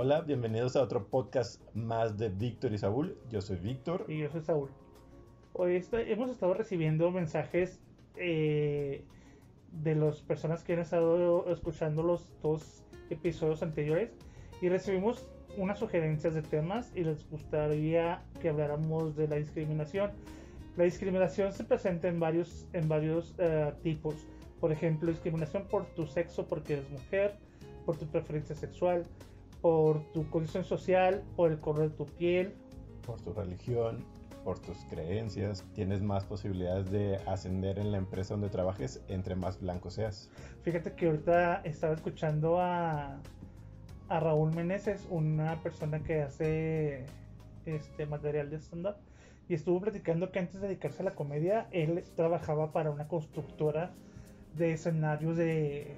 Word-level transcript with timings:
Hola, 0.00 0.20
bienvenidos 0.20 0.76
a 0.76 0.82
otro 0.82 1.08
podcast 1.08 1.60
más 1.74 2.16
de 2.16 2.28
Víctor 2.28 2.72
y 2.72 2.78
Saúl. 2.78 3.18
Yo 3.30 3.40
soy 3.40 3.56
Víctor. 3.56 4.04
Y 4.06 4.18
yo 4.18 4.30
soy 4.30 4.42
Saúl. 4.42 4.70
Hoy 5.54 5.84
hemos 5.90 6.30
estado 6.30 6.54
recibiendo 6.54 7.10
mensajes 7.10 7.80
eh, 8.14 9.02
de 9.72 9.96
las 9.96 10.20
personas 10.20 10.62
que 10.62 10.74
han 10.74 10.78
estado 10.78 11.50
escuchando 11.50 12.04
los 12.04 12.28
dos 12.44 12.84
episodios 13.10 13.60
anteriores 13.64 14.12
y 14.62 14.68
recibimos 14.68 15.26
unas 15.56 15.80
sugerencias 15.80 16.32
de 16.32 16.42
temas 16.42 16.92
y 16.94 17.02
les 17.02 17.28
gustaría 17.28 18.22
que 18.40 18.50
habláramos 18.50 19.16
de 19.16 19.26
la 19.26 19.34
discriminación. 19.34 20.12
La 20.76 20.84
discriminación 20.84 21.52
se 21.52 21.64
presenta 21.64 22.06
en 22.06 22.20
varios, 22.20 22.68
varios 22.84 23.34
eh, 23.38 23.74
tipos. 23.82 24.14
Por 24.60 24.70
ejemplo, 24.70 25.10
discriminación 25.10 25.66
por 25.66 25.86
tu 25.86 26.06
sexo 26.06 26.46
porque 26.46 26.74
eres 26.74 26.88
mujer, 26.88 27.34
por 27.84 27.96
tu 27.96 28.06
preferencia 28.06 28.54
sexual, 28.54 29.04
por 29.60 30.02
tu 30.12 30.28
condición 30.30 30.64
social, 30.64 31.22
por 31.36 31.50
el 31.50 31.60
color 31.60 31.90
de 31.90 31.96
tu 31.96 32.06
piel, 32.06 32.54
Por 33.04 33.20
tu 33.20 33.32
religión, 33.32 34.04
por 34.44 34.58
tus 34.58 34.78
creencias, 34.90 35.64
tienes 35.74 36.02
más 36.02 36.24
posibilidades 36.24 36.90
de 36.90 37.16
ascender 37.26 37.78
en 37.78 37.90
la 37.90 37.98
empresa 37.98 38.34
donde 38.34 38.48
trabajes 38.48 39.02
entre 39.08 39.34
más 39.34 39.60
blanco 39.60 39.90
seas. 39.90 40.30
Fíjate 40.62 40.92
que 40.92 41.06
ahorita 41.06 41.62
estaba 41.64 41.94
escuchando 41.94 42.60
a, 42.60 43.18
a 44.08 44.20
Raúl 44.20 44.54
Meneses, 44.54 45.06
una 45.10 45.60
persona 45.62 46.02
que 46.02 46.22
hace 46.22 47.04
este 47.66 48.06
material 48.06 48.50
de 48.50 48.56
stand-up, 48.56 48.96
y 49.48 49.54
estuvo 49.54 49.80
platicando 49.80 50.30
que 50.30 50.38
antes 50.38 50.60
de 50.60 50.68
dedicarse 50.68 51.02
a 51.02 51.04
la 51.06 51.14
comedia, 51.14 51.68
él 51.70 52.04
trabajaba 52.14 52.72
para 52.72 52.90
una 52.90 53.08
constructora 53.08 53.92
de 54.56 54.72
escenarios 54.72 55.36
de, 55.36 55.94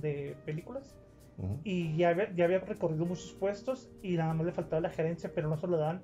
de 0.00 0.36
películas. 0.44 0.96
Y 1.64 1.96
ya 1.96 2.10
había, 2.10 2.32
ya 2.34 2.44
había 2.44 2.60
recorrido 2.60 3.04
muchos 3.06 3.32
puestos 3.38 3.90
y 4.02 4.16
nada 4.16 4.32
más 4.34 4.46
le 4.46 4.52
faltaba 4.52 4.80
la 4.80 4.90
gerencia, 4.90 5.30
pero 5.34 5.48
no 5.48 5.56
se 5.56 5.66
lo 5.66 5.76
daban 5.76 6.02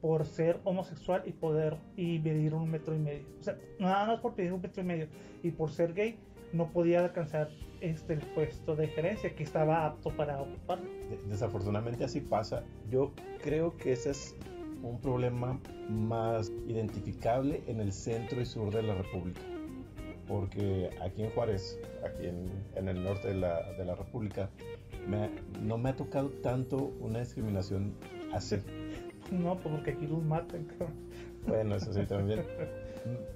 por 0.00 0.26
ser 0.26 0.60
homosexual 0.64 1.22
y 1.24 1.32
poder 1.32 1.76
y 1.96 2.18
medir 2.18 2.54
un 2.54 2.70
metro 2.70 2.94
y 2.94 2.98
medio. 2.98 3.24
O 3.40 3.42
sea, 3.42 3.56
nada 3.78 4.06
más 4.06 4.20
por 4.20 4.34
pedir 4.34 4.52
un 4.52 4.60
metro 4.60 4.82
y 4.82 4.84
medio 4.86 5.06
y 5.42 5.50
por 5.50 5.70
ser 5.70 5.94
gay 5.94 6.18
no 6.52 6.68
podía 6.70 7.00
alcanzar 7.00 7.48
este 7.80 8.12
el 8.14 8.20
puesto 8.20 8.76
de 8.76 8.88
gerencia 8.88 9.34
que 9.34 9.42
estaba 9.42 9.86
apto 9.86 10.10
para 10.10 10.40
ocuparlo. 10.42 10.84
De- 11.08 11.18
Desafortunadamente 11.28 12.04
así 12.04 12.20
pasa. 12.20 12.62
Yo 12.90 13.12
creo 13.42 13.76
que 13.76 13.92
ese 13.92 14.10
es 14.10 14.36
un 14.82 15.00
problema 15.00 15.58
más 15.88 16.52
identificable 16.68 17.62
en 17.66 17.80
el 17.80 17.92
centro 17.92 18.40
y 18.40 18.44
sur 18.44 18.70
de 18.74 18.82
la 18.82 18.94
República. 18.94 19.40
Porque 20.28 20.90
aquí 21.02 21.22
en 21.22 21.30
Juárez, 21.30 21.78
aquí 22.04 22.26
en, 22.26 22.48
en 22.76 22.88
el 22.88 23.02
norte 23.04 23.28
de 23.28 23.34
la, 23.34 23.72
de 23.72 23.84
la 23.84 23.94
República, 23.94 24.48
me 25.06 25.28
no 25.62 25.76
me 25.76 25.90
ha 25.90 25.96
tocado 25.96 26.30
tanto 26.42 26.92
una 27.00 27.20
discriminación 27.20 27.94
así. 28.32 28.56
No, 29.32 29.56
pues 29.56 29.74
porque 29.74 29.92
aquí 29.92 30.06
los 30.06 30.22
matan, 30.22 30.64
cabrón. 30.66 30.92
Bueno, 31.46 31.76
eso 31.76 31.94
sí 31.94 32.04
también. 32.04 32.42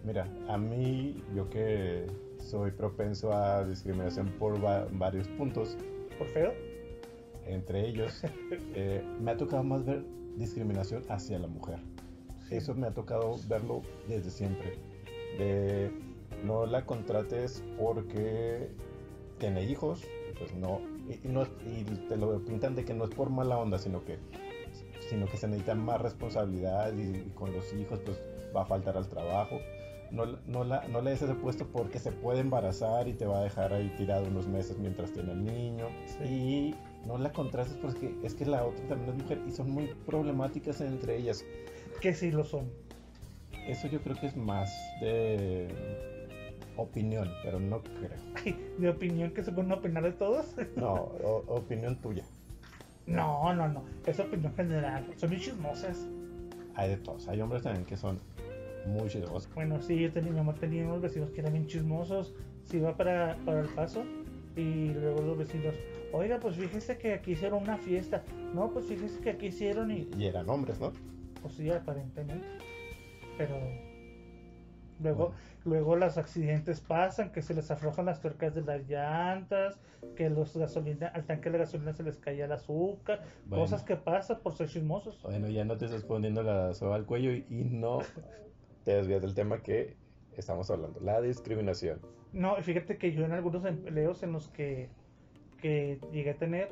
Mira, 0.05 0.29
a 0.47 0.59
mí, 0.59 1.25
yo 1.35 1.49
que 1.49 2.05
soy 2.39 2.73
propenso 2.73 3.33
a 3.33 3.65
discriminación 3.65 4.29
por 4.39 4.63
va- 4.63 4.87
varios 4.93 5.27
puntos, 5.29 5.79
Por 6.19 6.27
feo. 6.29 6.53
entre 7.47 7.89
ellos, 7.89 8.23
eh, 8.75 9.03
me 9.19 9.31
ha 9.31 9.37
tocado 9.39 9.63
más 9.65 9.83
ver 9.87 10.05
discriminación 10.37 11.03
hacia 11.09 11.39
la 11.39 11.47
mujer. 11.49 11.79
Eso 12.51 12.75
me 12.75 12.87
ha 12.87 12.91
tocado 12.93 13.37
verlo 13.49 13.81
desde 14.09 14.31
siempre. 14.31 14.75
De 15.39 15.91
no 16.45 16.67
la 16.67 16.85
contrates 16.85 17.63
porque 17.79 18.71
tiene 19.39 19.65
hijos, 19.65 20.03
pues 20.39 20.55
no, 20.55 20.81
y, 21.09 21.27
y 21.27 21.31
no 21.31 21.45
y 21.67 21.85
te 22.09 22.17
lo 22.17 22.45
pintan 22.45 22.75
de 22.75 22.85
que 22.85 22.95
no 22.95 23.05
es 23.05 23.11
por 23.11 23.31
mala 23.31 23.59
onda, 23.59 23.79
sino 23.79 24.05
que 24.05 24.19
sino 25.09 25.27
que 25.27 25.37
se 25.37 25.49
necesita 25.49 25.75
más 25.75 26.01
responsabilidad 26.01 26.93
y, 26.95 27.17
y 27.17 27.33
con 27.35 27.53
los 27.53 27.73
hijos 27.73 28.01
pues 28.05 28.23
va 28.55 28.63
a 28.63 28.67
faltar 28.67 28.97
al 28.97 29.09
trabajo. 29.09 29.59
No, 30.11 30.25
no, 30.47 30.65
la, 30.65 30.89
no 30.89 31.03
le 31.03 31.11
des 31.11 31.21
ese 31.21 31.35
puesto 31.35 31.67
porque 31.67 31.99
se 31.99 32.13
puede 32.13 32.41
embarazar 32.41 33.09
y 33.09 33.13
te 33.13 33.27
va 33.27 33.41
a 33.41 33.43
dejar 33.43 33.75
ahí 33.75 33.93
tirado 33.99 34.27
unos 34.27 34.47
meses 34.47 34.79
mientras 34.79 35.13
tiene 35.13 35.33
el 35.33 35.45
niño. 35.45 35.89
Y 36.25 36.75
no 37.07 37.19
la 37.19 37.31
contrastes 37.33 37.77
porque 37.77 38.15
es 38.23 38.35
que 38.35 38.47
la 38.47 38.65
otra 38.65 38.87
también 38.89 39.11
es 39.11 39.23
mujer 39.23 39.43
y 39.47 39.51
son 39.51 39.71
muy 39.71 39.95
problemáticas 40.07 40.81
entre 40.81 41.19
ellas. 41.19 41.45
Que 42.01 42.15
sí 42.15 42.31
lo 42.31 42.45
son. 42.45 42.71
Eso 43.67 43.87
yo 43.89 44.01
creo 44.01 44.17
que 44.19 44.29
es 44.29 44.37
más 44.37 44.71
de 45.03 45.69
opinión, 46.79 47.29
pero 47.43 47.61
no 47.61 47.83
creo. 47.83 48.11
Ay, 48.45 48.57
de 48.79 48.89
opinión 48.89 49.33
que 49.33 49.43
se 49.45 49.53
pueden 49.53 49.71
opinar 49.73 50.03
de 50.03 50.13
todos. 50.13 50.55
No, 50.77 50.95
o- 50.95 51.45
opinión 51.49 51.97
tuya. 52.01 52.25
No, 53.07 53.53
no, 53.55 53.69
no. 53.69 53.85
Es 54.07 54.21
opinión 54.21 54.55
general. 54.55 55.07
Son 55.17 55.31
muy 55.31 55.41
chismosas. 55.41 56.07
Hay 56.75 56.91
de 56.91 56.97
todos. 56.99 57.27
Hay 57.29 57.41
hombres 57.41 57.63
también 57.63 57.85
que 57.87 57.97
son 57.97 58.19
muy 58.87 59.09
chismosos. 59.09 59.49
Bueno, 59.55 59.81
sí, 59.81 59.99
yo 59.99 60.13
tenía, 60.13 60.31
mi 60.31 60.37
mamá 60.39 60.55
tenía 60.55 60.85
unos 60.85 61.01
vecinos 61.03 61.31
que 61.31 61.41
eran 61.41 61.53
bien 61.55 61.67
chismosos. 61.67 62.35
Se 62.65 62.77
iba 62.77 62.97
para, 62.97 63.37
para 63.45 63.61
el 63.61 63.69
paso 63.69 64.05
y 64.57 64.91
luego 64.91 65.23
los 65.23 65.39
vecinos, 65.39 65.75
oiga, 66.13 66.39
pues 66.39 66.57
fíjese 66.57 66.99
que 66.99 67.15
aquí 67.15 67.33
hicieron 67.33 67.63
una 67.63 67.79
fiesta. 67.79 68.23
No, 68.55 68.71
pues 68.71 68.87
fíjese 68.87 69.21
que 69.21 69.31
aquí 69.31 69.47
hicieron 69.47 69.91
y, 69.91 70.09
Y 70.19 70.27
eran 70.27 70.49
hombres, 70.51 70.79
¿no? 70.81 70.93
pues 71.41 71.55
sí, 71.55 71.71
aparentemente. 71.71 72.47
Pero 73.39 73.57
luego, 75.01 75.29
Bueno. 75.29 75.35
luego 75.65 75.97
los 75.97 76.19
accidentes 76.19 76.81
pasan, 76.81 77.31
que 77.33 77.43
se 77.43 77.55
les 77.55 77.71
aflojan 77.71 78.07
las 78.07 78.21
tuercas 78.21 78.55
de 78.55 78.63
las 78.63 78.89
llantas, 78.89 79.79
que 80.17 80.29
los 80.31 80.57
gasolina, 80.57 81.09
al 81.09 81.25
tanque 81.25 81.51
de 81.51 81.59
gasolina 81.59 81.93
se 81.93 82.03
les 82.03 82.17
caía 82.19 82.45
el 82.47 82.53
azúcar, 82.53 83.23
Bueno. 83.47 83.65
cosas 83.65 83.83
que 83.83 83.97
pasan 83.97 84.41
por 84.41 84.55
ser 84.57 84.69
chismosos. 84.69 85.21
Bueno, 85.23 85.49
ya 85.49 85.65
no 85.65 85.77
te 85.77 85.87
estás 85.87 86.05
poniendo 86.05 86.43
la 86.43 86.75
soga 86.75 86.97
al 86.97 87.05
cuello 87.07 87.33
y, 87.33 87.45
y 87.49 87.65
no 87.65 87.99
te 88.85 88.95
desvías 88.95 89.23
del 89.23 89.35
tema 89.35 89.63
que 89.63 89.97
estamos 90.37 90.71
hablando, 90.71 91.01
la 91.01 91.21
discriminación. 91.21 92.01
No, 92.33 92.59
y 92.59 92.63
fíjate 92.63 92.97
que 92.99 93.13
yo 93.13 93.25
en 93.25 93.33
algunos 93.33 93.65
empleos 93.65 94.23
en 94.23 94.33
los 94.33 94.49
que, 94.49 94.89
que 95.61 95.99
llegué 96.13 96.31
a 96.31 96.37
tener, 96.37 96.69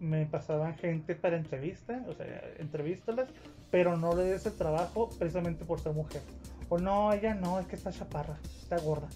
me 0.00 0.26
pasaban 0.26 0.74
gente 0.76 1.14
para 1.14 1.36
entrevista, 1.36 2.04
o 2.08 2.12
sea, 2.14 2.42
entrevístalas, 2.58 3.28
pero 3.70 3.96
no 3.96 4.14
le 4.16 4.24
des 4.24 4.44
el 4.46 4.54
trabajo 4.54 5.08
precisamente 5.18 5.64
por 5.64 5.78
ser 5.80 5.92
mujer. 5.92 6.22
O 6.68 6.78
no, 6.78 7.12
ella 7.12 7.34
no, 7.34 7.58
es 7.58 7.66
que 7.66 7.76
está 7.76 7.92
chaparra, 7.92 8.38
está 8.62 8.78
gorda. 8.78 9.08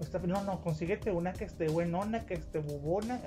Está- 0.00 0.18
no, 0.20 0.42
no, 0.44 0.60
consíguete 0.62 1.10
una 1.10 1.32
que 1.32 1.44
esté 1.44 1.68
buenona, 1.68 2.24
que 2.26 2.34
esté 2.34 2.58
bubona. 2.60 3.20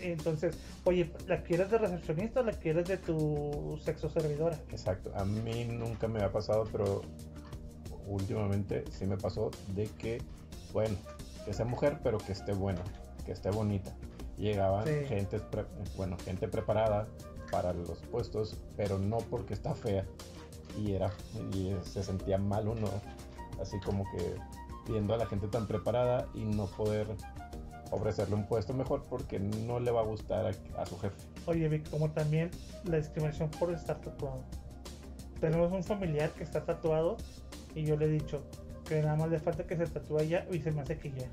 Entonces, 0.00 0.56
oye, 0.84 1.12
¿la 1.26 1.42
quieres 1.42 1.70
de 1.70 1.78
recepcionista 1.78 2.40
o 2.40 2.42
la 2.44 2.52
quieres 2.52 2.86
de 2.88 2.96
tu 2.96 3.78
sexo 3.82 4.08
servidora? 4.08 4.58
Exacto, 4.70 5.12
a 5.14 5.24
mí 5.24 5.64
nunca 5.64 6.08
me 6.08 6.22
ha 6.22 6.32
pasado, 6.32 6.64
pero 6.72 7.02
últimamente 8.06 8.84
sí 8.90 9.06
me 9.06 9.16
pasó 9.16 9.50
de 9.74 9.86
que, 9.98 10.20
bueno, 10.72 10.96
que 11.44 11.52
sea 11.52 11.64
mujer, 11.64 11.98
pero 12.02 12.18
que 12.18 12.32
esté 12.32 12.52
buena, 12.52 12.82
que 13.24 13.32
esté 13.32 13.50
bonita. 13.50 13.92
Llegaban 14.36 14.86
Sí. 14.86 15.04
gente, 15.06 15.38
pre- 15.38 15.66
bueno, 15.96 16.16
gente 16.24 16.48
preparada 16.48 17.06
para 17.50 17.72
los 17.72 17.98
puestos, 18.10 18.56
pero 18.76 18.98
no 18.98 19.18
porque 19.18 19.54
está 19.54 19.74
fea 19.74 20.06
y 20.78 20.92
era 20.92 21.10
y 21.52 21.74
se 21.82 22.02
sentía 22.02 22.38
mal 22.38 22.68
uno, 22.68 22.88
así 23.60 23.78
como 23.80 24.04
que 24.12 24.36
viendo 24.90 25.14
a 25.14 25.16
la 25.16 25.26
gente 25.26 25.48
tan 25.48 25.66
preparada 25.66 26.26
y 26.34 26.44
no 26.44 26.66
poder 26.66 27.06
ofrecerle 27.90 28.34
un 28.34 28.46
puesto 28.46 28.72
mejor 28.72 29.02
porque 29.08 29.38
no 29.38 29.78
le 29.78 29.90
va 29.90 30.00
a 30.00 30.04
gustar 30.04 30.46
a, 30.76 30.86
su 30.86 30.98
jefe. 30.98 31.16
Oye, 31.46 31.68
Vic, 31.68 31.88
como 31.90 32.10
también 32.10 32.50
la 32.84 32.96
discriminación 32.96 33.50
por 33.50 33.72
estar 33.72 34.00
tatuado. 34.00 34.42
Tenemos 35.40 35.72
un 35.72 35.84
familiar 35.84 36.30
que 36.30 36.42
está 36.42 36.64
tatuado 36.64 37.16
y 37.74 37.84
yo 37.84 37.96
le 37.96 38.06
he 38.06 38.08
dicho 38.08 38.42
que 38.88 39.02
nada 39.02 39.16
más 39.16 39.30
le 39.30 39.38
falta 39.38 39.66
que 39.66 39.76
se 39.76 39.86
tatúe 39.86 40.22
ya 40.22 40.46
y 40.50 40.60
se 40.60 40.70
me 40.70 40.80
hace 40.80 40.98
que 40.98 41.10
ya. 41.10 41.28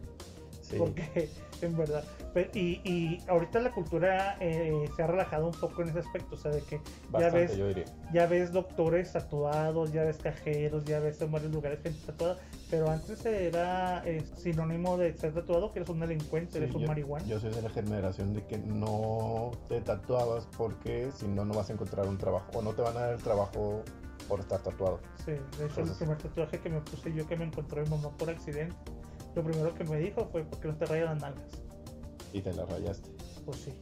Sí. 0.70 0.78
Porque, 0.78 1.30
en 1.62 1.78
verdad. 1.78 2.04
Y, 2.54 2.80
y 2.88 3.18
ahorita 3.28 3.60
la 3.60 3.72
cultura 3.72 4.38
eh, 4.40 4.86
se 4.96 5.02
ha 5.04 5.08
relajado 5.08 5.48
un 5.48 5.54
poco 5.54 5.82
en 5.82 5.90
ese 5.90 6.00
aspecto, 6.00 6.36
o 6.36 6.38
sea, 6.38 6.52
de 6.52 6.62
que 6.62 6.80
ya 7.18 7.30
ves, 7.32 7.58
ya 8.14 8.28
ves 8.28 8.52
doctores 8.52 9.12
tatuados, 9.14 9.92
ya 9.92 10.04
ves 10.04 10.18
cajeros, 10.18 10.86
ya 10.86 11.00
ves 11.00 11.20
en 11.22 11.32
varios 11.32 11.52
lugares 11.52 11.80
gente 11.82 12.00
tatuada, 12.06 12.38
pero 12.70 12.90
antes 12.90 13.26
era 13.26 14.04
eh, 14.06 14.24
sinónimo 14.38 14.96
de 14.98 15.18
ser 15.18 15.34
tatuado 15.34 15.72
que 15.74 15.80
eres 15.80 15.90
un 15.90 16.00
delincuente, 16.02 16.60
eres 16.60 16.74
un 16.76 16.82
yo, 16.82 16.88
marihuana. 16.88 17.26
yo 17.26 17.40
soy 17.40 17.52
de 17.52 17.64
la 17.64 17.70
generación 17.72 18.34
de 18.34 18.46
que 18.46 18.60
no 18.60 19.52
te 19.68 19.82
tatuabas 19.82 20.48
porque 20.56 21.10
si 21.16 21.28
no, 21.28 21.46
no 21.46 21.56
vas 21.56 21.70
a 21.72 21.74
encontrar 21.74 22.08
un 22.08 22.18
trabajo 22.20 22.52
o 22.54 22.62
no 22.62 22.74
te 22.74 22.84
van 22.84 22.96
a 22.96 23.00
dar 23.02 23.14
el 23.16 23.24
trabajo 23.24 23.82
por 24.28 24.40
estar 24.40 24.62
tatuado. 24.62 25.00
Sí, 25.26 25.32
de 25.32 25.38
hecho 25.38 25.64
Entonces- 25.64 25.90
el 25.94 25.98
primer 25.98 26.18
tatuaje 26.20 26.60
que 26.60 26.70
me 26.70 26.80
puse 26.82 27.12
yo 27.12 27.26
que 27.28 27.36
me 27.36 27.46
encontró 27.46 27.82
mi 27.84 27.90
mamá 27.90 28.12
por 28.16 28.30
accidente, 28.30 28.76
lo 29.36 29.44
primero 29.44 29.74
que 29.74 29.84
me 29.84 29.98
dijo 29.98 30.28
fue 30.32 30.44
porque 30.44 30.68
no 30.68 30.76
te 30.76 30.86
rayas 30.86 31.06
las 31.12 31.22
nalgas. 31.22 31.44
Y 32.34 32.42
te 32.42 32.54
la 32.54 32.66
rayaste. 32.66 33.10
Pues 33.46 33.58
sí. 33.60 33.74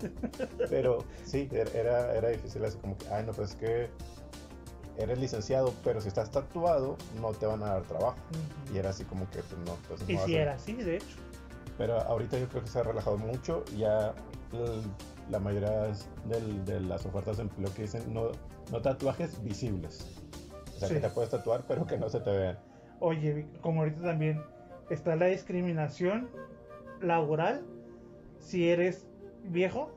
Pero 0.70 0.98
sí, 1.24 1.48
er- 1.52 1.74
era, 1.74 2.14
era 2.14 2.28
difícil 2.28 2.64
así 2.64 2.76
como 2.78 2.96
que, 2.98 3.08
ay, 3.08 3.24
no, 3.24 3.32
pues 3.32 3.50
es 3.50 3.56
que 3.56 3.90
eres 4.98 5.18
licenciado, 5.18 5.74
pero 5.84 6.00
si 6.00 6.08
estás 6.08 6.30
tatuado, 6.30 6.96
no 7.20 7.32
te 7.32 7.44
van 7.46 7.62
a 7.62 7.66
dar 7.66 7.82
trabajo. 7.82 8.16
Y 8.72 8.78
era 8.78 8.90
así 8.90 9.04
como 9.04 9.28
que, 9.30 9.40
pues 9.42 9.58
no, 9.66 9.74
pues 9.88 10.00
no 10.00 10.10
Y 10.10 10.16
si 10.26 10.36
a- 10.36 10.42
era 10.42 10.54
así, 10.54 10.72
de 10.74 10.96
hecho. 10.96 11.16
Pero 11.76 12.00
ahorita 12.00 12.38
yo 12.38 12.48
creo 12.48 12.62
que 12.62 12.68
se 12.70 12.78
ha 12.78 12.82
relajado 12.82 13.18
mucho, 13.18 13.62
ya 13.76 14.14
la 15.30 15.38
mayoría 15.38 15.92
del- 16.24 16.64
de 16.64 16.80
las 16.80 17.04
ofertas 17.04 17.36
de 17.38 17.42
empleo 17.42 17.72
que 17.74 17.82
dicen 17.82 18.14
no, 18.14 18.30
no 18.70 18.80
tatuajes 18.80 19.42
visibles. 19.42 20.06
O 20.74 20.78
sea, 20.78 20.88
Sí. 20.88 20.94
que 20.94 21.00
te 21.00 21.10
puedes 21.10 21.30
tatuar, 21.30 21.64
pero 21.68 21.86
que 21.86 21.98
no 21.98 22.08
se 22.08 22.20
te 22.20 22.30
vean. 22.30 22.58
Oye, 23.00 23.46
como 23.60 23.80
ahorita 23.80 24.00
también 24.02 24.42
está 24.90 25.16
la 25.16 25.26
discriminación 25.26 26.28
laboral 27.00 27.64
si 28.38 28.68
eres 28.68 29.06
viejo, 29.44 29.90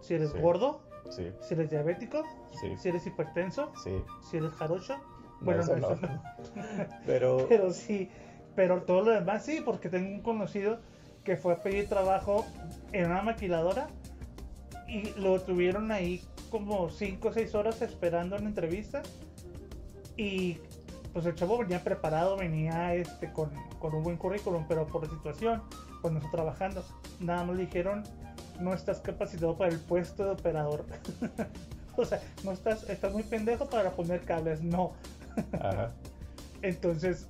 si 0.00 0.14
eres 0.14 0.30
Sí. 0.30 0.38
gordo, 0.38 0.80
Sí, 1.10 1.30
si 1.42 1.52
eres 1.54 1.68
diabético, 1.70 2.24
sí, 2.60 2.76
si 2.78 2.88
eres 2.88 3.06
hipertenso, 3.06 3.72
si 4.22 4.36
eres 4.38 4.52
jarocho. 4.52 4.96
No, 4.96 5.04
Bueno, 5.42 5.60
eso 5.62 5.76
no, 5.76 5.90
eso 5.92 6.00
no. 6.00 6.22
Pero, 7.06 7.46
Pero 7.48 7.72
sí, 7.72 8.08
pero 8.56 8.82
todo 8.82 9.02
lo 9.02 9.10
demás 9.10 9.44
sí, 9.44 9.60
porque 9.64 9.88
tengo 9.90 10.08
un 10.08 10.22
conocido 10.22 10.78
que 11.24 11.36
fue 11.36 11.52
a 11.52 11.56
pedir 11.62 11.88
trabajo 11.88 12.46
en 12.92 13.06
una 13.10 13.20
maquiladora 13.22 13.88
y 14.88 15.10
lo 15.20 15.40
tuvieron 15.40 15.90
ahí 15.92 16.22
como 16.50 16.88
5 16.88 17.28
o 17.28 17.32
6 17.32 17.54
horas 17.54 17.82
esperando 17.82 18.36
una 18.36 18.48
entrevista 18.48 19.02
y 20.16 20.58
pues 21.14 21.24
el 21.26 21.34
chavo 21.36 21.56
venía 21.58 21.82
preparado, 21.82 22.36
venía 22.36 22.94
este 22.94 23.32
con, 23.32 23.50
con 23.78 23.94
un 23.94 24.02
buen 24.02 24.16
currículum, 24.16 24.66
pero 24.68 24.86
por 24.86 25.04
la 25.04 25.10
situación, 25.10 25.62
pues 26.02 26.12
no 26.12 26.18
está 26.18 26.30
trabajando. 26.32 26.84
Nada 27.20 27.44
más 27.44 27.56
le 27.56 27.66
dijeron, 27.66 28.02
no 28.60 28.74
estás 28.74 29.00
capacitado 29.00 29.56
para 29.56 29.70
el 29.70 29.78
puesto 29.78 30.24
de 30.24 30.30
operador. 30.32 30.84
o 31.96 32.04
sea, 32.04 32.20
no 32.42 32.50
estás, 32.50 32.90
estás 32.90 33.12
muy 33.12 33.22
pendejo 33.22 33.70
para 33.70 33.92
poner 33.92 34.24
cables, 34.24 34.60
no. 34.60 34.92
ajá. 35.52 35.92
Entonces, 36.62 37.28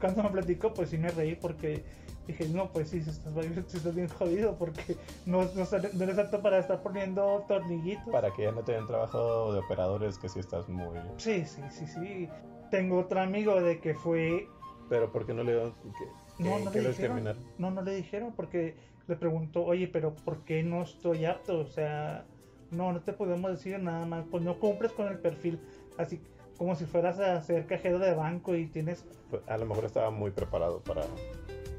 cuando 0.00 0.22
me 0.22 0.30
platicó, 0.30 0.72
pues 0.72 0.90
sí 0.90 0.98
me 0.98 1.10
reí 1.10 1.34
porque 1.34 1.84
dije, 2.28 2.48
no, 2.50 2.70
pues 2.70 2.90
sí, 2.90 3.02
si 3.02 3.10
estás, 3.10 3.32
si 3.66 3.78
estás 3.78 3.94
bien 3.94 4.08
jodido 4.08 4.56
porque 4.56 4.96
no, 5.26 5.42
no, 5.42 5.66
no 5.94 6.04
eres 6.04 6.18
apto 6.18 6.40
para 6.40 6.58
estar 6.58 6.82
poniendo 6.82 7.44
tornillitos. 7.48 8.12
para 8.12 8.32
que 8.32 8.44
ya 8.44 8.52
no 8.52 8.62
te 8.62 8.72
den 8.72 8.86
trabajo 8.86 9.52
de 9.52 9.58
operadores, 9.58 10.18
que 10.18 10.28
sí 10.28 10.38
estás 10.38 10.68
muy... 10.68 10.98
Sí, 11.16 11.44
sí, 11.44 11.62
sí, 11.70 11.86
sí. 11.86 12.28
Tengo 12.70 12.98
otro 12.98 13.20
amigo 13.20 13.60
de 13.60 13.80
que 13.80 13.94
fue... 13.94 14.48
Pero 14.88 15.12
¿por 15.12 15.26
qué 15.26 15.34
no 15.34 15.42
le 15.42 15.52
dieron? 15.52 15.74
¿Qué, 15.98 16.42
No, 16.42 16.58
no 16.58 16.70
le 16.70 16.82
lo 16.82 16.88
dijeron. 16.88 17.36
No, 17.58 17.70
no 17.70 17.82
le 17.82 17.94
dijeron 17.94 18.32
porque 18.34 18.74
le 19.06 19.16
preguntó, 19.16 19.64
oye, 19.64 19.88
pero 19.88 20.14
¿por 20.14 20.44
qué 20.44 20.62
no 20.62 20.82
estoy 20.82 21.24
apto? 21.24 21.58
O 21.58 21.66
sea, 21.66 22.24
no, 22.70 22.92
no 22.92 23.00
te 23.00 23.12
podemos 23.12 23.50
decir 23.50 23.78
nada 23.78 24.04
más, 24.06 24.24
pues 24.30 24.42
no 24.42 24.58
cumples 24.58 24.92
con 24.92 25.08
el 25.08 25.18
perfil. 25.18 25.60
Así 25.96 26.20
como 26.58 26.74
si 26.74 26.84
fueras 26.84 27.18
a 27.20 27.40
ser 27.42 27.66
cajero 27.66 27.98
de 27.98 28.14
banco 28.14 28.54
y 28.54 28.66
tienes 28.66 29.04
Pues, 29.30 29.42
A 29.48 29.56
lo 29.56 29.66
mejor 29.66 29.84
estaba 29.84 30.10
muy 30.10 30.30
preparado 30.30 30.80
para, 30.80 31.02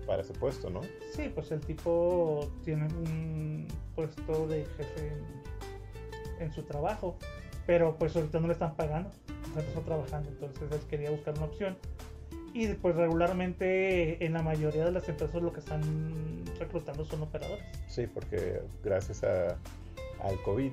para 0.07 0.21
ese 0.21 0.33
puesto, 0.33 0.69
¿no? 0.69 0.81
Sí, 1.13 1.29
pues 1.33 1.51
el 1.51 1.59
tipo 1.59 2.49
tiene 2.63 2.85
un 2.85 3.67
puesto 3.95 4.47
de 4.47 4.65
jefe 4.77 5.13
en, 6.39 6.43
en 6.43 6.51
su 6.51 6.63
trabajo, 6.63 7.17
pero 7.67 7.95
pues 7.97 8.15
ahorita 8.15 8.39
no 8.39 8.47
le 8.47 8.53
están 8.53 8.75
pagando, 8.75 9.11
está 9.57 9.81
trabajando, 9.81 10.29
entonces 10.29 10.61
él 10.71 10.79
quería 10.89 11.11
buscar 11.11 11.33
una 11.35 11.45
opción. 11.45 11.77
Y 12.53 12.67
pues 12.69 12.95
regularmente 12.95 14.23
en 14.25 14.33
la 14.33 14.41
mayoría 14.41 14.83
de 14.85 14.91
las 14.91 15.07
empresas 15.07 15.41
lo 15.41 15.53
que 15.53 15.59
están 15.59 15.81
reclutando 16.59 17.05
son 17.05 17.21
operadores. 17.21 17.63
Sí, 17.87 18.07
porque 18.07 18.61
gracias 18.83 19.23
a, 19.23 19.49
al 20.23 20.41
COVID, 20.43 20.71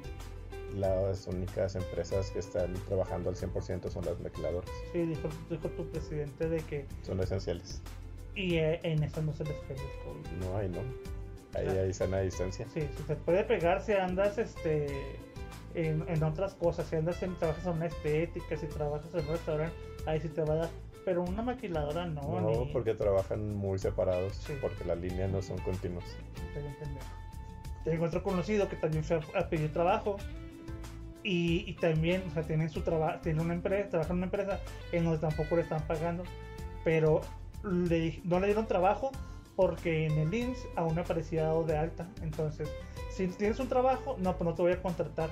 las 0.77 1.27
únicas 1.27 1.77
empresas 1.77 2.31
que 2.31 2.39
están 2.41 2.73
trabajando 2.89 3.29
al 3.31 3.37
100% 3.37 3.91
son 3.91 4.05
las 4.07 4.19
maquiladoras. 4.21 4.69
Sí, 4.93 5.01
dijo, 5.03 5.29
dijo 5.51 5.69
tu 5.69 5.87
presidente 5.91 6.49
de 6.49 6.59
que 6.63 6.87
Son 7.03 7.21
esenciales. 7.21 7.81
y 8.35 8.57
eh, 8.57 8.81
en 8.83 9.03
eso 9.03 9.21
no 9.23 9.33
se 9.35 9.45
les 9.45 9.55
pega 9.69 9.81
el 9.83 10.05
COVID. 10.05 10.47
No 10.47 10.57
hay, 10.57 10.69
¿no? 10.69 10.79
Ahí 11.55 11.67
Ah. 11.69 11.83
hay 11.83 11.93
sana 11.95 12.21
distancia. 12.21 12.67
Sí, 12.73 12.81
si 12.97 13.03
se 13.05 13.17
puede 13.17 13.45
pegar 13.45 13.81
si 13.83 13.93
andas 13.93 14.39
este 14.39 14.87
en, 15.75 16.05
en 16.09 16.23
otras 16.23 16.55
cosas, 16.55 16.87
si 16.87 16.97
andas 16.97 17.23
en, 17.23 17.35
trabajas 17.37 17.67
en 17.67 17.73
una 17.73 17.87
estética, 17.87 18.57
si 18.57 18.67
trabajas 18.67 19.13
en 19.15 19.21
un 19.21 19.29
restaurante, 19.29 19.77
ahí 20.07 20.21
sí 20.21 20.29
te 20.29 20.43
va 20.43 20.55
a 20.55 20.57
dar. 20.57 20.69
Pero 21.05 21.23
una 21.23 21.43
maquiladora 21.43 22.07
no, 22.07 22.41
No, 22.41 22.51
ni 22.65 22.73
porque 22.73 22.95
trabajan 22.95 23.55
muy 23.55 23.79
separados, 23.79 24.35
Sí. 24.37 24.55
porque 24.61 24.85
las 24.85 24.99
líneas 24.99 25.31
no 25.31 25.41
son 25.43 25.59
continuas. 25.59 26.05
Tengo 27.85 28.07
otro 28.07 28.23
conocido 28.23 28.69
que 28.69 28.77
también 28.77 29.05
fue 29.05 29.21
a, 29.35 29.39
a 29.41 29.49
pedir 29.49 29.73
trabajo. 29.73 30.17
Y, 31.23 31.65
y 31.69 31.73
también, 31.75 32.23
o 32.29 32.35
sea, 32.35 32.43
tiene 32.45 32.69
su 32.69 32.83
trabajo, 32.83 33.19
tiene 33.21 33.41
una 33.43 33.55
empresa, 33.55 33.89
trabaja 33.91 34.11
en 34.13 34.17
una 34.19 34.27
empresa 34.27 34.61
en 34.93 35.05
donde 35.05 35.19
tampoco 35.19 35.57
le 35.57 35.63
están 35.63 35.83
pagando. 35.87 36.23
Pero 36.85 37.21
le 37.65 38.21
no 38.25 38.39
le 38.39 38.47
dieron 38.47 38.67
trabajo 38.67 39.11
porque 39.57 40.07
en 40.07 40.19
el 40.19 40.33
IMSS 40.33 40.67
aún 40.77 40.99
aparecía 40.99 41.45
dado 41.45 41.65
de 41.65 41.77
alta. 41.77 42.09
Entonces, 42.23 42.69
si 43.17 43.29
tienes 43.29 43.59
un 43.61 43.69
trabajo, 43.69 44.17
no, 44.19 44.37
pues 44.37 44.45
no 44.49 44.55
te 44.55 44.63
voy 44.63 44.73
a 44.73 44.83
contratar. 44.83 45.31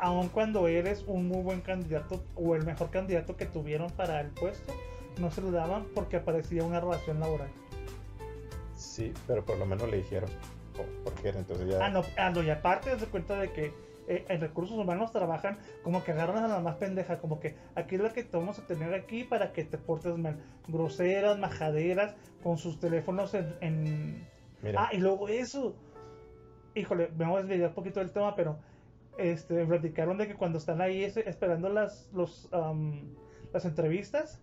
Aun 0.00 0.28
cuando 0.28 0.66
eres 0.66 1.04
un 1.06 1.28
muy 1.28 1.42
buen 1.42 1.60
candidato 1.60 2.24
o 2.34 2.56
el 2.56 2.64
mejor 2.64 2.90
candidato 2.90 3.36
que 3.36 3.46
tuvieron 3.46 3.88
para 3.90 4.20
el 4.20 4.28
puesto, 4.30 4.72
no 5.20 5.30
se 5.30 5.40
lo 5.40 5.52
daban 5.52 5.84
porque 5.94 6.16
aparecía 6.16 6.64
una 6.64 6.80
relación 6.80 7.20
laboral. 7.20 7.48
Sí, 8.74 9.12
pero 9.26 9.44
por 9.44 9.58
lo 9.58 9.66
menos 9.66 9.88
le 9.88 9.98
dijeron. 9.98 10.28
¿Por 11.04 11.12
qué 11.14 11.28
era? 11.28 11.38
Entonces 11.38 11.68
ya... 11.68 11.84
Ah, 11.84 11.90
no, 11.90 12.02
ah, 12.18 12.30
no, 12.30 12.42
y 12.42 12.50
aparte, 12.50 12.96
de 12.96 13.06
cuenta 13.06 13.38
de 13.38 13.52
que 13.52 13.72
eh, 14.08 14.24
en 14.28 14.40
recursos 14.40 14.76
humanos 14.76 15.12
trabajan 15.12 15.58
como 15.84 16.02
que 16.02 16.10
agarran 16.10 16.42
a 16.42 16.48
la 16.48 16.58
más 16.60 16.76
pendeja, 16.76 17.18
como 17.20 17.38
que 17.38 17.54
aquí 17.76 17.94
es 17.94 18.00
la 18.00 18.12
que 18.12 18.24
te 18.24 18.36
vamos 18.36 18.58
a 18.58 18.66
tener 18.66 18.92
aquí 18.94 19.22
para 19.22 19.52
que 19.52 19.62
te 19.64 19.78
portes 19.78 20.16
mal. 20.16 20.38
Groseras, 20.66 21.38
majaderas, 21.38 22.14
con 22.42 22.58
sus 22.58 22.80
teléfonos 22.80 23.34
en. 23.34 23.54
en- 23.60 24.28
Mira, 24.62 24.84
Ah, 24.86 24.94
y 24.94 24.98
luego 24.98 25.28
eso. 25.28 25.76
Híjole, 26.74 27.10
me 27.16 27.26
voy 27.26 27.40
a 27.40 27.44
desviar 27.44 27.68
un 27.70 27.74
poquito 27.74 28.00
del 28.00 28.10
tema, 28.12 28.34
pero 28.34 28.56
este, 29.18 29.64
platicaron 29.66 30.16
de 30.18 30.26
que 30.26 30.34
cuando 30.34 30.58
están 30.58 30.80
ahí 30.80 31.04
esperando 31.04 31.68
las, 31.68 32.08
los, 32.14 32.48
am, 32.52 33.14
las 33.52 33.64
entrevistas, 33.64 34.40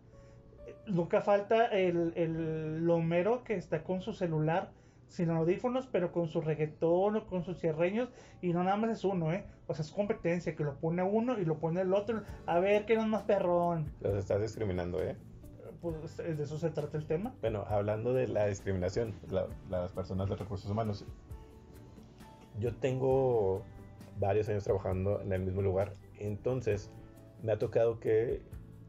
nunca 0.85 1.21
falta 1.21 1.65
el, 1.67 2.13
el 2.15 2.85
lomero 2.85 3.43
que 3.43 3.55
está 3.55 3.83
con 3.83 4.01
su 4.01 4.13
celular 4.13 4.71
sin 5.07 5.31
audífonos, 5.31 5.87
pero 5.87 6.11
con 6.11 6.27
su 6.27 6.39
reggaetón 6.39 7.15
o 7.15 7.25
con 7.25 7.43
sus 7.43 7.57
cierreños, 7.59 8.09
y 8.43 8.53
no 8.53 8.63
nada 8.63 8.77
más 8.77 8.91
es 8.91 9.03
uno, 9.03 9.33
¿eh? 9.33 9.43
O 9.65 9.73
sea, 9.73 9.83
es 9.83 9.91
competencia, 9.91 10.55
que 10.55 10.63
lo 10.63 10.75
pone 10.75 11.01
uno 11.01 11.39
y 11.39 11.45
lo 11.45 11.57
pone 11.57 11.81
el 11.81 11.95
otro, 11.95 12.21
a 12.45 12.59
ver 12.59 12.85
quién 12.85 12.99
es 12.99 13.07
más 13.07 13.23
perrón. 13.23 13.91
los 14.01 14.13
estás 14.13 14.39
discriminando, 14.39 15.01
¿eh? 15.01 15.15
Pues 15.81 16.17
de 16.17 16.43
eso 16.43 16.59
se 16.59 16.69
trata 16.69 16.95
el 16.97 17.07
tema. 17.07 17.33
Bueno, 17.41 17.63
hablando 17.67 18.13
de 18.13 18.27
la 18.27 18.45
discriminación, 18.45 19.13
la- 19.31 19.47
las 19.69 19.93
personas 19.93 20.29
de 20.29 20.35
recursos 20.35 20.69
humanos. 20.69 21.05
Yo 22.59 22.75
tengo 22.75 23.63
varios 24.19 24.49
años 24.49 24.63
trabajando 24.63 25.21
en 25.21 25.31
el 25.31 25.41
mismo 25.41 25.61
lugar, 25.61 25.95
entonces 26.17 26.91
me 27.41 27.53
ha 27.53 27.57
tocado 27.57 27.99
que 27.99 28.41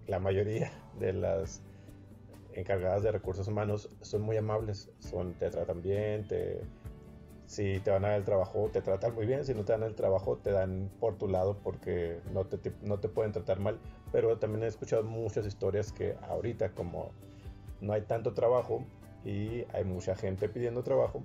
la 0.07 0.19
mayoría 0.19 0.73
de 0.99 1.13
las 1.13 1.63
encargadas 2.53 3.03
de 3.03 3.13
recursos 3.13 3.47
humanos 3.47 3.89
son 4.01 4.23
muy 4.23 4.37
amables, 4.37 4.91
son, 4.99 5.35
te 5.35 5.51
tratan 5.51 5.83
bien, 5.83 6.27
te, 6.27 6.61
si 7.47 7.81
te 7.81 7.91
van 7.91 8.05
a 8.05 8.09
dar 8.09 8.19
el 8.19 8.25
trabajo 8.25 8.71
te 8.73 8.81
tratan 8.83 9.15
muy 9.15 9.27
bien, 9.27 9.45
si 9.45 9.55
no 9.55 9.65
te 9.65 9.73
dan 9.73 9.83
el 9.83 9.95
trabajo 9.95 10.37
te 10.37 10.51
dan 10.51 10.91
por 10.99 11.17
tu 11.17 11.29
lado 11.29 11.57
porque 11.63 12.21
no 12.33 12.47
te, 12.47 12.73
no 12.83 12.99
te 12.99 13.09
pueden 13.09 13.33
tratar 13.33 13.61
mal, 13.61 13.79
pero 14.13 14.39
también 14.39 14.65
he 14.65 14.67
escuchado 14.67 15.05
muchas 15.05 15.47
historias 15.47 15.93
que 15.93 16.17
ahorita 16.29 16.71
como 16.71 17.11
no 17.81 17.93
hay 17.93 18.03
tanto 18.03 18.35
trabajo 18.35 18.85
y 19.25 19.65
hay 19.73 19.85
mucha 19.85 20.15
gente 20.17 20.49
pidiendo 20.49 20.83
trabajo, 20.83 21.23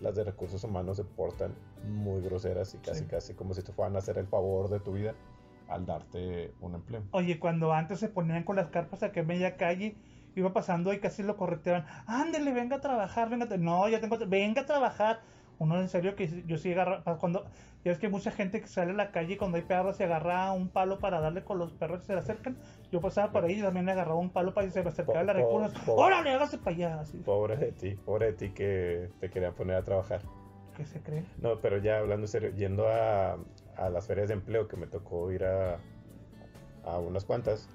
las 0.00 0.14
de 0.14 0.24
recursos 0.24 0.62
humanos 0.64 0.96
se 0.96 1.04
portan 1.04 1.54
muy 1.88 2.20
groseras 2.22 2.74
y 2.74 2.78
casi 2.78 3.00
Sí. 3.00 3.06
casi 3.06 3.34
como 3.34 3.54
si 3.54 3.62
te 3.62 3.72
fueran 3.72 3.96
a 3.96 3.98
hacer 3.98 4.18
el 4.18 4.26
favor 4.26 4.68
de 4.68 4.80
tu 4.80 4.92
vida 4.92 5.14
al 5.68 5.86
darte 5.86 6.52
un 6.60 6.74
empleo. 6.74 7.02
Oye, 7.12 7.38
cuando 7.38 7.72
antes 7.72 7.98
se 8.00 8.08
ponían 8.08 8.44
con 8.44 8.56
las 8.56 8.68
carpas 8.68 9.02
aquí 9.02 9.20
en 9.20 9.26
media 9.26 9.56
calle, 9.56 9.96
iba 10.36 10.52
pasando 10.52 10.92
y 10.92 11.00
casi 11.00 11.22
lo 11.22 11.36
correteaban. 11.36 11.86
Ándele, 12.06 12.52
venga 12.52 12.76
a 12.76 12.80
trabajar, 12.80 13.30
venga. 13.30 13.46
a 13.46 13.48
tra-". 13.48 13.58
No, 13.58 13.88
ya 13.88 14.00
tengo. 14.00 14.18
Venga 14.26 14.62
a 14.62 14.66
trabajar. 14.66 15.20
Uno 15.58 15.80
en 15.80 15.88
serio 15.88 16.16
que 16.16 16.42
yo 16.46 16.58
sí 16.58 16.72
agarra. 16.72 17.02
Cuando. 17.18 17.44
Ya 17.84 17.92
es 17.92 17.98
que 17.98 18.08
mucha 18.08 18.30
gente 18.30 18.60
que 18.62 18.66
sale 18.66 18.92
a 18.92 18.94
la 18.94 19.10
calle 19.12 19.36
cuando 19.36 19.56
hay 19.58 19.62
perros 19.62 19.96
se 19.98 20.04
agarra 20.04 20.50
un 20.52 20.68
palo 20.70 20.98
para 21.00 21.20
darle 21.20 21.44
con 21.44 21.58
los 21.58 21.72
perros 21.74 22.00
que 22.00 22.06
se 22.06 22.12
le 22.14 22.20
acercan. 22.20 22.56
Yo 22.90 23.00
pasaba 23.00 23.30
por 23.30 23.44
ahí 23.44 23.58
y 23.58 23.62
también 23.62 23.84
le 23.86 23.92
agarraba 23.92 24.18
un 24.18 24.30
palo 24.30 24.54
para 24.54 24.66
que 24.66 24.72
se 24.72 24.82
me 24.82 24.88
acercara 24.88 25.20
a 25.20 25.24
la 25.24 25.32
Po- 25.34 25.38
recursos. 25.40 25.78
po- 25.84 25.94
¡Órale, 25.96 26.30
hágase 26.30 26.56
para 26.58 26.70
allá! 26.76 27.00
Así. 27.00 27.18
Pobre 27.18 27.56
de 27.56 27.72
ti, 27.72 27.94
pobre 27.94 28.26
de 28.26 28.32
ti 28.32 28.50
que 28.50 29.10
te 29.20 29.28
querían 29.30 29.54
poner 29.54 29.76
a 29.76 29.84
trabajar. 29.84 30.22
¿Qué 30.76 30.84
se 30.86 31.00
cree? 31.02 31.24
No, 31.36 31.60
pero 31.60 31.76
ya 31.78 31.98
hablando 31.98 32.24
en 32.24 32.28
serio, 32.28 32.50
yendo 32.50 32.88
a, 32.88 33.34
a 33.76 33.88
las 33.90 34.06
ferias 34.06 34.28
de 34.28 34.34
empleo 34.34 34.66
que 34.66 34.76
me 34.76 34.86
tocó 34.86 35.30
ir 35.30 35.44
a, 35.44 35.78
a 36.84 36.98
unas 36.98 37.24
cuantas, 37.24 37.68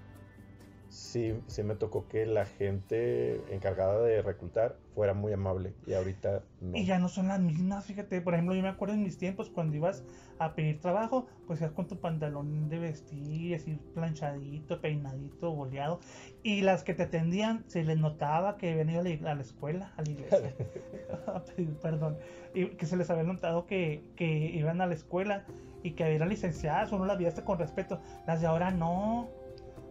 sí, 0.89 1.39
sí 1.47 1.63
me 1.63 1.75
tocó 1.75 2.07
que 2.07 2.25
la 2.25 2.45
gente 2.45 3.41
encargada 3.53 4.01
de 4.01 4.21
reclutar 4.21 4.77
fuera 4.95 5.13
muy 5.13 5.31
amable 5.31 5.73
y 5.85 5.93
ahorita 5.93 6.43
no. 6.61 6.75
Y 6.75 6.85
ya 6.85 6.99
no 6.99 7.07
son 7.07 7.27
las 7.27 7.39
mismas, 7.39 7.85
fíjate, 7.85 8.21
por 8.21 8.33
ejemplo, 8.33 8.55
yo 8.55 8.61
me 8.61 8.69
acuerdo 8.69 8.95
en 8.95 9.03
mis 9.03 9.17
tiempos 9.17 9.49
cuando 9.49 9.75
ibas 9.75 10.03
a 10.39 10.53
pedir 10.55 10.79
trabajo, 10.79 11.27
pues 11.47 11.61
ibas 11.61 11.71
con 11.73 11.87
tu 11.87 11.99
pantalón 11.99 12.69
de 12.69 12.79
vestir, 12.79 13.55
así 13.55 13.79
planchadito, 13.93 14.81
peinadito, 14.81 15.51
boleado, 15.51 15.99
y 16.43 16.61
las 16.61 16.83
que 16.83 16.93
te 16.93 17.03
atendían 17.03 17.63
se 17.67 17.83
les 17.83 17.97
notaba 17.97 18.57
que 18.57 18.71
habían 18.71 18.89
ido 18.89 19.01
a 19.01 19.35
la, 19.35 19.41
escuela, 19.41 19.93
a 19.95 20.01
la 20.01 20.11
iglesia, 20.11 20.55
perdón, 21.81 22.17
y 22.53 22.65
que 22.69 22.85
se 22.85 22.97
les 22.97 23.09
había 23.09 23.23
notado 23.23 23.65
que, 23.65 24.03
que 24.15 24.27
iban 24.27 24.81
a 24.81 24.87
la 24.87 24.95
escuela 24.95 25.45
y 25.83 25.91
que 25.91 26.03
eran 26.03 26.29
licenciadas, 26.29 26.91
uno 26.91 27.05
las 27.05 27.17
veía 27.17 27.33
con 27.45 27.57
respeto, 27.57 27.99
las 28.27 28.41
de 28.41 28.47
ahora 28.47 28.71
no 28.71 29.29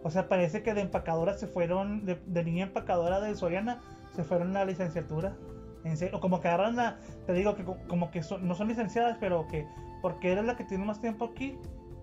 o 0.02 0.10
sea, 0.10 0.28
parece 0.28 0.62
que 0.62 0.74
de 0.74 0.82
empacadora 0.82 1.34
se 1.34 1.46
fueron, 1.46 2.04
de, 2.04 2.44
niña 2.44 2.66
empacadora 2.66 3.20
de 3.20 3.34
Soriana, 3.34 3.80
se 4.14 4.24
fueron 4.24 4.50
a 4.56 4.60
la 4.60 4.64
licenciatura. 4.66 5.36
En 5.84 5.96
serio, 5.96 6.18
o 6.18 6.20
como 6.20 6.40
que 6.40 6.48
agarran 6.48 6.76
la, 6.76 6.98
te 7.26 7.32
digo 7.32 7.54
que 7.54 7.64
como 7.64 8.10
que 8.10 8.20
no 8.40 8.54
son 8.54 8.68
licenciadas, 8.68 9.16
pero 9.20 9.46
que 9.48 9.66
porque 10.02 10.32
eres 10.32 10.44
la 10.44 10.56
que 10.56 10.64
tiene 10.64 10.84
más 10.84 11.00
tiempo 11.00 11.26
aquí, 11.26 11.56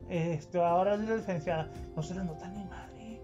este, 0.09 0.61
ahora 0.61 0.95
es 0.95 1.01
la 1.01 1.15
licenciada. 1.17 1.71
No 1.95 2.01
se 2.01 2.15
les 2.15 2.25
nota 2.25 2.47
ni 2.49 2.63
madre. 2.65 3.21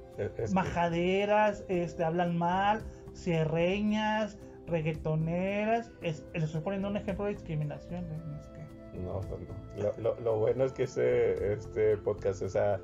Majaderas, 0.53 1.63
este, 1.67 2.03
hablan 2.03 2.37
mal, 2.37 2.83
cierreñas, 3.13 4.37
reggaetoneras. 4.67 5.91
les 6.01 6.23
estoy 6.33 6.61
poniendo 6.61 6.89
un 6.89 6.97
ejemplo 6.97 7.25
de 7.25 7.31
discriminación. 7.31 8.05
¿eh? 8.05 8.99
No, 9.03 9.21
no. 9.21 10.01
Lo, 10.01 10.19
lo, 10.19 10.37
bueno 10.37 10.65
es 10.65 10.73
que 10.73 10.83
este, 10.83 11.53
este 11.53 11.97
podcast, 11.97 12.41
o 12.41 12.49
sea 12.49 12.79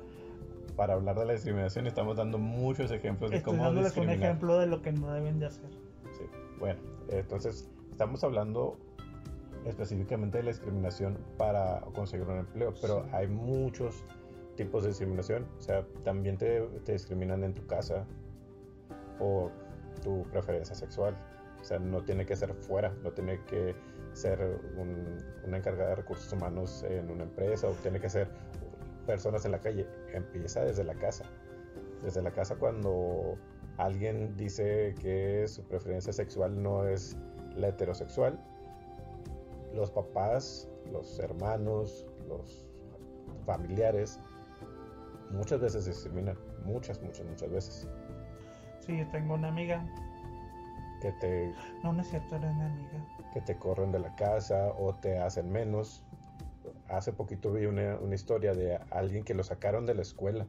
para 0.78 0.94
hablar 0.94 1.18
de 1.18 1.24
la 1.24 1.32
discriminación 1.32 1.88
estamos 1.88 2.16
dando 2.16 2.38
muchos 2.38 2.92
ejemplos 2.92 3.32
de 3.32 3.42
cómo 3.42 3.64
dándoles 3.64 3.96
un 3.96 4.10
ejemplo 4.10 4.60
de 4.60 4.68
lo 4.68 4.80
que 4.80 4.92
no 4.92 5.12
deben 5.12 5.40
de 5.40 5.46
hacer. 5.46 5.68
Sí, 6.16 6.22
bueno, 6.60 6.78
entonces 7.08 7.68
estamos 7.90 8.22
hablando 8.22 8.78
específicamente 9.66 10.38
de 10.38 10.44
la 10.44 10.50
discriminación 10.50 11.18
para 11.36 11.80
conseguir 11.94 12.28
un 12.28 12.38
empleo, 12.38 12.72
pero 12.80 13.04
hay 13.10 13.26
muchos 13.26 14.04
tipos 14.54 14.84
de 14.84 14.90
discriminación. 14.90 15.48
O 15.58 15.60
sea, 15.60 15.84
también 16.04 16.38
te, 16.38 16.60
te, 16.84 16.92
discriminan 16.92 17.42
en 17.42 17.54
tu 17.54 17.66
casa 17.66 18.06
por 19.18 19.50
tu 20.04 20.22
preferencia 20.30 20.76
sexual. 20.76 21.16
O 21.60 21.64
sea, 21.64 21.80
no 21.80 22.04
tiene 22.04 22.24
que 22.24 22.36
ser 22.36 22.54
fuera, 22.54 22.94
no 23.02 23.10
tiene 23.10 23.40
que 23.46 23.74
ser 24.12 24.60
un, 24.76 25.18
una 25.44 25.56
encargada 25.56 25.90
de 25.90 25.96
recursos 25.96 26.32
humanos 26.32 26.84
en 26.88 27.10
una 27.10 27.24
empresa 27.24 27.66
o 27.66 27.72
tiene 27.72 27.98
que 27.98 28.08
ser 28.08 28.28
personas 29.08 29.46
en 29.46 29.52
la 29.52 29.60
calle, 29.60 29.88
empieza 30.12 30.62
desde 30.62 30.84
la 30.84 30.94
casa. 30.94 31.24
Desde 32.02 32.20
la 32.20 32.30
casa 32.30 32.56
cuando 32.56 33.38
alguien 33.78 34.36
dice 34.36 34.94
que 35.00 35.48
su 35.48 35.66
preferencia 35.66 36.12
sexual 36.12 36.62
no 36.62 36.86
es 36.86 37.16
la 37.56 37.68
heterosexual, 37.68 38.38
los 39.74 39.90
papás, 39.90 40.68
los 40.92 41.18
hermanos, 41.20 42.06
los 42.28 42.66
familiares, 43.46 44.20
muchas 45.30 45.58
veces 45.58 45.86
discriminan, 45.86 46.36
muchas, 46.64 47.02
muchas, 47.02 47.26
muchas 47.26 47.50
veces. 47.50 47.88
Sí, 48.80 49.02
tengo 49.10 49.34
una 49.34 49.48
amiga. 49.48 49.84
Que 51.00 51.12
te... 51.12 51.54
No, 51.82 51.94
no 51.94 52.02
es 52.02 52.10
cierto, 52.10 52.36
eres 52.36 52.54
mi 52.54 52.62
amiga. 52.62 53.06
Que 53.32 53.40
te 53.40 53.56
corren 53.56 53.90
de 53.90 54.00
la 54.00 54.14
casa 54.16 54.74
o 54.78 54.94
te 54.94 55.18
hacen 55.18 55.50
menos 55.50 56.04
hace 56.88 57.12
poquito 57.12 57.52
vi 57.52 57.66
una, 57.66 57.98
historia 58.14 58.54
de 58.54 58.78
alguien 58.90 59.24
que 59.24 59.34
lo 59.34 59.44
sacaron 59.44 59.86
de 59.86 59.94
la 59.94 60.02
escuela, 60.02 60.46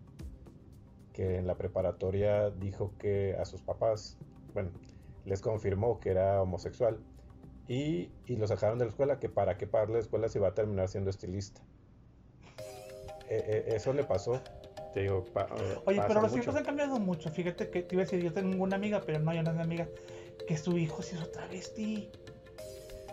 que 1.14 1.38
en 1.38 1.48
la 1.48 1.56
preparatoria 1.56 2.50
dijo 2.50 2.94
que 2.98 3.36
a 3.40 3.46
sus 3.46 3.62
papás, 3.62 4.18
bueno, 4.54 4.72
les 5.26 5.42
confirmó 5.42 6.00
que 6.00 6.12
era 6.12 6.42
homosexual 6.42 7.00
y, 7.68 8.10
lo 8.28 8.48
sacaron 8.48 8.80
de 8.80 8.86
la 8.86 8.90
escuela, 8.90 9.20
que 9.20 9.30
para 9.30 9.58
qué 9.58 9.68
pagar 9.68 9.90
la 9.90 10.00
escuela 10.00 10.30
si 10.30 10.40
va 10.40 10.50
a 10.50 10.54
terminar 10.54 10.88
siendo 10.88 11.10
estilista. 11.10 11.62
E, 13.30 13.66
e, 13.68 13.76
eso 13.76 13.94
le 13.94 14.04
pasó. 14.04 14.42
Te 14.94 15.02
digo, 15.02 15.24
eh, 15.36 15.80
Oye, 15.86 16.02
pero 16.08 16.22
los 16.22 16.36
hijos 16.36 16.56
han 16.56 16.64
cambiado 16.64 17.00
mucho. 17.00 17.30
Fíjate 17.30 17.70
que 17.70 17.84
te 17.84 17.94
iba 17.94 18.02
a 18.02 18.06
decir, 18.06 18.24
yo 18.24 18.34
tengo 18.34 18.64
una 18.64 18.76
amiga, 18.76 19.04
pero 19.06 19.20
no, 19.20 19.32
ya 19.32 19.44
no 19.44 19.52
es 19.52 19.58
mi 19.58 19.62
amiga, 19.62 19.88
que 20.48 20.58
su 20.58 20.78
hijo 20.80 21.04
se 21.04 21.16
hizo 21.16 21.28
travesti 21.30 22.10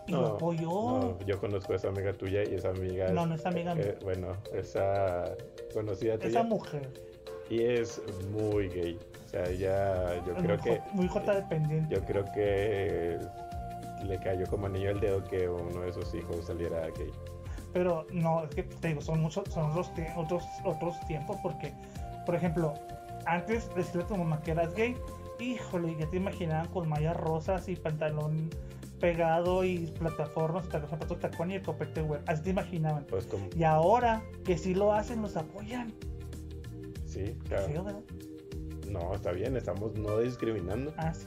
no, 0.08 1.18
yo 1.26 1.40
conozco 1.40 1.72
a 1.72 1.76
esa 1.76 1.88
amiga 1.88 2.12
tuya 2.12 2.42
y 2.44 2.54
esa 2.54 2.70
amiga. 2.70 3.08
No, 3.10 3.26
no 3.26 3.34
es 3.34 3.46
amiga 3.46 3.72
eh, 3.72 3.76
mía. 3.76 3.94
bueno, 4.02 4.36
esa 4.52 5.24
conocida 5.72 6.16
tuya. 6.16 6.28
Esa 6.28 6.42
mujer. 6.42 6.88
Y 7.48 7.62
es 7.62 8.02
muy 8.30 8.68
gay. 8.68 8.98
O 9.24 9.28
sea, 9.28 9.44
ella, 9.48 10.24
yo 10.26 10.34
creo 10.34 10.58
que. 10.58 10.80
Muy 10.92 11.08
J 11.08 11.34
dependiente. 11.34 11.94
Yo 11.94 12.04
creo 12.04 12.24
que 12.34 13.18
le 14.04 14.18
cayó 14.18 14.46
como 14.46 14.66
anillo 14.66 14.90
al 14.90 15.00
dedo 15.00 15.24
que 15.24 15.48
uno 15.48 15.80
de 15.80 15.92
sus 15.92 16.14
hijos 16.14 16.46
saliera 16.46 16.88
gay. 16.90 17.10
Pero 17.72 18.06
no, 18.12 18.44
es 18.44 18.54
que 18.54 18.62
te 18.62 18.88
digo, 18.88 19.00
son 19.00 19.20
muchos, 19.20 19.44
son 19.52 19.70
otros, 19.70 19.90
otros, 20.16 20.44
otros 20.64 21.00
tiempos 21.06 21.36
porque, 21.42 21.72
por 22.24 22.34
ejemplo, 22.34 22.74
antes 23.26 23.68
decirle 23.74 24.04
a 24.04 24.06
tu 24.06 24.16
mamá 24.16 24.40
que 24.40 24.52
eras 24.52 24.74
gay, 24.74 24.96
híjole, 25.38 25.94
ya 25.98 26.06
te 26.06 26.16
imaginaban 26.16 26.68
con 26.68 26.88
mallas 26.88 27.16
rosas 27.16 27.68
y 27.68 27.76
pantalón 27.76 28.50
pegado 29.00 29.64
y 29.64 29.86
plataformas, 29.98 30.72
los 30.72 30.90
zapatos 30.90 31.18
tacón 31.20 31.50
y 31.50 31.54
el 31.56 31.62
copete 31.62 32.02
web. 32.02 32.22
Así 32.26 32.42
te 32.42 32.50
imaginaban. 32.50 33.04
Pues 33.04 33.28
y 33.56 33.64
ahora 33.64 34.22
que 34.44 34.56
sí 34.58 34.74
lo 34.74 34.92
hacen, 34.92 35.22
los 35.22 35.36
apoyan. 35.36 35.92
Sí, 37.04 37.36
claro. 37.48 38.02
no, 38.90 39.14
está 39.14 39.32
bien, 39.32 39.56
estamos 39.56 39.94
no 39.94 40.20
discriminando. 40.20 40.92
Ah, 40.96 41.14
sí. 41.14 41.26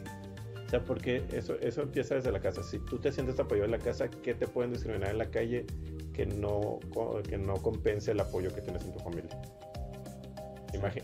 O 0.66 0.70
sea, 0.70 0.84
porque 0.84 1.24
eso, 1.32 1.56
eso 1.62 1.82
empieza 1.82 2.16
desde 2.16 2.32
la 2.32 2.40
casa. 2.40 2.62
Si 2.62 2.78
tú 2.78 3.00
te 3.00 3.12
sientes 3.12 3.40
apoyado 3.40 3.66
en 3.66 3.72
la 3.72 3.80
casa, 3.80 4.08
¿qué 4.08 4.36
te 4.36 4.48
pueden 4.48 4.72
discriminar 4.72 5.10
en 5.10 5.18
la 5.18 5.32
calle 5.32 5.66
que 6.14 6.28
no, 6.28 6.80
que 7.28 7.40
no 7.40 7.56
compense 7.56 8.12
el 8.12 8.20
apoyo 8.20 8.54
que 8.54 8.62
tienes 8.62 8.84
en 8.84 8.94
tu 8.94 9.00
familia? 9.00 9.42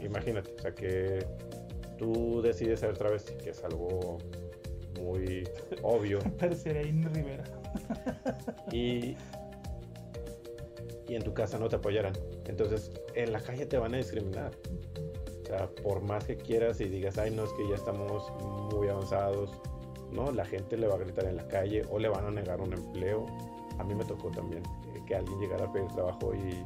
imagínate, 0.04 0.54
o 0.54 0.62
sea, 0.62 0.76
que 0.76 1.26
tú 1.98 2.42
decides 2.44 2.82
ser 2.82 2.96
travesti, 2.96 3.34
que 3.44 3.50
es 3.50 3.64
algo 3.64 4.20
muy 5.00 5.48
obvio. 5.82 6.20
en 6.42 7.14
Rivera. 7.14 7.44
y, 8.72 9.16
y 11.08 11.16
en 11.16 11.24
tu 11.24 11.34
casa 11.34 11.58
no 11.58 11.70
te 11.70 11.78
apoyarán. 11.78 12.14
Entonces, 12.46 12.92
en 13.14 13.32
la 13.32 13.40
calle 13.40 13.66
te 13.66 13.78
van 13.78 13.94
a 13.94 13.98
discriminar. 13.98 14.52
O 15.44 15.46
sea, 15.48 15.68
por 15.84 16.02
más 16.02 16.26
que 16.26 16.38
quieras 16.38 16.82
y 16.82 16.86
digas, 16.86 17.18
ay, 17.18 17.32
no, 17.32 17.44
es 17.44 17.54
que 17.54 17.68
ya 17.70 17.76
estamos 17.76 18.32
muy 18.74 18.88
avanzados, 18.88 19.52
¿no? 20.12 20.32
La 20.32 20.46
gente 20.46 20.76
le 20.78 20.88
va 20.88 20.96
a 20.96 20.98
gritar 20.98 21.26
en 21.26 21.38
la 21.38 21.48
calle 21.48 21.84
o 21.90 22.00
le 22.00 22.10
van 22.10 22.26
a 22.26 22.32
negar 22.32 22.62
un 22.62 22.74
empleo. 22.74 23.26
A 23.78 23.84
mí 23.84 23.94
me 23.94 24.06
tocó 24.06 24.32
también 24.32 24.64
eh, 24.96 25.02
que 25.06 25.16
alguien 25.16 25.40
llegara 25.40 25.66
a 25.66 25.72
pedir 25.72 25.88
trabajo 25.90 26.34
y 26.34 26.66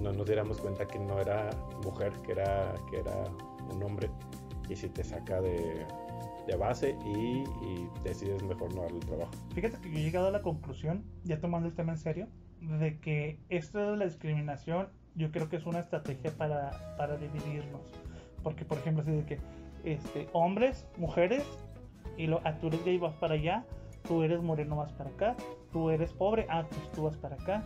no 0.00 0.12
nos 0.12 0.26
diéramos 0.26 0.60
cuenta 0.60 0.86
que 0.86 0.98
no 0.98 1.20
era 1.20 1.50
mujer, 1.84 2.12
que 2.24 2.32
era, 2.32 2.74
que 2.90 2.98
era 2.98 3.24
un 3.72 3.82
hombre. 3.82 4.10
Y 4.68 4.74
si 4.74 4.88
te 4.88 5.04
saca 5.04 5.40
de, 5.40 5.86
de 6.46 6.56
base 6.56 6.96
y, 7.04 7.44
decides 8.02 8.42
mejor 8.44 8.72
no 8.74 8.82
darle 8.82 8.98
el 8.98 9.06
trabajo. 9.06 9.32
Fíjate 9.54 9.78
que 9.80 9.90
yo 9.90 9.98
he 9.98 10.02
llegado 10.02 10.28
a 10.28 10.30
la 10.30 10.42
conclusión, 10.42 11.04
ya 11.24 11.40
tomando 11.40 11.68
el 11.68 11.74
tema 11.74 11.92
en 11.92 11.98
serio, 11.98 12.28
de 12.60 12.98
que 13.00 13.40
esto 13.48 13.90
de 13.90 13.96
la 13.96 14.04
discriminación 14.04 14.88
yo 15.16 15.32
creo 15.32 15.48
que 15.48 15.56
es 15.56 15.66
una 15.66 15.80
estrategia 15.80 16.30
para, 16.36 16.70
para 16.96 17.16
dividirnos. 17.16 17.80
Porque, 18.42 18.64
por 18.64 18.78
ejemplo, 18.78 19.02
si 19.02 19.10
de 19.10 19.24
que 19.24 19.38
este, 19.84 20.28
hombres, 20.32 20.86
mujeres, 20.98 21.44
y 22.16 22.26
lo, 22.26 22.40
ah, 22.44 22.58
tú 22.58 22.68
eres 22.68 22.84
gay 22.84 22.98
vas 22.98 23.14
para 23.14 23.34
allá, 23.34 23.64
tú 24.06 24.22
eres 24.22 24.40
moreno 24.42 24.76
vas 24.76 24.92
para 24.92 25.10
acá, 25.10 25.36
tú 25.72 25.90
eres 25.90 26.12
pobre, 26.12 26.46
ah, 26.48 26.66
pues 26.68 26.92
tú 26.92 27.04
vas 27.04 27.16
para 27.16 27.34
acá. 27.34 27.64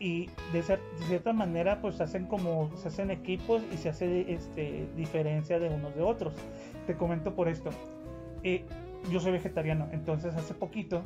Y 0.00 0.26
de, 0.52 0.62
de 0.62 1.06
cierta 1.06 1.32
manera, 1.32 1.80
pues 1.80 2.00
hacen 2.00 2.26
como, 2.26 2.70
se 2.76 2.88
hacen 2.88 3.10
equipos 3.12 3.62
y 3.72 3.76
se 3.76 3.88
hace 3.88 4.32
este, 4.32 4.88
diferencia 4.96 5.60
de 5.60 5.68
unos 5.68 5.94
de 5.94 6.02
otros. 6.02 6.34
Te 6.86 6.96
comento 6.96 7.34
por 7.34 7.48
esto 7.48 7.70
yo 9.10 9.20
soy 9.20 9.32
vegetariano, 9.32 9.88
entonces 9.92 10.34
hace 10.34 10.54
poquito 10.54 11.02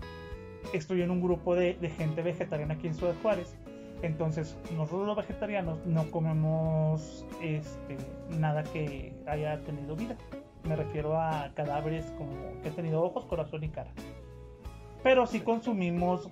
estoy 0.72 1.02
en 1.02 1.10
un 1.10 1.20
grupo 1.20 1.54
de, 1.54 1.74
gente 1.96 2.22
vegetariana 2.22 2.74
aquí 2.74 2.86
en 2.86 2.94
Ciudad 2.94 3.14
Juárez. 3.22 3.56
Entonces, 4.02 4.58
nosotros 4.74 5.06
los 5.06 5.16
vegetarianos 5.16 5.84
no 5.86 6.10
comemos 6.10 7.24
este, 7.40 7.96
nada 8.38 8.62
que 8.62 9.14
haya 9.26 9.58
tenido 9.60 9.96
vida. 9.96 10.16
Me 10.64 10.76
refiero 10.76 11.18
a 11.18 11.50
cadáveres 11.54 12.04
como 12.18 12.60
que 12.60 12.68
han 12.68 12.74
tenido 12.74 13.02
ojos, 13.02 13.24
corazón 13.24 13.64
y 13.64 13.70
cara. 13.70 13.90
Pero 15.02 15.26
sí 15.26 15.40
consumimos 15.40 16.28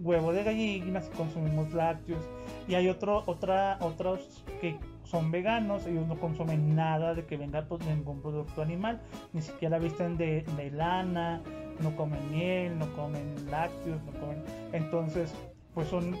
huevo 0.00 0.32
de 0.32 0.44
gallina, 0.44 1.02
sí 1.02 1.10
consumimos 1.16 1.72
lácteos. 1.74 2.22
Y 2.66 2.76
hay 2.76 2.88
otro, 2.88 3.24
otros 3.26 4.44
que 4.60 4.78
son 5.04 5.30
veganos, 5.30 5.86
ellos 5.86 6.06
no 6.06 6.18
consumen 6.18 6.74
nada 6.74 7.14
de 7.14 7.24
que 7.24 7.36
venga 7.36 7.64
pues, 7.66 7.84
ningún 7.86 8.20
producto 8.20 8.62
animal, 8.62 9.00
ni 9.32 9.42
siquiera 9.42 9.78
visten 9.78 10.16
de, 10.16 10.44
lana, 10.72 11.42
no 11.80 11.94
comen 11.96 12.30
miel, 12.30 12.78
no 12.78 12.90
comen 12.94 13.34
lácteos, 13.50 14.02
no 14.04 14.12
comen. 14.20 14.42
Entonces, 14.72 15.34
pues 15.74 15.88
son, 15.88 16.16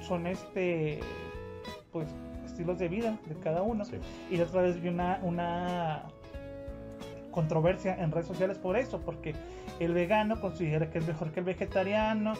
son 0.00 0.26
este, 0.26 1.00
pues 1.90 2.08
estilos 2.44 2.78
de 2.78 2.88
vida 2.88 3.18
de 3.26 3.34
cada 3.36 3.62
uno. 3.62 3.84
Y 4.30 4.36
la 4.36 4.44
otra 4.44 4.62
vez 4.62 4.80
vi 4.80 4.88
una, 4.88 5.18
una, 5.22 6.04
controversia 7.32 7.96
en 7.96 8.12
redes 8.12 8.28
sociales 8.28 8.58
por 8.58 8.76
eso, 8.76 9.00
porque 9.00 9.34
el 9.80 9.92
vegano 9.92 10.40
considera 10.40 10.90
que 10.90 10.98
es 10.98 11.06
mejor 11.06 11.32
que 11.32 11.40
el 11.40 11.46
vegetariano 11.46 12.34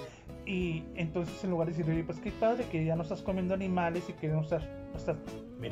y 0.46 0.84
entonces 0.94 1.42
en 1.42 1.50
lugar 1.50 1.68
de 1.68 1.74
decir, 1.74 2.06
pues 2.06 2.20
qué 2.20 2.30
padre 2.30 2.64
que 2.70 2.84
ya 2.84 2.94
no 2.94 3.02
estás 3.02 3.22
comiendo 3.22 3.54
animales 3.54 4.08
y 4.08 4.12
que 4.12 4.28
no 4.28 4.42
estás, 4.42 4.62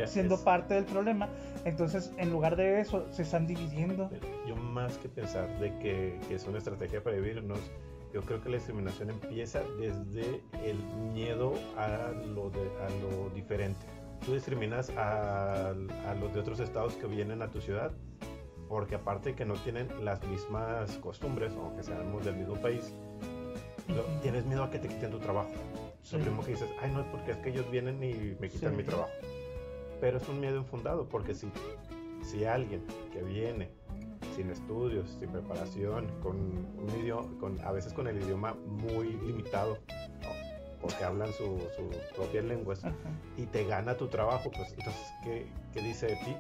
siendo 0.07 0.43
parte 0.43 0.75
del 0.75 0.85
problema, 0.85 1.29
entonces 1.65 2.13
en 2.17 2.31
lugar 2.31 2.57
de 2.57 2.81
eso 2.81 3.07
se 3.11 3.23
están 3.23 3.47
dividiendo. 3.47 4.11
Yo 4.47 4.57
más 4.57 4.97
que 4.99 5.09
pensar 5.09 5.49
de 5.59 5.77
que, 5.79 6.19
que 6.29 6.35
es 6.35 6.47
una 6.47 6.59
estrategia 6.59 7.03
para 7.03 7.17
vivirnos, 7.17 7.59
yo 8.13 8.23
creo 8.23 8.41
que 8.41 8.49
la 8.49 8.57
discriminación 8.57 9.11
empieza 9.11 9.61
desde 9.79 10.43
el 10.65 10.77
miedo 11.13 11.55
a 11.77 12.13
lo, 12.35 12.51
de, 12.51 12.61
a 12.61 12.91
lo 13.03 13.31
diferente. 13.31 13.87
Tú 14.25 14.35
discriminas 14.35 14.91
a, 14.91 15.71
a 15.71 16.15
los 16.21 16.35
de 16.35 16.41
otros 16.41 16.61
estados 16.61 16.95
que 16.95 17.07
vienen 17.07 17.41
a 17.43 17.51
tu 17.51 17.61
ciudad 17.61 17.93
porque 18.71 18.95
aparte 18.95 19.35
que 19.35 19.45
no 19.45 19.55
tienen 19.55 19.89
las 20.05 20.23
mismas 20.23 20.97
costumbres, 20.99 21.53
aunque 21.55 21.83
seamos 21.83 22.25
del 22.25 22.37
mismo 22.37 22.55
país, 22.55 22.95
tienes 24.23 24.47
miedo 24.47 24.63
a 24.63 24.71
que 24.71 24.79
te 24.79 24.87
quiten 24.87 25.11
tu 25.11 25.19
trabajo. 25.19 25.51
Lo 26.13 26.19
primero 26.21 26.43
que 26.45 26.53
dices, 26.53 26.69
ay 26.81 26.93
no, 26.93 27.05
porque 27.11 27.33
es 27.33 27.37
que 27.39 27.51
ellos 27.51 27.69
vienen 27.69 28.01
y 28.03 28.37
me 28.41 28.49
quitan 28.49 28.77
mi 28.77 28.85
trabajo. 28.85 29.11
Pero 30.01 30.19
es 30.19 30.29
un 30.29 30.41
miedo 30.41 30.57
infundado, 30.57 31.09
porque 31.09 31.35
si, 31.35 31.51
si 32.23 32.45
alguien 32.45 32.83
que 33.13 33.23
viene 33.23 33.71
sin 34.35 34.51
estudios, 34.51 35.11
sin 35.19 35.29
preparación, 35.31 36.07
con 36.23 36.37
un 36.37 37.01
idioma, 37.01 37.29
con, 37.39 37.61
a 37.61 37.73
veces 37.73 37.93
con 37.93 38.07
el 38.07 38.21
idioma 38.23 38.55
muy 38.67 39.13
limitado, 39.27 39.79
porque 40.81 41.05
hablan 41.05 41.31
su, 41.35 41.59
su 41.77 41.91
propias 42.15 42.45
lenguas, 42.45 42.83
y 43.37 43.45
te 43.47 43.65
gana 43.65 43.97
tu 43.97 44.09
trabajo, 44.09 44.51
pues 44.51 44.71
entonces, 44.71 45.13
¿qué, 45.23 45.47
qué 45.75 45.83
dice 45.83 46.07
de 46.07 46.17
ti? 46.17 46.37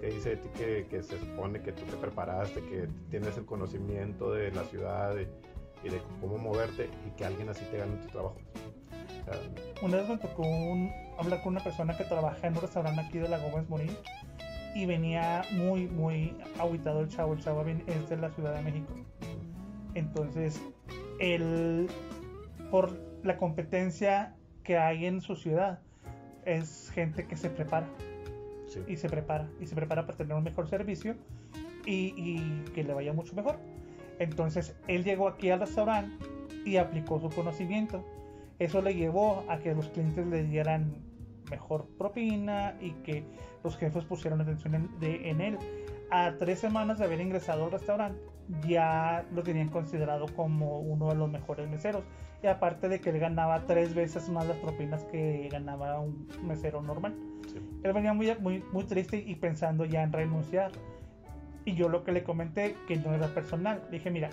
¿Qué 0.00 0.06
dice 0.08 0.30
de 0.30 0.36
ti 0.36 0.48
que, 0.56 0.86
que, 0.90 1.02
se 1.02 1.18
supone 1.18 1.62
que 1.62 1.72
tú 1.72 1.84
te 1.84 1.96
preparaste, 1.96 2.60
que 2.62 2.88
tienes 3.10 3.36
el 3.38 3.46
conocimiento 3.46 4.32
de 4.32 4.50
la 4.52 4.64
ciudad 4.64 5.14
y 5.82 5.88
de 5.88 6.02
cómo 6.20 6.36
moverte 6.36 6.90
y 7.06 7.10
que 7.16 7.24
alguien 7.24 7.48
así 7.48 7.64
te 7.70 7.78
gane 7.78 7.96
tu 7.96 8.08
trabajo? 8.08 8.36
una 9.82 9.98
vez 9.98 10.08
me 10.08 10.18
tocó 10.18 10.42
hablar 11.20 11.42
con 11.42 11.52
una 11.52 11.62
persona 11.62 11.96
que 11.96 12.04
trabaja 12.04 12.46
en 12.46 12.54
un 12.54 12.62
restaurante 12.62 13.00
aquí 13.00 13.18
de 13.18 13.28
la 13.28 13.38
Gómez 13.38 13.68
Morín 13.68 13.96
y 14.74 14.86
venía 14.86 15.42
muy, 15.52 15.86
muy 15.86 16.34
aguitado 16.58 17.00
el 17.00 17.08
chavo. 17.08 17.34
El 17.34 17.40
chavo 17.40 17.64
es 17.64 18.08
de 18.08 18.16
la 18.16 18.30
Ciudad 18.30 18.54
de 18.54 18.62
México. 18.62 18.94
Entonces, 19.94 20.60
él, 21.18 21.88
por 22.70 22.98
la 23.22 23.36
competencia 23.36 24.34
que 24.62 24.78
hay 24.78 25.06
en 25.06 25.20
su 25.20 25.36
ciudad, 25.36 25.80
es 26.44 26.90
gente 26.94 27.26
que 27.26 27.36
se 27.36 27.50
prepara. 27.50 27.88
Y 28.86 28.96
se 28.96 29.08
prepara. 29.08 29.48
Y 29.60 29.66
se 29.66 29.74
prepara 29.74 30.06
para 30.06 30.16
tener 30.16 30.36
un 30.36 30.44
mejor 30.44 30.68
servicio 30.68 31.16
y, 31.84 32.14
y 32.16 32.64
que 32.72 32.84
le 32.84 32.94
vaya 32.94 33.12
mucho 33.12 33.34
mejor. 33.34 33.58
Entonces, 34.20 34.76
él 34.86 35.02
llegó 35.02 35.28
aquí 35.28 35.50
al 35.50 35.60
restaurante 35.60 36.24
y 36.64 36.76
aplicó 36.76 37.18
su 37.18 37.30
conocimiento. 37.30 38.04
Eso 38.60 38.82
le 38.82 38.94
llevó 38.94 39.44
a 39.48 39.58
que 39.58 39.74
los 39.74 39.88
clientes 39.88 40.26
le 40.26 40.44
dieran 40.44 41.09
mejor 41.50 41.86
propina 41.98 42.76
y 42.80 42.92
que 43.02 43.24
los 43.62 43.76
jefes 43.76 44.04
pusieron 44.04 44.40
atención 44.40 44.88
en, 45.00 45.40
él. 45.40 45.58
A 46.10 46.32
tres 46.38 46.58
semanas 46.58 46.98
de 46.98 47.04
haber 47.04 47.20
ingresado 47.20 47.64
al 47.64 47.72
restaurante, 47.72 48.20
ya 48.66 49.24
lo 49.32 49.42
tenían 49.42 49.68
considerado 49.68 50.26
como 50.34 50.80
uno 50.80 51.08
de 51.08 51.14
los 51.16 51.30
mejores 51.30 51.68
meseros. 51.68 52.04
Y 52.42 52.46
aparte 52.46 52.88
de 52.88 53.00
que 53.00 53.10
él 53.10 53.18
ganaba 53.18 53.66
tres 53.66 53.94
veces 53.94 54.28
más 54.30 54.46
las 54.46 54.56
propinas 54.58 55.04
que 55.04 55.48
ganaba 55.52 56.00
un 56.00 56.26
mesero 56.42 56.80
normal. 56.80 57.14
Él 57.82 57.92
venía 57.92 58.14
muy, 58.14 58.34
muy, 58.38 58.64
muy 58.72 58.84
triste 58.84 59.18
y 59.18 59.34
pensando 59.34 59.84
ya 59.84 60.02
en 60.02 60.12
renunciar. 60.12 60.72
Y 61.66 61.74
yo 61.74 61.88
lo 61.88 62.02
que 62.04 62.12
le 62.12 62.24
comenté, 62.24 62.74
que 62.88 62.96
no 62.96 63.12
era 63.12 63.28
personal, 63.28 63.82
le 63.90 63.98
dije, 63.98 64.10
mira, 64.10 64.30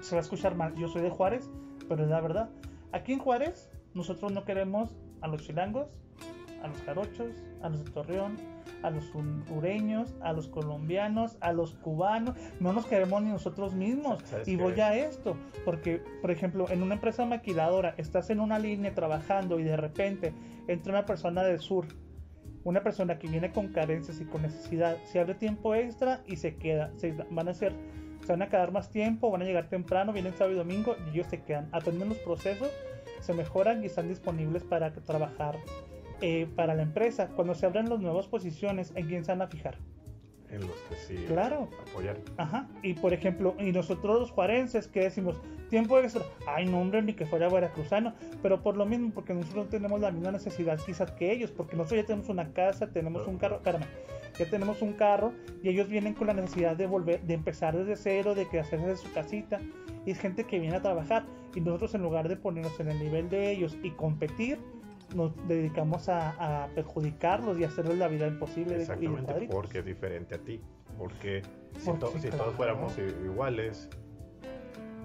se 0.00 0.14
va 0.14 0.20
a 0.20 0.22
escuchar 0.22 0.56
mal, 0.56 0.74
yo 0.74 0.88
soy 0.88 1.02
de 1.02 1.10
Juárez, 1.10 1.48
pero 1.88 2.02
es 2.04 2.10
la 2.10 2.20
verdad. 2.20 2.50
Aquí 2.92 3.12
en 3.12 3.20
Juárez, 3.20 3.70
nosotros 3.94 4.32
no 4.32 4.44
queremos 4.44 4.96
a 5.20 5.28
los 5.28 5.42
chilangos, 5.42 5.88
a 6.64 6.68
los 6.68 6.80
jarochos, 6.82 7.30
a 7.60 7.68
los 7.68 7.84
de 7.84 7.90
Torreón, 7.90 8.36
a 8.82 8.90
los 8.90 9.14
hondureños, 9.14 10.14
a 10.22 10.32
los 10.32 10.48
colombianos, 10.48 11.36
a 11.40 11.52
los 11.52 11.74
cubanos. 11.74 12.36
No 12.58 12.72
nos 12.72 12.86
queremos 12.86 13.22
ni 13.22 13.30
nosotros 13.30 13.74
mismos. 13.74 14.24
Y 14.46 14.56
voy 14.56 14.80
a 14.80 14.96
esto, 14.96 15.36
porque, 15.64 16.02
por 16.22 16.30
ejemplo, 16.30 16.68
en 16.70 16.82
una 16.82 16.94
empresa 16.94 17.26
maquiladora, 17.26 17.94
estás 17.98 18.30
en 18.30 18.40
una 18.40 18.58
línea 18.58 18.94
trabajando 18.94 19.60
y 19.60 19.64
de 19.64 19.76
repente 19.76 20.32
entra 20.66 20.92
una 20.92 21.04
persona 21.04 21.44
del 21.44 21.60
sur, 21.60 21.86
una 22.64 22.82
persona 22.82 23.18
que 23.18 23.28
viene 23.28 23.52
con 23.52 23.68
carencias 23.68 24.20
y 24.22 24.24
con 24.24 24.42
necesidad, 24.42 24.96
se 25.04 25.20
abre 25.20 25.34
tiempo 25.34 25.74
extra 25.74 26.22
y 26.26 26.36
se 26.36 26.56
queda. 26.56 26.90
Se 26.96 27.12
van 27.30 27.48
a 27.48 27.50
hacer, 27.50 27.74
se 28.24 28.32
van 28.32 28.40
a 28.40 28.48
quedar 28.48 28.72
más 28.72 28.90
tiempo, 28.90 29.30
van 29.30 29.42
a 29.42 29.44
llegar 29.44 29.68
temprano, 29.68 30.14
vienen 30.14 30.32
sábado 30.32 30.54
y 30.54 30.58
domingo 30.58 30.96
y 31.06 31.10
ellos 31.10 31.26
se 31.26 31.42
quedan, 31.42 31.68
atienden 31.72 32.08
los 32.08 32.18
procesos, 32.18 32.70
se 33.20 33.34
mejoran 33.34 33.82
y 33.82 33.86
están 33.86 34.08
disponibles 34.08 34.64
para 34.64 34.94
trabajar 34.94 35.58
eh, 36.20 36.46
para 36.54 36.74
la 36.74 36.82
empresa, 36.82 37.28
cuando 37.34 37.54
se 37.54 37.66
abren 37.66 37.88
las 37.88 38.00
nuevas 38.00 38.26
posiciones, 38.26 38.92
¿en 38.94 39.06
quién 39.06 39.24
se 39.24 39.32
van 39.32 39.42
a 39.42 39.46
fijar? 39.46 39.78
En 40.50 40.60
los 40.60 40.76
que 40.88 40.94
sí 40.94 41.24
claro. 41.26 41.68
apoyar. 41.90 42.16
Ajá. 42.36 42.68
Y 42.82 42.94
por 42.94 43.12
ejemplo, 43.12 43.56
y 43.58 43.72
nosotros 43.72 44.20
los 44.20 44.30
juarenses, 44.30 44.86
que 44.86 45.00
decimos, 45.00 45.40
tiempo 45.68 45.98
extra, 45.98 46.22
ay, 46.46 46.66
no, 46.66 46.80
hombre, 46.80 47.02
ni 47.02 47.14
que 47.14 47.26
fuera 47.26 47.48
veracruzano, 47.48 48.14
pero 48.42 48.62
por 48.62 48.76
lo 48.76 48.86
mismo, 48.86 49.10
porque 49.12 49.34
nosotros 49.34 49.68
tenemos 49.68 50.00
la 50.00 50.12
misma 50.12 50.30
necesidad 50.30 50.78
quizás 50.84 51.10
que 51.12 51.32
ellos, 51.32 51.50
porque 51.50 51.76
nosotros 51.76 52.02
ya 52.02 52.06
tenemos 52.06 52.28
una 52.28 52.52
casa, 52.52 52.92
tenemos 52.92 53.26
un 53.26 53.38
carro, 53.38 53.60
caramba, 53.62 53.88
ya 54.38 54.48
tenemos 54.48 54.82
un 54.82 54.92
carro, 54.92 55.32
y 55.62 55.70
ellos 55.70 55.88
vienen 55.88 56.14
con 56.14 56.28
la 56.28 56.34
necesidad 56.34 56.76
de 56.76 56.86
volver, 56.86 57.22
de 57.22 57.34
empezar 57.34 57.76
desde 57.76 57.96
cero, 57.96 58.34
de 58.34 58.48
que 58.48 58.60
hacerse 58.60 58.86
de 58.86 58.96
su 58.96 59.12
casita, 59.12 59.60
y 60.06 60.12
es 60.12 60.20
gente 60.20 60.44
que 60.44 60.60
viene 60.60 60.76
a 60.76 60.82
trabajar, 60.82 61.26
y 61.54 61.60
nosotros 61.60 61.94
en 61.94 62.02
lugar 62.02 62.28
de 62.28 62.36
ponernos 62.36 62.78
en 62.78 62.90
el 62.90 62.98
nivel 62.98 63.28
de 63.28 63.50
ellos 63.50 63.76
y 63.82 63.90
competir, 63.90 64.60
nos 65.14 65.32
dedicamos 65.48 66.08
a, 66.08 66.68
perjudicarlos 66.74 67.58
y 67.58 67.64
hacerles 67.64 67.98
la 67.98 68.08
vida 68.08 68.26
imposible. 68.26 68.76
Exactamente, 68.76 69.48
porque 69.50 69.80
es 69.80 69.84
diferente 69.84 70.34
a 70.34 70.38
ti. 70.38 70.60
Porque 70.98 71.42
si, 71.78 72.30
todos 72.30 72.54
fuéramos 72.54 72.96
iguales, 72.98 73.88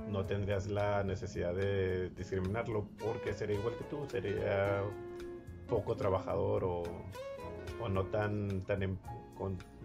no 0.10 0.26
tendrías 0.26 0.68
la 0.68 1.04
necesidad 1.04 1.54
de 1.54 2.10
discriminarlo 2.12 2.88
porque 3.04 3.34
sería 3.34 3.58
igual 3.58 3.76
que 3.76 3.84
tú, 3.86 4.06
sería 4.08 4.82
poco 5.68 5.96
trabajador 5.96 6.64
o, 6.64 6.84
o 7.80 7.90
no 7.90 8.06
tan, 8.06 8.62
tan 8.62 9.00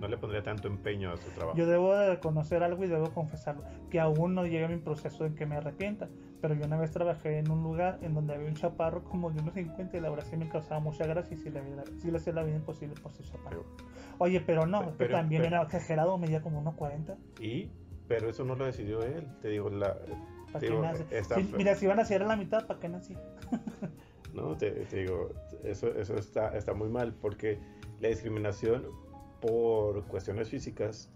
no 0.00 0.08
le 0.08 0.18
pondría 0.18 0.42
tanto 0.42 0.66
empeño 0.66 1.12
a 1.12 1.16
su 1.16 1.30
trabajo. 1.30 1.56
Yo 1.56 1.66
debo 1.66 1.94
de 1.94 2.10
reconocer 2.10 2.62
algo 2.62 2.84
y 2.84 2.88
debo 2.88 3.10
confesarlo, 3.10 3.62
que 3.90 4.00
aún 4.00 4.34
no 4.34 4.44
llega 4.46 4.66
mi 4.66 4.78
proceso 4.78 5.24
en 5.26 5.34
que 5.34 5.46
me 5.46 5.56
arrepienta, 5.56 6.08
pero 6.40 6.54
yo 6.54 6.66
una 6.66 6.76
vez 6.76 6.90
trabajé 6.90 7.38
en 7.38 7.50
un 7.50 7.62
lugar 7.62 7.98
en 8.02 8.14
donde 8.14 8.34
había 8.34 8.48
un 8.48 8.54
chaparro 8.54 9.04
como 9.04 9.30
de 9.30 9.40
unos 9.40 9.54
50 9.54 9.96
y 9.96 10.00
la 10.00 10.10
verdad 10.10 10.26
sí 10.28 10.36
me 10.36 10.48
causaba 10.48 10.80
mucha 10.80 11.06
gracia 11.06 11.36
y 11.36 11.38
sí 11.38 11.50
le, 11.50 11.62
sí 11.98 12.10
le 12.10 12.16
hacía 12.16 12.32
la 12.32 12.42
vida 12.42 12.56
imposible 12.56 12.94
por 13.00 13.12
ser 13.12 13.26
chaparro. 13.26 13.64
Oye, 14.18 14.40
pero 14.40 14.66
no, 14.66 14.82
también 15.10 15.44
era 15.44 15.62
exagerado, 15.62 16.18
medía 16.18 16.42
como 16.42 16.58
unos 16.58 16.74
40. 16.74 17.16
Y, 17.40 17.70
pero 18.08 18.28
eso 18.28 18.44
no 18.44 18.56
lo 18.56 18.66
decidió 18.66 19.02
él, 19.02 19.26
te 19.40 19.48
digo, 19.48 19.70
la... 19.70 19.96
mira, 21.56 21.74
si 21.76 21.86
van 21.86 21.98
a 21.98 22.02
hacer 22.02 22.22
a 22.22 22.26
la 22.26 22.36
mitad, 22.36 22.66
¿para 22.66 22.80
qué 22.80 22.88
nací? 22.88 23.16
no, 24.34 24.56
te, 24.56 24.84
digo, 24.86 25.30
eso, 25.62 25.88
eso 25.94 26.16
está, 26.16 26.56
está 26.56 26.74
muy 26.74 26.88
mal 26.88 27.14
porque 27.14 27.58
la 28.00 28.08
discriminación 28.08 28.84
por 29.46 30.04
cuestiones 30.04 30.48
físicas, 30.48 31.12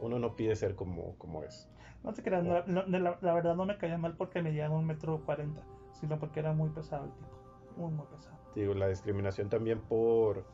uno 0.00 0.18
no 0.18 0.36
pide 0.36 0.54
ser 0.56 0.74
como, 0.74 1.16
como 1.16 1.42
es. 1.42 1.70
No 2.04 2.12
te 2.12 2.22
creas, 2.22 2.44
la, 2.44 3.32
verdad 3.34 3.54
no 3.54 3.64
me 3.64 3.78
caía 3.78 3.96
mal 3.96 4.14
porque 4.14 4.42
me 4.42 4.52
llevaba 4.52 4.76
un 4.76 4.86
metro 4.86 5.22
cuarenta, 5.24 5.62
sino 5.92 6.18
porque 6.18 6.40
era 6.40 6.52
muy 6.52 6.68
pesado 6.68 7.06
el 7.06 7.12
tipo, 7.12 7.30
muy, 7.76 7.90
muy 7.90 8.06
pesado. 8.06 8.36
Digo, 8.54 8.74
la 8.74 8.88
discriminación 8.88 9.48
también 9.48 9.80
por, 9.80 10.44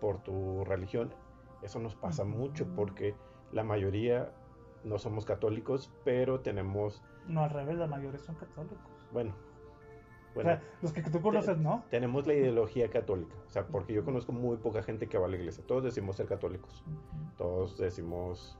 por 0.00 0.20
tu 0.22 0.64
religión, 0.64 1.14
eso 1.62 1.78
nos 1.78 1.94
pasa 1.94 2.24
mucho 2.24 2.66
porque 2.74 3.14
la 3.52 3.62
mayoría 3.62 4.32
no 4.82 4.98
somos 4.98 5.24
católicos, 5.24 5.92
pero 6.04 6.40
tenemos... 6.40 7.04
No, 7.28 7.44
al 7.44 7.50
revés, 7.50 7.76
la 7.76 7.86
mayoría 7.86 8.18
son 8.18 8.34
católicos. 8.34 8.90
Bueno, 9.12 9.32
bueno, 10.34 10.58
los 10.80 10.92
que 10.92 11.02
tú 11.02 11.20
conoces, 11.20 11.58
¿no? 11.58 11.84
Tenemos 11.90 12.26
la 12.26 12.34
ideología 12.34 12.88
católica, 12.88 13.34
o 13.46 13.50
sea, 13.50 13.66
porque 13.66 13.92
yo 13.92 14.04
conozco 14.04 14.32
muy 14.32 14.56
poca 14.56 14.82
gente 14.82 15.08
que 15.08 15.18
va 15.18 15.26
a 15.26 15.28
la 15.28 15.36
iglesia. 15.36 15.64
Todos 15.66 15.84
decimos 15.84 16.16
ser 16.16 16.26
católicos, 16.26 16.82
todos 17.36 17.78
decimos, 17.78 18.58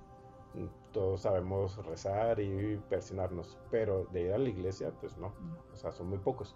todos 0.92 1.22
sabemos 1.22 1.84
rezar 1.86 2.40
y 2.40 2.80
persinarnos, 2.88 3.58
pero 3.70 4.06
de 4.12 4.22
ir 4.22 4.32
a 4.32 4.38
la 4.38 4.48
iglesia, 4.48 4.92
pues 5.00 5.16
no, 5.16 5.32
o 5.72 5.76
sea, 5.76 5.92
son 5.92 6.08
muy 6.08 6.18
pocos. 6.18 6.54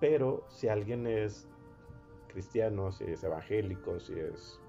Pero 0.00 0.44
si 0.48 0.68
alguien 0.68 1.06
es 1.06 1.48
cristiano, 2.28 2.90
si 2.90 3.04
es 3.04 3.22
evangélico, 3.22 4.00
si 4.00 4.18
es 4.18 4.60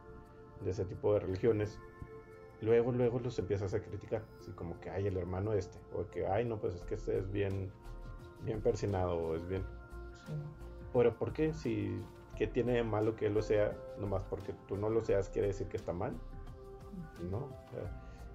de 0.64 0.72
ese 0.72 0.86
tipo 0.86 1.14
de 1.14 1.22
religiones, 1.22 1.80
luego, 2.62 2.92
luego 2.92 3.20
los 3.20 3.40
empiezas 3.40 3.74
a 3.74 3.82
criticar, 3.82 4.24
así 4.40 4.52
como 4.52 4.80
que, 4.80 4.90
ay, 4.90 5.08
el 5.08 5.18
hermano 5.18 5.54
este, 5.54 5.80
o 5.94 6.06
que, 6.12 6.28
ay, 6.28 6.46
no, 6.46 6.60
pues 6.60 6.76
es 6.76 6.84
que 6.84 6.96
este 6.96 7.18
es 7.18 7.32
bien 7.32 7.72
bien 8.46 8.62
persinado, 8.62 9.36
es 9.36 9.48
bien. 9.48 9.64
Pero 10.94 11.14
¿por 11.16 11.34
qué? 11.34 11.54
Si, 11.54 12.02
¿qué 12.38 12.48
tiene 12.48 12.74
de 12.74 12.84
malo 12.84 13.16
que 13.16 13.28
él 13.28 13.34
lo 13.34 13.42
sea? 13.42 13.76
Nomás 14.00 14.24
porque 14.30 14.54
tú 14.68 14.78
no 14.78 14.90
lo 14.90 15.04
seas, 15.04 15.30
quiere 15.30 15.48
decir 15.48 15.68
que 15.68 15.78
está 15.78 15.94
mal. 15.94 16.14
¿no? 17.30 17.50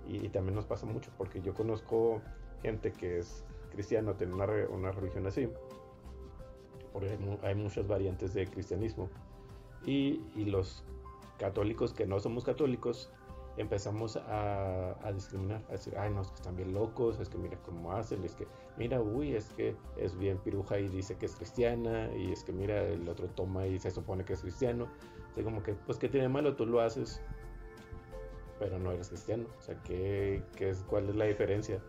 y, 0.09 0.29
también 0.31 0.55
nos 0.55 0.65
pasa 0.65 0.87
mucho, 0.87 1.11
porque 1.19 1.41
yo 1.41 1.55
conozco 1.55 2.23
gente 2.63 2.93
que 2.93 3.19
es 3.19 3.45
cristiana, 3.71 4.15
tiene 4.15 4.35
una, 4.35 4.47
una 4.71 4.91
religión 4.91 5.27
así, 5.27 5.49
porque 6.93 7.19
hay, 7.43 7.55
muchas 7.55 7.87
variantes 7.87 8.33
de 8.35 8.47
cristianismo, 8.47 9.11
y, 9.85 10.23
y, 10.35 10.47
los 10.47 10.83
católicos 11.39 11.93
que 11.93 12.07
no 12.07 12.19
somos 12.21 12.45
católicos 12.45 13.13
empezamos 13.59 14.17
a, 14.17 14.97
a, 15.07 15.13
discriminar, 15.13 15.63
a 15.69 15.73
decir, 15.73 15.97
ay, 15.99 16.11
no, 16.11 16.23
es 16.23 16.29
que 16.29 16.37
están 16.37 16.57
bien 16.57 16.73
locos, 16.73 17.19
es 17.19 17.29
que 17.29 17.39
mira 17.39 17.59
cómo 17.65 17.93
hacen, 17.93 18.25
es 18.25 18.35
que, 18.35 18.47
mira, 18.77 19.01
uy, 19.01 19.35
es 19.35 19.51
que 19.51 19.77
es 19.97 20.17
bien 20.17 20.39
piruja 20.39 20.79
y 20.79 20.89
dice 20.89 21.17
que 21.17 21.27
es 21.27 21.35
cristiana, 21.35 22.09
y 22.17 22.33
es 22.33 22.45
que 22.45 22.53
mira, 22.53 22.83
el 22.83 23.09
otro 23.09 23.29
toma 23.29 23.67
y 23.67 23.79
se 23.79 23.91
supone 23.91 24.25
que 24.25 24.35
es 24.35 24.43
cristiano. 24.43 24.89
O 25.39 25.43
como 25.43 25.63
que, 25.63 25.75
pues, 25.75 25.99
¿qué 25.99 26.09
tiene 26.09 26.29
malo? 26.29 26.57
Tú 26.57 26.67
lo 26.67 26.81
haces, 26.81 27.21
pero 28.59 28.79
no 28.79 28.93
eres 28.93 29.09
cristiano. 29.09 29.47
O 29.59 29.63
sea, 29.63 29.81
¿qué, 29.85 30.43
qué 30.57 30.71
es, 30.71 30.83
¿cuál 30.85 31.09
es 31.09 31.17
la 31.17 31.27
diferencia? 31.27 31.81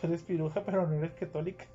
Tú 0.00 0.06
eres 0.06 0.22
piruja, 0.22 0.64
pero 0.64 0.86
no 0.86 0.94
eres 0.94 1.12
católica. 1.12 1.66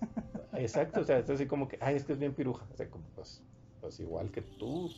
Exacto, 0.53 1.01
o 1.01 1.03
sea, 1.03 1.19
es 1.19 1.29
así 1.29 1.47
como 1.47 1.67
que, 1.67 1.77
ay, 1.81 1.95
es 1.95 2.03
que 2.03 2.13
es 2.13 2.19
bien 2.19 2.33
piruja. 2.33 2.65
O 2.71 2.75
sea, 2.75 2.89
como, 2.89 3.05
pues, 3.15 3.43
pues 3.81 3.99
igual 3.99 4.31
que 4.31 4.41
tú, 4.41 4.91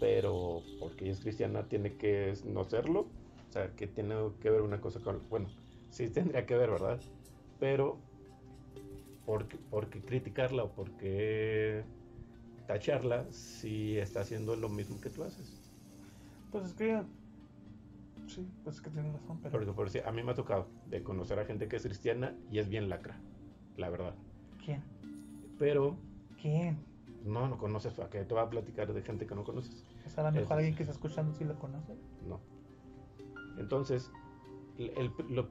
pero 0.00 0.62
porque 0.80 1.04
ella 1.04 1.12
es 1.12 1.20
cristiana 1.20 1.64
tiene 1.68 1.96
que 1.96 2.34
no 2.44 2.64
serlo. 2.64 3.06
O 3.48 3.52
sea, 3.52 3.74
que 3.74 3.86
tiene 3.86 4.14
que 4.40 4.50
ver 4.50 4.60
una 4.60 4.80
cosa 4.80 5.00
con... 5.00 5.22
Bueno, 5.30 5.48
sí 5.90 6.08
tendría 6.08 6.44
que 6.44 6.56
ver, 6.56 6.70
¿verdad? 6.70 7.00
Pero, 7.58 7.96
¿por, 9.24 9.48
por 9.70 9.88
qué 9.88 10.00
criticarla 10.00 10.64
o 10.64 10.72
por 10.72 10.90
qué 10.92 11.82
tacharla 12.66 13.24
si 13.30 13.96
está 13.96 14.20
haciendo 14.20 14.54
lo 14.54 14.68
mismo 14.68 15.00
que 15.00 15.10
tú 15.10 15.24
haces? 15.24 15.58
Pues 16.52 16.66
es 16.66 16.74
que... 16.74 17.02
Sí, 18.26 18.46
pues 18.62 18.76
es 18.76 18.82
que 18.82 18.90
tienes 18.90 19.12
razón, 19.14 19.38
pero... 19.42 19.52
Porque 19.52 19.72
por 19.72 19.88
si 19.88 20.00
a 20.00 20.12
mí 20.12 20.22
me 20.22 20.32
ha 20.32 20.34
tocado 20.34 20.66
de 20.90 21.02
conocer 21.02 21.38
a 21.38 21.46
gente 21.46 21.66
que 21.66 21.76
es 21.76 21.82
cristiana 21.82 22.36
y 22.50 22.58
es 22.58 22.68
bien 22.68 22.90
lacra, 22.90 23.18
la 23.78 23.88
verdad. 23.88 24.14
¿Quién? 24.62 24.82
Pero... 25.58 25.96
¿Quién? 26.40 26.76
No, 27.24 27.48
no 27.48 27.56
conoces, 27.56 27.98
¿a 27.98 28.10
qué 28.10 28.24
te 28.24 28.34
va 28.34 28.42
a 28.42 28.50
platicar 28.50 28.92
de 28.92 29.02
gente 29.02 29.26
que 29.26 29.34
no 29.34 29.44
conoces? 29.44 29.84
A 30.16 30.22
lo 30.22 30.32
mejor 30.32 30.56
alguien 30.56 30.74
que 30.74 30.82
está 30.82 30.92
escuchando 30.92 31.34
sí 31.34 31.44
lo 31.44 31.58
conoce. 31.58 31.94
No. 32.26 32.40
Entonces, 33.58 34.10
el, 34.78 35.12
lo, 35.28 35.48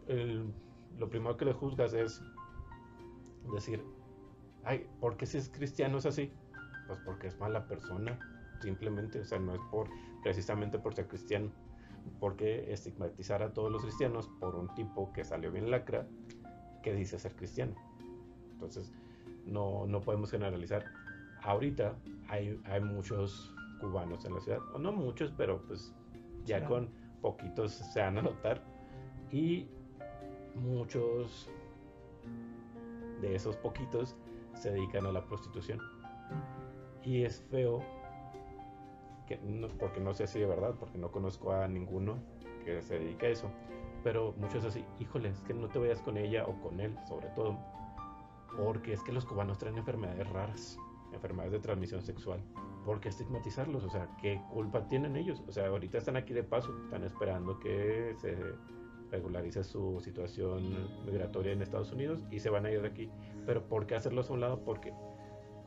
lo, 0.98 1.10
primero 1.10 1.36
que 1.38 1.46
le 1.46 1.54
juzgas 1.54 1.94
es 1.94 2.22
decir, 3.54 3.84
ay, 4.64 4.88
¿por 5.00 5.18
qué 5.18 5.26
si 5.26 5.38
es 5.38 5.50
cristiano 5.50 5.98
es 5.98 6.06
así? 6.06 6.32
Pues 6.88 7.00
porque 7.06 7.28
es 7.28 7.38
mala 7.40 7.68
persona, 7.68 8.18
simplemente, 8.62 9.20
o 9.20 9.26
sea, 9.26 9.40
no 9.40 9.54
es 9.54 9.62
por 9.70 9.90
precisamente 10.24 10.80
por 10.80 10.94
ser 10.94 11.08
cristiano. 11.08 11.52
Porque 12.22 12.72
estigmatizar 12.72 13.44
a 13.44 13.52
todos 13.52 13.70
los 13.70 13.82
cristianos 13.82 14.30
por 14.40 14.56
un 14.56 14.74
tipo 14.76 15.12
que 15.12 15.26
salió 15.26 15.52
bien 15.52 15.70
lacra 15.70 16.08
que 16.82 16.94
dice 16.94 17.20
ser 17.20 17.36
cristiano. 17.36 17.76
Entonces, 18.54 18.94
no, 19.46 19.86
no 19.86 20.00
podemos 20.00 20.32
generalizar 20.32 20.86
ahorita 21.48 21.96
hay, 22.28 22.60
hay 22.66 22.82
muchos 22.82 23.54
cubanos 23.80 24.26
en 24.26 24.34
la 24.34 24.42
ciudad, 24.42 24.60
o 24.74 24.80
no 24.80 24.92
muchos, 24.92 25.32
pero 25.38 25.62
pues 25.68 25.94
ya 26.46 26.66
con 26.66 26.90
poquitos 27.22 27.74
se 27.74 28.02
van 28.02 28.18
a 28.18 28.22
notar. 28.22 28.64
Y 29.32 29.68
muchos 30.56 31.50
de 33.22 33.36
esos 33.36 33.56
poquitos 33.58 34.16
se 34.56 34.72
dedican 34.72 35.06
a 35.06 35.12
la 35.12 35.26
prostitución. 35.26 35.80
Y 37.04 37.24
es 37.24 37.42
feo, 37.50 37.82
que 39.28 39.38
porque 39.80 40.00
no 40.00 40.14
sé 40.14 40.28
si 40.28 40.40
de 40.40 40.46
verdad, 40.46 40.76
porque 40.80 40.98
no 40.98 41.12
conozco 41.12 41.52
a 41.52 41.68
ninguno 41.68 42.18
que 42.66 42.82
se 42.82 43.00
dedique 43.00 43.28
a 43.28 43.30
eso. 43.30 43.52
Pero 44.04 44.34
muchos 44.38 44.64
así, 44.64 44.86
híjole, 45.00 45.30
es 45.30 45.42
que 45.42 45.54
no 45.54 45.68
te 45.68 45.80
vayas 45.80 46.02
con 46.02 46.18
ella 46.18 46.46
o 46.46 46.54
con 46.62 46.80
él, 46.80 46.98
sobre 47.08 47.28
todo. 47.30 47.58
Porque 48.58 48.94
es 48.94 49.04
que 49.04 49.12
los 49.12 49.26
cubanos 49.26 49.58
traen 49.58 49.78
enfermedades 49.78 50.28
raras 50.30 50.78
enfermedades 51.14 51.54
de 51.54 51.60
transmisión 51.60 52.02
sexual. 52.02 52.42
¿Por 52.86 53.00
qué 53.00 53.10
estigmatizarlos? 53.10 53.84
O 53.84 53.90
sea, 53.90 54.10
¿qué 54.22 54.42
culpa 54.52 54.88
tienen 54.88 55.16
ellos? 55.16 55.44
O 55.48 55.52
sea, 55.52 55.68
ahorita 55.68 55.98
están 55.98 56.16
aquí 56.16 56.34
de 56.34 56.44
paso, 56.44 56.74
están 56.86 57.04
esperando 57.04 57.60
que 57.60 58.16
se 58.20 58.38
regularice 59.12 59.64
su 59.64 60.00
situación 60.02 60.90
migratoria 61.06 61.54
en 61.54 61.62
Estados 61.62 61.92
Unidos 61.92 62.24
y 62.32 62.40
se 62.40 62.50
van 62.50 62.66
a 62.66 62.72
ir 62.72 62.82
de 62.82 62.88
aquí. 62.88 63.10
Pero 63.46 63.68
¿por 63.68 63.88
qué 63.88 63.96
hacerlos 63.96 64.30
a 64.30 64.34
un 64.34 64.42
lado? 64.42 64.64
Porque 64.64 64.94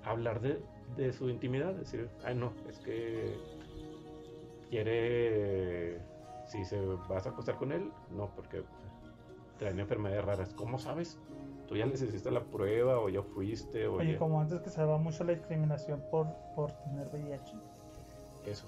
hablar 0.05 0.41
de, 0.41 0.63
de 0.97 1.13
su 1.13 1.29
intimidad, 1.29 1.75
decir, 1.75 2.09
ay 2.25 2.35
no, 2.35 2.53
es 2.69 2.79
que 2.79 3.37
quiere, 4.71 6.01
si 6.47 6.65
se 6.65 6.81
vas 7.09 7.27
a 7.27 7.31
acostar 7.31 7.57
con 7.57 7.73
él, 7.73 7.91
no, 8.11 8.31
porque 8.35 8.63
traen 9.59 9.81
enfermedades 9.81 10.25
raras. 10.25 10.55
¿Cómo 10.55 10.79
sabes? 10.79 11.19
Tú 11.71 11.77
ya 11.77 11.87
necesitas 11.87 12.33
la 12.33 12.43
prueba 12.43 12.99
o 12.99 13.09
ya 13.09 13.23
fuiste. 13.23 13.87
O 13.87 13.95
Oye, 13.95 14.19
como 14.19 14.41
antes 14.41 14.61
que 14.61 14.71
se 14.71 14.81
daba 14.81 14.99
mucho 14.99 15.23
la 15.23 15.35
discriminación 15.35 16.03
por, 16.11 16.27
por 16.57 16.73
tener 16.73 17.07
VIH. 17.13 17.55
Eso. 18.45 18.67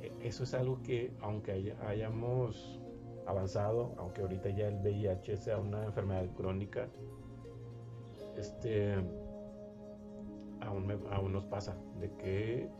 E, 0.00 0.10
eso 0.22 0.44
es 0.44 0.54
algo 0.54 0.82
que, 0.82 1.12
aunque 1.20 1.76
hayamos 1.86 2.80
avanzado, 3.26 3.94
aunque 3.98 4.22
ahorita 4.22 4.48
ya 4.48 4.68
el 4.68 4.76
VIH 4.76 5.36
sea 5.36 5.58
una 5.58 5.84
enfermedad 5.84 6.24
crónica, 6.34 6.88
este, 8.38 8.94
aún, 10.60 10.90
aún 11.10 11.34
nos 11.34 11.44
pasa 11.44 11.76
de 12.00 12.10
que 12.16 12.70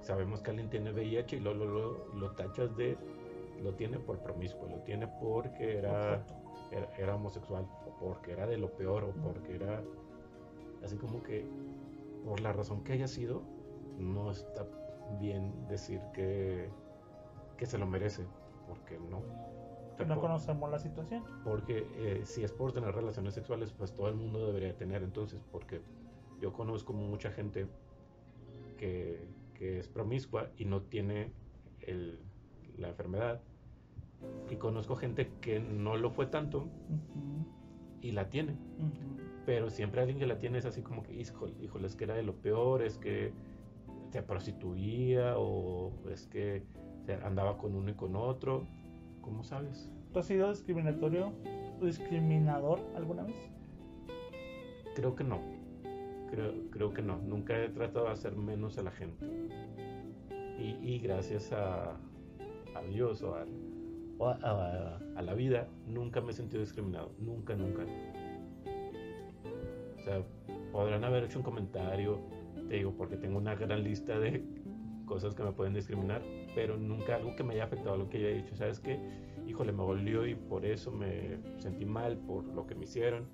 sabemos 0.00 0.40
que 0.40 0.52
alguien 0.52 0.70
tiene 0.70 0.92
VIH 0.92 1.36
y 1.36 1.40
lo, 1.40 1.52
lo, 1.52 2.14
lo, 2.14 2.30
tachas 2.30 2.74
de, 2.78 2.96
lo 3.62 3.74
tiene 3.74 3.98
por 3.98 4.20
promiscuo, 4.20 4.66
lo 4.70 4.78
tiene 4.84 5.06
porque 5.20 5.76
era, 5.76 6.24
era, 6.72 6.90
era 6.96 7.14
homosexual 7.16 7.68
porque 8.00 8.32
era 8.32 8.46
de 8.46 8.58
lo 8.58 8.70
peor 8.76 9.04
o 9.04 9.12
porque 9.22 9.54
era 9.54 9.82
así 10.82 10.96
como 10.96 11.22
que 11.22 11.46
por 12.24 12.40
la 12.40 12.52
razón 12.52 12.82
que 12.82 12.92
haya 12.92 13.06
sido, 13.06 13.42
no 13.98 14.30
está 14.30 14.66
bien 15.20 15.66
decir 15.68 16.00
que, 16.12 16.68
que 17.56 17.66
se 17.66 17.78
lo 17.78 17.86
merece, 17.86 18.24
porque 18.66 18.98
no. 18.98 19.22
no 20.04 20.20
conocemos 20.20 20.70
la 20.70 20.78
situación. 20.78 21.22
Porque 21.44 21.86
eh, 21.94 22.22
si 22.24 22.42
es 22.42 22.52
por 22.52 22.72
tener 22.72 22.94
relaciones 22.94 23.34
sexuales, 23.34 23.72
pues 23.72 23.94
todo 23.94 24.08
el 24.08 24.16
mundo 24.16 24.44
debería 24.46 24.76
tener 24.76 25.02
entonces, 25.02 25.40
porque 25.52 25.80
yo 26.40 26.52
conozco 26.52 26.92
mucha 26.92 27.30
gente 27.30 27.68
que, 28.76 29.28
que 29.54 29.78
es 29.78 29.88
promiscua 29.88 30.50
y 30.56 30.64
no 30.64 30.82
tiene 30.82 31.32
el, 31.80 32.18
la 32.76 32.88
enfermedad. 32.88 33.40
Y 34.50 34.56
conozco 34.56 34.96
gente 34.96 35.30
que 35.40 35.60
no 35.60 35.96
lo 35.96 36.10
fue 36.10 36.26
tanto 36.26 36.68
y 38.06 38.12
la 38.12 38.28
tiene. 38.28 38.54
Pero 39.44 39.70
siempre 39.70 40.00
alguien 40.00 40.18
que 40.18 40.26
la 40.26 40.38
tiene 40.38 40.58
es 40.58 40.64
así 40.64 40.82
como 40.82 41.02
que, 41.02 41.14
híjole, 41.14 41.54
híjole, 41.60 41.86
es 41.86 41.96
que 41.96 42.04
era 42.04 42.14
de 42.14 42.22
lo 42.22 42.34
peor, 42.36 42.82
es 42.82 42.98
que 42.98 43.32
se 44.10 44.22
prostituía 44.22 45.34
o 45.36 45.92
es 46.10 46.26
que 46.26 46.62
andaba 47.22 47.58
con 47.58 47.74
uno 47.74 47.90
y 47.90 47.94
con 47.94 48.16
otro. 48.16 48.66
¿Cómo 49.20 49.42
sabes? 49.42 49.90
¿Tú 50.12 50.20
has 50.20 50.26
sido 50.26 50.48
discriminatorio 50.50 51.32
o 51.80 51.84
discriminador 51.84 52.80
alguna 52.96 53.24
vez? 53.24 53.36
Creo 54.94 55.14
que 55.14 55.24
no. 55.24 55.40
Creo, 56.30 56.52
creo 56.70 56.92
que 56.92 57.02
no. 57.02 57.18
Nunca 57.18 57.58
he 57.58 57.68
tratado 57.68 58.06
de 58.06 58.12
hacer 58.12 58.36
menos 58.36 58.78
a 58.78 58.82
la 58.82 58.90
gente. 58.90 59.26
Y, 60.58 60.98
gracias 61.00 61.52
a, 61.52 61.90
a 62.74 62.82
Dios 62.88 63.22
o 63.22 63.34
a, 63.34 63.44
a, 64.24 65.22
la 65.22 65.34
vida, 65.34 65.68
nunca 65.86 66.20
me 66.20 66.30
he 66.30 66.34
sentido 66.34 66.60
discriminado. 66.60 67.12
Nunca, 67.18 67.54
nunca. 67.54 67.84
O 69.98 70.02
sea, 70.02 70.22
podrán 70.72 71.04
haber 71.04 71.24
hecho 71.24 71.38
un 71.38 71.44
comentario, 71.44 72.20
te 72.68 72.76
digo, 72.76 72.92
porque 72.96 73.16
tengo 73.16 73.38
una 73.38 73.54
gran 73.54 73.82
lista 73.82 74.18
de 74.18 74.44
cosas 75.04 75.34
que 75.34 75.42
me 75.42 75.52
pueden 75.52 75.74
discriminar, 75.74 76.22
pero 76.54 76.76
nunca 76.76 77.16
algo 77.16 77.36
que 77.36 77.44
me 77.44 77.54
haya 77.54 77.64
afectado 77.64 77.94
a 77.94 77.98
lo 77.98 78.08
que 78.08 78.20
yo 78.20 78.28
he 78.28 78.34
dicho. 78.34 78.56
¿Sabes 78.56 78.80
qué? 78.80 78.98
Híjole, 79.46 79.72
me 79.72 79.82
volvió 79.82 80.26
y 80.26 80.34
por 80.34 80.64
eso 80.64 80.90
me 80.90 81.38
sentí 81.58 81.84
mal, 81.84 82.16
por 82.18 82.44
lo 82.44 82.66
que 82.66 82.74
me 82.74 82.84
hicieron. 82.84 83.26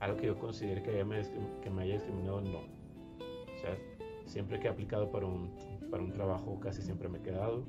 Algo 0.00 0.18
que 0.18 0.26
yo 0.26 0.38
considere 0.38 0.82
que, 0.82 0.90
haya 0.90 1.04
me, 1.04 1.22
que 1.62 1.70
me 1.70 1.82
haya 1.82 1.94
discriminado, 1.94 2.40
no. 2.40 2.58
O 2.58 3.58
sea, 3.60 3.78
siempre 4.26 4.58
que 4.58 4.66
he 4.66 4.70
aplicado 4.70 5.10
para 5.10 5.26
un, 5.26 5.50
para 5.90 6.02
un 6.02 6.12
trabajo, 6.12 6.58
casi 6.60 6.82
siempre 6.82 7.08
me 7.08 7.18
he 7.18 7.22
quedado 7.22 7.64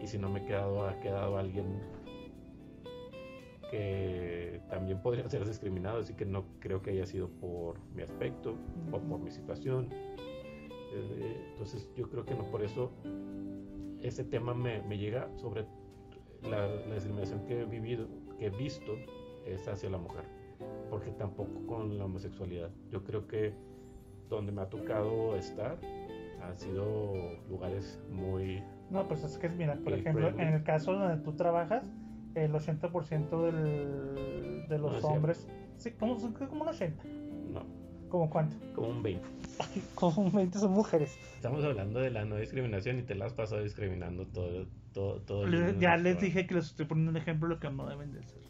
y 0.00 0.06
si 0.06 0.18
no 0.18 0.28
me 0.28 0.40
he 0.40 0.44
quedado, 0.44 0.86
ha 0.86 0.98
quedado 1.00 1.38
alguien 1.38 1.80
que 3.70 4.60
también 4.68 5.00
podría 5.00 5.28
ser 5.28 5.46
discriminado, 5.46 5.98
así 5.98 6.14
que 6.14 6.24
no 6.24 6.44
creo 6.60 6.82
que 6.82 6.90
haya 6.90 7.06
sido 7.06 7.28
por 7.28 7.78
mi 7.94 8.02
aspecto 8.02 8.56
o 8.92 8.98
por 8.98 9.18
mi 9.18 9.30
situación. 9.30 9.88
Eh, 9.92 11.48
entonces 11.52 11.88
yo 11.96 12.08
creo 12.08 12.24
que 12.24 12.34
no 12.34 12.44
por 12.50 12.62
eso 12.62 12.92
ese 14.00 14.24
tema 14.24 14.54
me, 14.54 14.82
me 14.82 14.98
llega 14.98 15.28
sobre 15.36 15.66
la, 16.42 16.66
la, 16.66 16.94
discriminación 16.94 17.44
que 17.46 17.62
he 17.62 17.64
vivido, 17.64 18.06
que 18.38 18.46
he 18.46 18.50
visto, 18.50 18.92
es 19.46 19.66
hacia 19.66 19.90
la 19.90 19.98
mujer, 19.98 20.24
porque 20.90 21.10
tampoco 21.12 21.66
con 21.66 21.98
la 21.98 22.04
homosexualidad. 22.04 22.70
Yo 22.90 23.02
creo 23.02 23.26
que 23.26 23.54
donde 24.28 24.52
me 24.52 24.62
ha 24.62 24.68
tocado 24.68 25.34
estar 25.36 25.78
han 26.42 26.56
sido 26.58 27.14
lugares 27.48 28.00
muy 28.10 28.62
No, 28.90 29.06
pues 29.08 29.24
es 29.24 29.38
que, 29.38 29.48
mira, 29.48 29.74
por 29.76 29.92
El 29.92 30.00
ejemplo, 30.00 30.28
privilege. 30.28 30.48
en 30.48 30.54
el 30.54 30.62
caso 30.62 30.92
donde 30.92 31.22
tú 31.22 31.32
trabajas, 31.32 31.82
el 32.34 32.52
80% 32.52 33.42
del, 33.42 34.68
de 34.68 34.78
los 34.78 34.98
es 34.98 35.04
hombres. 35.04 35.48
Sí, 35.76 35.92
como, 35.92 36.16
como 36.16 36.62
un 36.62 36.68
80. 36.68 37.04
No, 37.52 37.62
¿Como 38.08 38.30
cuánto? 38.30 38.56
como 38.74 38.88
un 38.88 39.02
20. 39.02 39.26
Como 39.94 40.22
un 40.22 40.32
20 40.32 40.58
son 40.58 40.72
mujeres. 40.72 41.18
Estamos 41.36 41.64
hablando 41.64 42.00
de 42.00 42.10
la 42.10 42.24
no 42.24 42.36
discriminación 42.36 42.98
y 42.98 43.02
te 43.02 43.14
la 43.14 43.26
has 43.26 43.34
pasado 43.34 43.62
discriminando 43.62 44.26
todo, 44.26 44.66
todo, 44.92 45.20
todo 45.20 45.44
el 45.44 45.78
ya 45.78 45.96
les 45.96 46.20
dije 46.20 46.46
que 46.46 46.54
les 46.54 46.66
estoy 46.66 46.86
poniendo 46.86 47.10
un 47.10 47.16
ejemplo 47.16 47.48
de 47.48 47.54
lo 47.54 47.60
que 47.60 47.70
no 47.70 47.86
deben 47.86 48.12
de 48.12 48.20
hacer. 48.20 48.40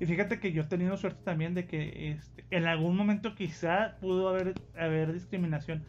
Y 0.00 0.06
fíjate 0.06 0.38
que 0.38 0.52
yo 0.52 0.62
he 0.62 0.66
tenido 0.66 0.96
suerte 0.96 1.20
también 1.24 1.54
de 1.54 1.66
que 1.66 2.12
este, 2.12 2.44
en 2.50 2.66
algún 2.66 2.96
momento 2.96 3.34
quizá 3.34 3.96
pudo 4.00 4.28
haber, 4.28 4.54
haber 4.78 5.12
discriminación, 5.12 5.84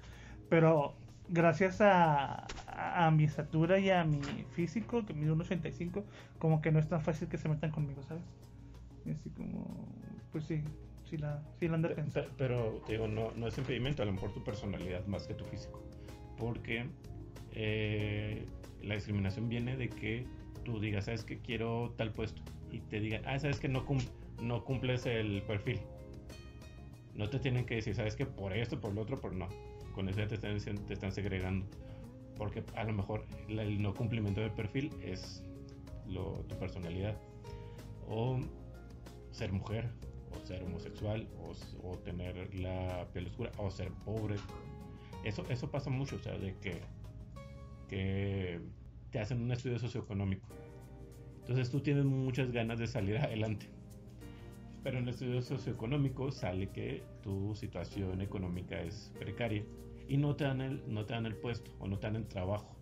pero 0.50 0.96
gracias 1.28 1.80
a, 1.82 2.48
a, 2.80 3.08
a 3.08 3.12
mi 3.12 3.24
estatura 3.26 3.80
y 3.80 3.90
a 3.90 4.04
mi 4.04 4.22
físico, 4.52 5.06
que 5.06 5.14
mide 5.14 5.32
1,85, 5.32 6.04
como 6.40 6.62
que 6.62 6.72
no 6.72 6.80
es 6.80 6.88
tan 6.88 7.02
fácil 7.02 7.28
que 7.28 7.38
se 7.38 7.50
metan 7.50 7.72
conmigo, 7.72 8.02
¿sabes? 8.04 8.24
Y 9.06 9.12
así 9.12 9.30
como, 9.32 9.88
pues 10.32 10.46
sí, 10.46 10.62
sí 11.06 11.18
la, 11.18 11.44
sí 11.60 11.68
la 11.68 11.76
han 11.76 11.82
de 11.82 11.90
Pe- 11.90 11.96
pensar. 11.96 12.24
pe- 12.26 12.32
Pero 12.38 12.82
te 12.86 12.94
digo, 12.94 13.08
no, 13.08 13.32
no 13.36 13.48
es 13.48 13.58
impedimento, 13.58 14.04
a 14.04 14.06
lo 14.06 14.14
mejor 14.14 14.32
tu 14.34 14.44
personalidad 14.44 15.06
más 15.08 15.28
que 15.28 15.34
tu 15.34 15.46
físico. 15.46 15.82
Porque 16.38 16.86
eh, 17.54 18.46
la 18.84 18.96
discriminación 18.96 19.50
viene 19.50 19.76
de 19.78 19.90
que 19.90 20.26
tú 20.64 20.80
digas, 20.80 21.06
sabes 21.06 21.24
que 21.24 21.40
quiero 21.40 21.94
tal 21.98 22.12
puesto. 22.14 22.42
Y 22.72 22.80
te 22.82 23.00
digan, 23.00 23.24
ah, 23.26 23.40
sabes 23.40 23.60
que 23.60 23.68
no, 23.68 23.86
cum- 23.86 24.00
no 24.42 24.64
cumples 24.64 25.06
el 25.06 25.42
perfil. 25.44 25.80
No 27.16 27.30
te 27.30 27.40
tienen 27.40 27.66
que 27.66 27.76
decir, 27.76 27.96
sabes 27.96 28.16
que 28.16 28.26
por 28.26 28.54
esto, 28.54 28.80
por 28.80 28.94
lo 28.94 29.02
otro, 29.02 29.20
por 29.20 29.34
no. 29.34 29.48
Con 29.94 30.08
eso 30.08 30.20
ya 30.20 30.28
te 30.28 30.36
están, 30.36 30.58
te 30.86 30.94
están 30.94 31.12
segregando. 31.12 31.66
Porque 32.40 32.64
a 32.76 32.86
lo 32.86 32.94
mejor 32.94 33.26
el 33.50 33.82
no 33.82 33.94
cumplimiento 33.94 34.40
del 34.42 34.52
perfil 34.52 34.92
es 35.04 35.44
tu 36.48 36.56
personalidad. 36.58 37.16
O 38.08 38.40
ser 39.30 39.52
mujer, 39.52 39.90
o 40.32 40.46
ser 40.48 40.64
homosexual, 40.64 41.28
o, 41.38 41.54
o 41.88 41.98
tener 41.98 42.56
la 42.56 43.06
piel 43.14 43.28
oscura, 43.28 43.52
o 43.58 43.70
ser 43.70 43.92
pobre. 44.06 44.38
Eso, 45.24 45.46
eso 45.50 45.70
pasa 45.70 45.90
mucho, 45.90 46.16
o 46.16 46.20
sea, 46.20 46.38
de 46.38 46.56
que, 46.56 46.80
que 47.90 48.62
te 49.12 49.20
hacen 49.20 49.42
un 49.42 49.52
estudio 49.52 49.78
socioeconómico. 49.78 50.48
Entonces 51.42 51.70
tú 51.70 51.82
tienes 51.82 52.06
muchas 52.06 52.52
ganas 52.52 52.80
de 52.80 52.88
salir 52.88 53.18
adelante. 53.18 53.68
Pero 54.82 54.98
en 54.98 55.04
el 55.04 55.10
estudio 55.10 55.42
socioeconómico 55.42 56.32
sale 56.32 56.70
que 56.70 57.04
tu 57.22 57.54
situación 57.54 58.22
económica 58.22 58.82
es 58.82 59.12
precaria 59.20 59.66
y 60.10 60.18
no 60.18 60.36
te 60.36 60.44
dan 60.44 60.60
el, 60.60 60.82
no 60.94 61.06
te 61.06 61.14
dan 61.14 61.26
el 61.26 61.36
puesto 61.36 61.72
o 61.80 61.88
no 61.88 61.98
te 62.00 62.08
dan 62.08 62.18
el 62.18 62.28
trabajo. 62.28 62.76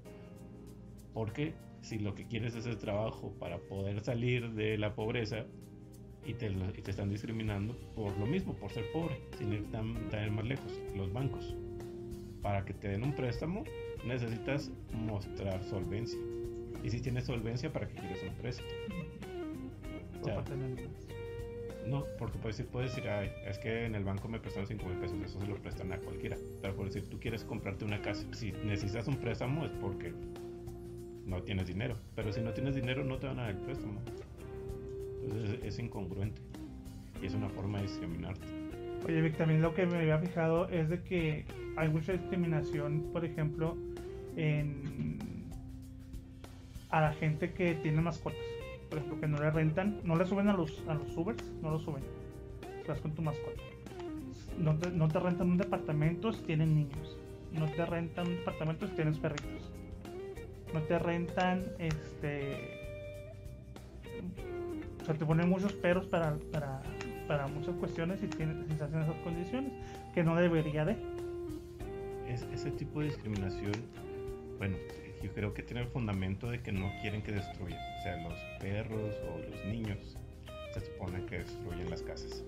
Porque 1.14 1.54
si 1.82 2.00
lo 2.00 2.16
que 2.16 2.26
quieres 2.26 2.56
es 2.56 2.66
el 2.66 2.78
trabajo 2.78 3.34
para 3.40 3.60
poder 3.60 4.00
salir 4.00 4.54
de 4.54 4.78
la 4.78 4.96
pobreza, 4.96 5.46
y 6.26 6.34
te, 6.34 6.48
y 6.48 6.82
te 6.82 6.92
están 6.92 7.10
discriminando 7.10 7.74
por 7.96 8.18
lo 8.18 8.26
mismo, 8.26 8.54
por 8.54 8.72
ser 8.72 8.92
pobre, 8.92 9.22
sin 9.38 9.54
ir 9.54 9.72
tan, 9.72 10.10
tan 10.10 10.36
más 10.36 10.46
lejos. 10.46 10.80
Los 10.96 11.12
bancos, 11.14 11.56
para 12.42 12.66
que 12.66 12.74
te 12.74 12.90
den 12.90 13.04
un 13.04 13.14
préstamo, 13.14 13.64
necesitas 14.06 14.72
mostrar 14.92 15.64
solvencia. 15.64 16.20
Y 16.84 16.90
si 16.90 17.00
tienes 17.00 17.26
solvencia, 17.26 17.72
¿para 17.72 17.88
qué 17.88 17.96
quieres 17.96 18.24
un 18.24 18.36
préstamo? 18.36 18.70
por 20.22 20.30
ya. 20.30 21.07
No, 21.88 22.06
porque 22.20 22.38
puedes 22.38 22.58
decir, 22.58 22.72
puedes 22.72 22.94
decir, 22.94 23.10
"Ay, 23.10 23.32
es 23.46 23.58
que 23.60 23.86
en 23.86 23.96
el 23.96 24.04
banco 24.04 24.28
me 24.28 24.40
prestaron 24.40 24.68
5 24.68 24.86
mil 24.86 24.98
pesos, 24.98 25.18
eso 25.24 25.40
se 25.40 25.48
lo 25.48 25.56
prestan 25.56 25.92
a 25.94 25.98
cualquiera. 25.98 26.38
Pero 26.62 26.76
por 26.76 26.86
decir, 26.86 27.10
tú 27.10 27.20
quieres 27.20 27.44
comprarte 27.44 27.86
una 27.86 28.02
casa, 28.02 28.26
si 28.34 28.52
necesitas 28.52 29.08
un 29.08 29.18
préstamo 29.18 29.66
es 29.66 29.72
porque 29.72 30.14
no 31.26 31.42
tienes 31.44 31.68
dinero. 31.68 31.96
Pero 32.16 32.34
si 32.34 32.42
no 32.42 32.52
tienes 32.52 32.76
dinero, 32.76 33.04
no 33.04 33.18
te 33.18 33.28
van 33.28 33.40
a 33.40 33.44
dar 33.44 33.52
el 33.52 33.58
préstamo. 33.58 34.02
Entonces 35.24 35.60
es, 35.64 35.80
incongruente. 35.80 36.42
Y 37.22 37.26
es 37.26 37.34
una 37.34 37.50
forma 37.50 37.80
de 37.80 37.84
discriminarte. 37.88 38.46
Oye, 39.06 39.22
Vic, 39.22 39.38
también 39.38 39.62
lo 39.62 39.74
que 39.74 39.86
me 39.86 39.98
había 39.98 40.18
fijado 40.18 40.70
es 40.70 40.90
de 40.90 41.02
que 41.04 41.46
hay 41.76 41.90
mucha 41.90 42.14
discriminación, 42.14 43.10
por 43.14 43.24
ejemplo, 43.26 43.78
en 44.36 45.18
a 46.90 47.02
la 47.02 47.14
gente 47.14 47.52
que 47.52 47.76
tiene 47.76 48.02
mascotas. 48.02 48.40
Por 48.90 49.00
ejemplo, 49.00 49.20
que 49.20 49.28
no 49.28 49.40
le 49.40 49.52
rentan, 49.52 50.00
no 50.04 50.16
le 50.16 50.26
suben 50.26 50.48
a 50.48 50.54
los, 50.54 50.84
a 50.88 50.94
los 50.94 51.16
Ubers, 51.16 51.44
no 51.62 51.72
lo 51.72 51.80
suben. 51.80 52.04
Vas 52.88 53.02
con 53.02 53.14
tu 53.14 53.22
mascota. 53.22 53.62
No 54.58 54.78
te, 54.78 54.90
no 54.92 55.08
te 55.08 55.20
rentan 55.20 55.50
un 55.50 55.58
departamento 55.58 56.32
si 56.32 56.42
tienen 56.44 56.76
niños. 56.76 57.18
No 57.52 57.66
te 57.66 57.86
rentan 57.86 58.28
un 58.28 58.36
departamento 58.38 58.88
si 58.88 58.94
tienes 58.94 59.18
perritos. 59.18 59.72
No 60.74 60.82
te 60.82 61.00
rentan, 61.00 61.66
este... 61.80 62.86
O 65.02 65.06
sea, 65.06 65.16
te 65.16 65.26
ponen 65.26 65.50
muchos 65.50 65.74
peros 65.74 66.06
para, 66.08 66.36
para, 66.52 66.82
para 67.28 67.48
muchas 67.48 67.76
cuestiones 67.76 68.22
y 68.24 68.28
tienes, 68.28 68.58
si 68.68 68.78
se 68.78 68.86
esas 68.86 69.16
condiciones, 69.24 69.72
que 70.14 70.24
no 70.24 70.36
debería 70.36 70.86
de. 70.86 70.98
Es, 72.28 72.44
ese 72.54 72.72
tipo 72.72 73.00
de 73.00 73.08
discriminación, 73.08 73.72
bueno, 74.58 74.76
yo 75.22 75.34
creo 75.34 75.54
que 75.54 75.64
tiene 75.64 75.82
el 75.82 75.88
fundamento 75.88 76.50
de 76.50 76.62
que 76.62 76.72
no 76.72 76.92
quieren 77.02 77.22
que 77.22 77.32
destruyan. 77.32 77.80
O 78.00 78.04
sea, 78.04 78.18
los 78.24 78.40
perros 78.60 79.16
o 79.30 79.40
los 79.40 79.66
niños 79.66 80.18
se 80.74 80.82
supone 80.82 81.26
que 81.26 81.40
destruyen 81.40 81.90
las 81.90 82.02
casas. 82.04 82.44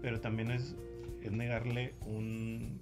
Pero 0.00 0.20
también 0.20 0.50
es, 0.50 0.74
es 1.22 1.32
negarle 1.32 1.94
un, 2.06 2.80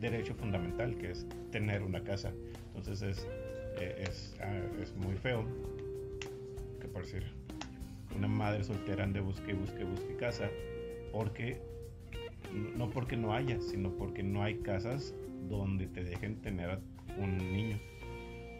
derecho 0.00 0.34
fundamental, 0.34 0.96
que 0.98 1.12
es 1.12 1.26
tener 1.50 1.82
una 1.82 2.02
casa. 2.02 2.32
Entonces 2.74 3.02
es, 3.02 3.28
eh, 3.80 4.04
es, 4.06 4.36
ah, 4.40 4.60
es 4.82 4.94
muy 4.96 5.14
feo 5.14 5.46
que 6.80 6.88
por 6.88 7.02
decir 7.02 7.24
una 8.14 8.28
madre 8.28 8.62
soltera 8.64 9.04
ande 9.04 9.20
busque, 9.20 9.54
busque, 9.54 9.84
busque 9.84 10.16
casa, 10.16 10.50
porque 11.10 11.62
no 12.76 12.90
porque 12.90 13.16
no 13.16 13.32
haya, 13.32 13.60
sino 13.60 13.90
porque 13.92 14.22
no 14.22 14.42
hay 14.42 14.56
casas 14.58 15.14
donde 15.48 15.86
te 15.86 16.04
dejen 16.04 16.40
tener 16.42 16.80
un 17.18 17.36
niño. 17.38 17.78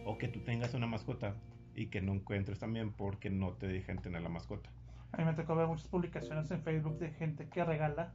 O 0.07 0.19
que 0.19 0.29
tú 0.29 0.41
tengas 0.41 0.75
una 0.75 0.87
mascota 0.87 1.35
y 1.75 1.87
que 1.87 2.01
no 2.03 2.13
encuentres 2.13 2.59
también 2.59 2.93
porque 2.93 3.31
no 3.31 3.53
te 3.53 3.67
dejen 3.67 3.99
tener 3.99 4.23
la 4.23 4.29
mascota. 4.29 4.71
A 5.13 5.17
mí 5.19 5.25
me 5.25 5.33
tocó 5.35 5.55
ver 5.57 5.67
muchas 5.67 5.89
publicaciones 5.89 6.51
en 6.51 6.61
Facebook 6.63 6.99
de 6.99 7.11
gente 7.11 7.49
que 7.49 7.65
regala 7.65 8.13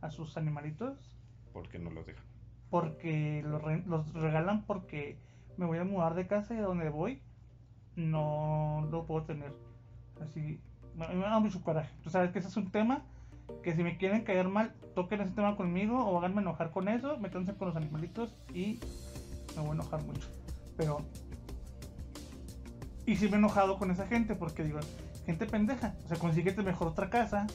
a 0.00 0.10
sus 0.10 0.36
animalitos 0.36 1.16
Porque 1.52 1.78
no 1.78 1.90
los 1.90 2.06
dejan. 2.06 2.24
porque 2.70 3.42
los, 3.44 3.60
re- 3.62 3.82
los 3.86 4.12
regalan 4.14 4.64
porque 4.64 5.18
me 5.56 5.66
voy 5.66 5.78
a 5.78 5.84
mudar 5.84 6.14
de 6.14 6.26
casa 6.26 6.54
y 6.54 6.58
a 6.58 6.62
donde 6.62 6.88
voy 6.88 7.20
no 7.96 8.86
lo 8.90 9.04
puedo 9.06 9.24
tener. 9.24 9.52
Así, 10.22 10.60
me 10.94 11.06
da 11.16 11.38
mucho 11.40 11.60
coraje. 11.62 11.90
Tú 12.02 12.10
sabes 12.10 12.30
que 12.30 12.38
ese 12.38 12.48
es 12.48 12.56
un 12.56 12.70
tema 12.70 13.04
que 13.62 13.74
si 13.74 13.82
me 13.82 13.96
quieren 13.96 14.22
caer 14.22 14.48
mal, 14.48 14.74
toquen 14.94 15.20
ese 15.20 15.32
tema 15.32 15.56
conmigo 15.56 16.04
o 16.04 16.18
háganme 16.18 16.42
enojar 16.42 16.70
con 16.70 16.88
eso, 16.88 17.18
métanse 17.18 17.54
con 17.54 17.68
los 17.68 17.76
animalitos 17.76 18.36
y 18.52 18.80
me 19.56 19.62
voy 19.62 19.70
a 19.70 19.74
enojar 19.74 20.02
mucho. 20.04 20.28
Pero, 20.76 21.00
y 23.06 23.16
sí 23.16 23.28
me 23.28 23.36
he 23.36 23.38
enojado 23.38 23.78
con 23.78 23.90
esa 23.90 24.06
gente 24.06 24.34
porque 24.34 24.64
digo, 24.64 24.80
gente 25.26 25.46
pendeja, 25.46 25.94
o 26.04 26.08
sea, 26.08 26.18
consíguete 26.18 26.62
mejor 26.62 26.88
otra 26.88 27.10
casa, 27.10 27.46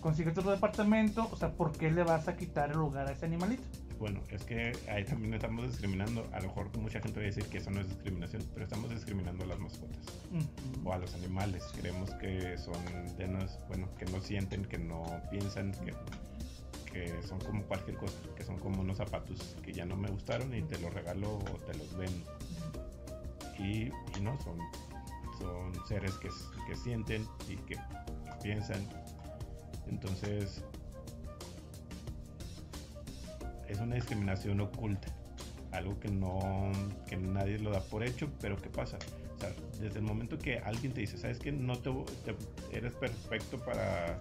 consíguete 0.00 0.40
otro 0.40 0.52
departamento, 0.52 1.28
o 1.30 1.36
sea, 1.36 1.52
¿por 1.52 1.72
qué 1.72 1.90
le 1.90 2.02
vas 2.02 2.28
a 2.28 2.36
quitar 2.36 2.70
el 2.70 2.78
lugar 2.78 3.08
a 3.08 3.12
ese 3.12 3.26
animalito? 3.26 3.62
Bueno, 4.00 4.22
es 4.30 4.44
que 4.44 4.72
ahí 4.88 5.04
también 5.04 5.34
estamos 5.34 5.66
discriminando. 5.66 6.26
A 6.32 6.40
lo 6.40 6.48
mejor 6.48 6.74
mucha 6.78 7.00
gente 7.00 7.20
va 7.20 7.24
a 7.24 7.26
decir 7.26 7.44
que 7.44 7.58
eso 7.58 7.70
no 7.70 7.82
es 7.82 7.88
discriminación, 7.90 8.42
pero 8.54 8.64
estamos 8.64 8.88
discriminando 8.88 9.44
a 9.44 9.48
las 9.48 9.58
mascotas 9.58 10.06
o 10.82 10.92
a 10.94 10.96
los 10.96 11.14
animales. 11.14 11.62
Creemos 11.78 12.10
que 12.14 12.56
son 12.56 12.82
de 13.18 13.28
nos, 13.28 13.58
bueno, 13.68 13.94
que 13.98 14.06
no 14.06 14.22
sienten, 14.22 14.64
que 14.64 14.78
no 14.78 15.04
piensan, 15.30 15.72
que, 15.72 15.92
que 16.90 17.22
son 17.22 17.40
como 17.40 17.62
cualquier 17.64 17.98
cosa, 17.98 18.16
que 18.34 18.42
son 18.42 18.58
como 18.58 18.80
unos 18.80 18.96
zapatos 18.96 19.54
que 19.62 19.74
ya 19.74 19.84
no 19.84 19.96
me 19.96 20.08
gustaron 20.08 20.54
y 20.54 20.62
te 20.62 20.78
los 20.78 20.94
regalo 20.94 21.34
o 21.36 21.58
te 21.66 21.76
los 21.76 21.94
vendo. 21.98 22.24
Y, 23.58 23.92
y 24.16 24.20
no, 24.22 24.40
son, 24.40 24.56
son 25.38 25.86
seres 25.86 26.14
que 26.14 26.74
sienten 26.74 27.26
y 27.50 27.56
que 27.56 27.76
piensan. 28.42 28.80
Entonces, 29.88 30.64
es 33.70 33.78
una 33.80 33.94
discriminación 33.94 34.60
oculta. 34.60 35.08
Algo 35.72 35.98
que 36.00 36.08
no 36.08 36.72
que 37.08 37.16
nadie 37.16 37.58
lo 37.58 37.70
da 37.70 37.80
por 37.80 38.02
hecho, 38.02 38.28
pero 38.40 38.56
¿qué 38.56 38.68
pasa? 38.68 38.98
O 39.36 39.40
sea, 39.40 39.52
desde 39.80 39.98
el 40.00 40.04
momento 40.04 40.36
que 40.36 40.58
alguien 40.58 40.92
te 40.92 41.00
dice, 41.00 41.16
¿sabes 41.16 41.38
que 41.38 41.52
No 41.52 41.78
te, 41.78 41.90
te- 42.24 42.76
eres 42.76 42.92
perfecto 42.94 43.58
para, 43.58 44.18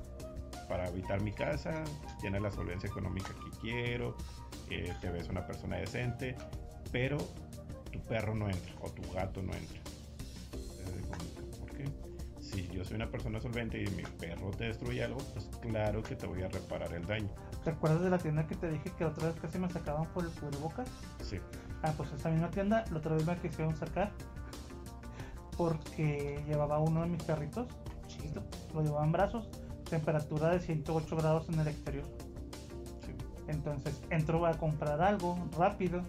para 0.68 0.86
habitar 0.88 1.22
mi 1.22 1.32
casa, 1.32 1.84
tienes 2.22 2.42
la 2.42 2.52
solvencia 2.52 2.88
económica 2.88 3.30
que 3.34 3.58
quiero, 3.62 4.16
eh, 4.70 4.94
te 5.02 5.10
ves 5.10 5.28
una 5.28 5.46
persona 5.46 5.78
decente, 5.78 6.36
pero 6.92 7.18
tu 7.92 8.00
perro 8.02 8.36
no 8.36 8.48
entra 8.48 8.72
o 8.82 8.90
tu 8.92 9.02
gato 9.12 9.42
no 9.42 9.54
entra. 9.54 9.80
Yo 12.72 12.84
soy 12.86 12.96
una 12.96 13.10
persona 13.10 13.40
solvente 13.40 13.82
y 13.82 13.88
mi 13.92 14.04
perro 14.04 14.52
te 14.52 14.66
destruye 14.66 15.04
algo, 15.04 15.18
pues 15.34 15.50
claro 15.62 16.02
que 16.04 16.16
te 16.16 16.26
voy 16.28 16.42
a 16.44 16.48
reparar 16.50 16.94
el 16.94 17.06
daño. 17.06 17.30
¿Te 17.64 17.72
acuerdas 17.72 18.02
de 18.02 18.10
la 18.10 18.18
tienda 18.18 18.46
que 18.48 18.56
te 18.56 18.70
dije 18.70 18.92
que 18.98 19.06
otra 19.06 19.28
vez 19.28 19.40
casi 19.40 19.58
me 19.60 19.70
sacaban 19.70 20.06
por 20.14 20.24
el 20.26 20.32
cubrebocas? 20.32 20.90
Sí, 21.24 21.40
Ah, 21.82 21.94
pues 21.96 22.12
esa 22.12 22.30
misma 22.30 22.50
tienda, 22.52 22.84
la 22.92 22.98
otra 22.98 23.16
vez 23.16 23.26
me 23.26 23.38
quisieron 23.38 23.76
sacar 23.76 24.12
porque 25.58 26.44
llevaba 26.48 26.80
uno 26.80 27.02
de 27.02 27.08
mis 27.08 27.24
perritos, 27.24 27.68
chiquito, 28.08 28.44
lo 28.74 28.82
llevaba 28.82 29.06
en 29.06 29.12
brazos, 29.12 29.50
temperatura 29.90 30.50
de 30.50 30.60
108 30.60 31.16
grados 31.18 31.50
en 31.50 31.60
el 31.60 31.68
exterior. 31.68 32.06
Sí. 33.06 33.14
Entonces 33.48 34.02
entro 34.10 34.46
a 34.46 34.54
comprar 34.58 35.02
algo 35.02 35.38
rápido 35.58 36.02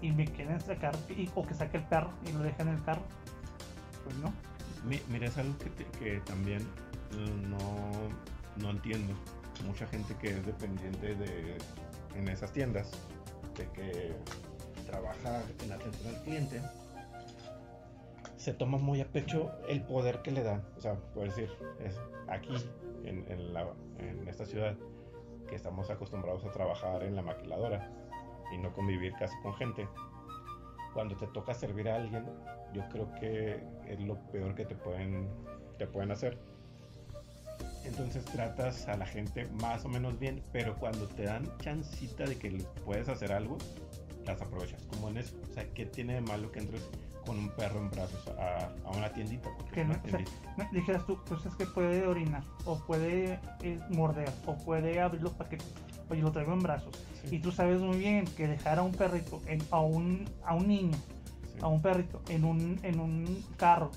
y 0.00 0.12
me 0.12 0.24
quieren 0.24 0.60
sacar 0.60 0.94
y- 1.10 1.30
o 1.34 1.42
que 1.44 1.54
saque 1.54 1.78
el 1.78 1.84
perro 1.84 2.10
y 2.26 2.32
lo 2.32 2.40
deje 2.40 2.62
en 2.62 2.68
el 2.68 2.82
carro. 2.82 3.02
Pues 4.04 4.16
no. 4.18 4.32
Mi- 4.86 5.02
Mira, 5.08 5.26
es 5.26 5.36
algo 5.38 5.54
que, 5.98 6.20
también 6.20 6.62
eh, 6.62 7.46
no, 7.48 7.58
no 8.62 8.70
entiendo. 8.70 9.14
Mucha 9.66 9.86
gente 9.86 10.14
que 10.16 10.28
es 10.30 10.46
dependiente 10.46 11.14
de 11.14 11.56
en 12.14 12.28
esas 12.28 12.52
tiendas, 12.52 12.90
de 13.56 13.68
que 13.70 14.14
trabaja 14.86 15.42
en 15.64 15.72
atención 15.72 16.14
al 16.14 16.22
cliente, 16.22 16.62
se 18.36 18.52
toma 18.52 18.78
muy 18.78 19.00
a 19.00 19.06
pecho 19.10 19.50
el 19.68 19.82
poder 19.82 20.22
que 20.22 20.30
le 20.30 20.42
dan. 20.42 20.62
O 20.76 20.80
sea, 20.80 20.94
por 21.14 21.24
decir, 21.24 21.50
es 21.80 21.98
aquí, 22.28 22.54
en, 23.04 23.24
en 23.30 23.52
la- 23.52 23.72
en 23.98 24.28
esta 24.28 24.46
ciudad, 24.46 24.76
que 25.48 25.54
estamos 25.56 25.90
acostumbrados 25.90 26.44
a 26.44 26.50
trabajar 26.52 27.02
en 27.02 27.16
la 27.16 27.22
maquiladora 27.22 27.90
y 28.52 28.58
no 28.58 28.72
convivir 28.72 29.12
casi 29.18 29.36
con 29.42 29.54
gente. 29.54 29.88
Cuando 30.96 31.14
te 31.14 31.26
toca 31.26 31.52
servir 31.52 31.90
a 31.90 31.96
alguien, 31.96 32.24
yo 32.72 32.88
creo 32.88 33.14
que 33.16 33.62
es 33.86 34.00
lo 34.00 34.16
peor 34.32 34.54
que 34.54 34.64
te 34.64 34.74
pueden, 34.74 35.28
te 35.76 35.86
pueden 35.86 36.10
hacer. 36.10 36.38
Entonces 37.84 38.24
tratas 38.24 38.88
a 38.88 38.96
la 38.96 39.04
gente 39.04 39.44
más 39.60 39.84
o 39.84 39.90
menos 39.90 40.18
bien, 40.18 40.42
pero 40.54 40.74
cuando 40.76 41.06
te 41.08 41.24
dan 41.24 41.46
chancita 41.58 42.24
de 42.24 42.38
que 42.38 42.50
les 42.50 42.64
puedes 42.86 43.10
hacer 43.10 43.30
algo, 43.30 43.58
las 44.24 44.40
aprovechas. 44.40 44.82
Como 44.86 45.10
en 45.10 45.18
eso. 45.18 45.36
O 45.50 45.52
sea, 45.52 45.68
¿qué 45.74 45.84
tiene 45.84 46.14
de 46.14 46.22
malo 46.22 46.50
que 46.50 46.60
entres 46.60 46.88
con 47.26 47.38
un 47.38 47.50
perro 47.50 47.78
en 47.78 47.90
brazos 47.90 48.26
a, 48.38 48.70
a 48.86 48.90
una 48.96 49.12
tiendita? 49.12 49.50
Que 49.74 49.84
no, 49.84 49.90
una 49.90 50.02
o 50.02 50.08
sea, 50.08 50.18
tiendita. 50.24 50.54
no, 50.56 50.68
dijeras 50.72 51.06
tú, 51.06 51.20
pues 51.28 51.44
es 51.44 51.54
que 51.56 51.66
puede 51.66 52.06
orinar, 52.06 52.42
o 52.64 52.78
puede 52.78 53.38
eh, 53.62 53.78
morder, 53.90 54.30
o 54.46 54.56
puede 54.56 54.98
abrir 54.98 55.22
los 55.22 55.34
paquetes, 55.34 55.74
oye, 56.10 56.22
lo 56.22 56.32
traigo 56.32 56.52
en 56.52 56.60
brazos. 56.62 56.94
Sí, 57.24 57.36
Y 57.36 57.38
tú 57.40 57.50
sabes 57.52 57.80
muy 57.80 57.98
bien 57.98 58.24
que 58.36 58.46
dejar 58.48 58.78
a 58.78 58.82
un 58.82 58.92
perrito, 58.92 59.40
en- 59.46 59.62
a, 59.70 59.80
un, 59.80 60.24
a 60.44 60.54
un 60.54 60.68
niño, 60.68 60.96
sí. 61.52 61.58
a 61.60 61.68
un 61.68 61.80
perrito 61.82 62.20
en 62.28 62.44
un, 62.44 62.78
en 62.82 63.00
un 63.00 63.44
carro, 63.56 63.90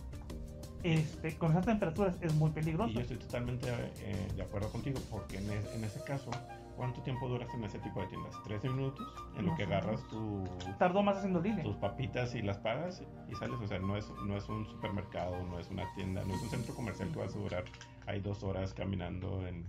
este, 0.84 1.36
con 1.38 1.52
esas 1.52 1.66
temperaturas 1.66 2.16
es 2.22 2.34
muy 2.36 2.52
peligroso. 2.52 2.90
Y 2.92 2.94
yo 2.96 3.02
estoy 3.02 3.18
totalmente 3.18 3.68
eh, 4.00 4.28
de 4.36 4.42
acuerdo 4.42 4.70
contigo, 4.72 5.00
porque 5.12 5.38
en, 5.38 5.50
es- 5.52 5.74
en 5.74 5.84
ese 5.84 6.02
caso, 6.04 6.32
¿cuánto 6.78 7.02
tiempo 7.02 7.28
duras 7.28 7.54
en 7.54 7.64
ese 7.66 7.80
tipo 7.80 8.00
de 8.02 8.08
tiendas? 8.08 8.34
¿13 8.46 8.72
minutos? 8.74 9.06
En 9.38 9.44
lo 9.46 9.50
Más 9.52 9.58
que 9.58 9.66
agarras 9.66 10.08
tu, 10.08 10.46
Tardó 10.78 11.04
más 11.04 11.18
haciendo 11.18 11.42
línea. 11.42 11.64
tus 11.64 11.76
papitas 11.76 12.34
y 12.34 12.42
las 12.42 12.58
pagas 12.60 13.04
y 13.30 13.36
sales. 13.36 13.58
O 13.62 13.68
sea, 13.68 13.80
no 13.80 13.98
es, 13.98 14.10
no 14.26 14.38
es 14.38 14.48
un 14.48 14.66
supermercado, 14.68 15.44
no 15.44 15.60
es 15.60 15.70
una 15.70 15.84
tienda, 15.96 16.24
no 16.24 16.34
es 16.34 16.42
un 16.42 16.50
centro 16.50 16.74
comercial 16.74 17.12
que 17.12 17.20
vas 17.20 17.36
a 17.36 17.40
durar 17.40 17.66
ahí 18.08 18.22
dos 18.22 18.42
horas 18.44 18.74
caminando 18.74 19.46
en, 19.46 19.66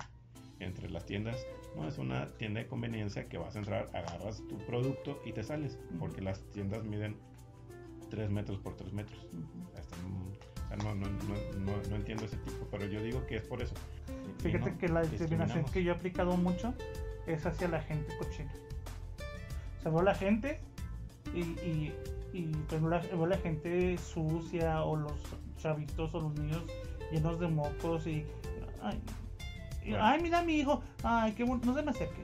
entre 0.60 0.90
las 0.90 1.04
tiendas. 1.06 1.46
No, 1.76 1.88
es 1.88 1.98
una 1.98 2.26
tienda 2.36 2.60
de 2.60 2.66
conveniencia 2.66 3.28
que 3.28 3.38
vas 3.38 3.56
a 3.56 3.60
entrar, 3.60 3.90
agarras 3.94 4.42
tu 4.48 4.58
producto 4.58 5.20
y 5.24 5.32
te 5.32 5.42
sales, 5.42 5.78
porque 5.98 6.20
las 6.20 6.40
tiendas 6.52 6.84
miden 6.84 7.16
3 8.10 8.30
metros 8.30 8.58
por 8.58 8.76
3 8.76 8.92
metros. 8.92 9.26
O 9.72 10.66
sea, 10.68 10.76
no, 10.76 10.94
no, 10.94 11.06
no, 11.06 11.58
no, 11.58 11.82
no 11.88 11.96
entiendo 11.96 12.24
ese 12.24 12.36
tipo, 12.38 12.66
pero 12.70 12.86
yo 12.86 13.02
digo 13.02 13.26
que 13.26 13.36
es 13.36 13.42
por 13.42 13.62
eso. 13.62 13.74
Fíjate 14.38 14.76
que 14.76 14.88
la 14.88 15.02
discriminación 15.02 15.64
que 15.64 15.82
yo 15.82 15.92
he 15.92 15.94
aplicado 15.96 16.36
mucho 16.36 16.74
es 17.26 17.44
hacia 17.46 17.68
la 17.68 17.80
gente 17.80 18.16
cochina. 18.18 18.52
O 19.78 19.82
sea, 19.82 19.90
veo 19.90 20.02
la 20.02 20.14
gente 20.14 20.60
y, 21.34 21.40
y, 21.40 21.94
y 22.32 22.46
pues, 22.68 22.80
veo 22.80 22.90
la, 22.90 22.98
veo 22.98 23.26
la 23.26 23.38
gente 23.38 23.96
sucia 23.98 24.82
o 24.82 24.96
los 24.96 25.14
chavitos 25.56 26.14
o 26.14 26.20
los 26.20 26.38
niños 26.38 26.62
llenos 27.10 27.38
de 27.40 27.48
mocos 27.48 28.06
y... 28.06 28.24
Ay, 28.82 28.98
y, 28.98 29.19
Bueno. 29.82 30.04
ay, 30.04 30.22
mira 30.22 30.40
a 30.40 30.42
mi 30.42 30.54
hijo. 30.60 30.82
Ay, 31.02 31.32
qué 31.32 31.44
bueno. 31.44 31.62
No 31.64 31.74
se 31.74 31.82
me 31.82 31.90
acerque. 31.90 32.22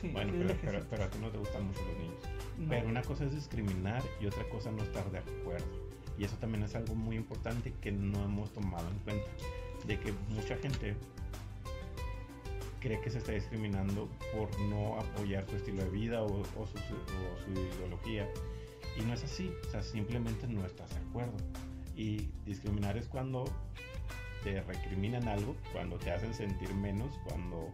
Sí, 0.00 0.08
Bueno, 0.08 0.32
pero, 0.60 0.84
pero, 0.90 1.04
a 1.04 1.08
ti 1.08 1.18
no 1.18 1.28
te 1.28 1.38
gustan 1.38 1.66
mucho 1.66 1.80
los 1.82 1.96
niños. 1.98 2.16
No. 2.58 2.68
Pero 2.68 2.88
una 2.88 3.02
cosa 3.02 3.24
es 3.24 3.34
discriminar 3.34 4.02
y 4.20 4.26
otra 4.26 4.44
cosa 4.48 4.70
no 4.70 4.82
estar 4.82 5.10
de 5.10 5.18
acuerdo. 5.18 5.66
Y 6.18 6.24
eso 6.24 6.36
también 6.36 6.64
es 6.64 6.74
algo 6.74 6.94
muy 6.94 7.16
importante 7.16 7.72
que 7.80 7.90
no 7.92 8.22
hemos 8.24 8.52
tomado 8.52 8.88
en 8.88 8.98
cuenta. 9.00 9.30
De 9.86 9.98
que 9.98 10.12
mucha 10.30 10.56
gente 10.56 10.96
cree 12.80 13.00
que 13.00 13.10
se 13.10 13.18
está 13.18 13.32
discriminando 13.32 14.08
por 14.34 14.58
no 14.60 14.98
apoyar 14.98 15.44
su 15.48 15.56
estilo 15.56 15.82
de 15.84 15.90
vida 15.90 16.22
o, 16.22 16.40
o 16.40 16.66
su, 16.66 16.76
o 16.76 17.44
su 17.44 17.50
ideología. 17.50 18.28
Y 18.98 19.02
no 19.02 19.14
es 19.14 19.24
así. 19.24 19.52
O 19.66 19.70
sea, 19.70 19.82
simplemente 19.82 20.46
no 20.46 20.64
estás 20.64 20.90
de 20.90 20.96
acuerdo. 21.08 21.36
Y 21.96 22.28
discriminar 22.44 22.96
es 22.96 23.06
cuando 23.08 23.44
te 24.44 24.60
recriminan 24.62 25.26
algo, 25.26 25.56
cuando 25.72 25.96
te 25.98 26.12
hacen 26.12 26.32
sentir 26.34 26.72
menos, 26.74 27.18
cuando 27.26 27.70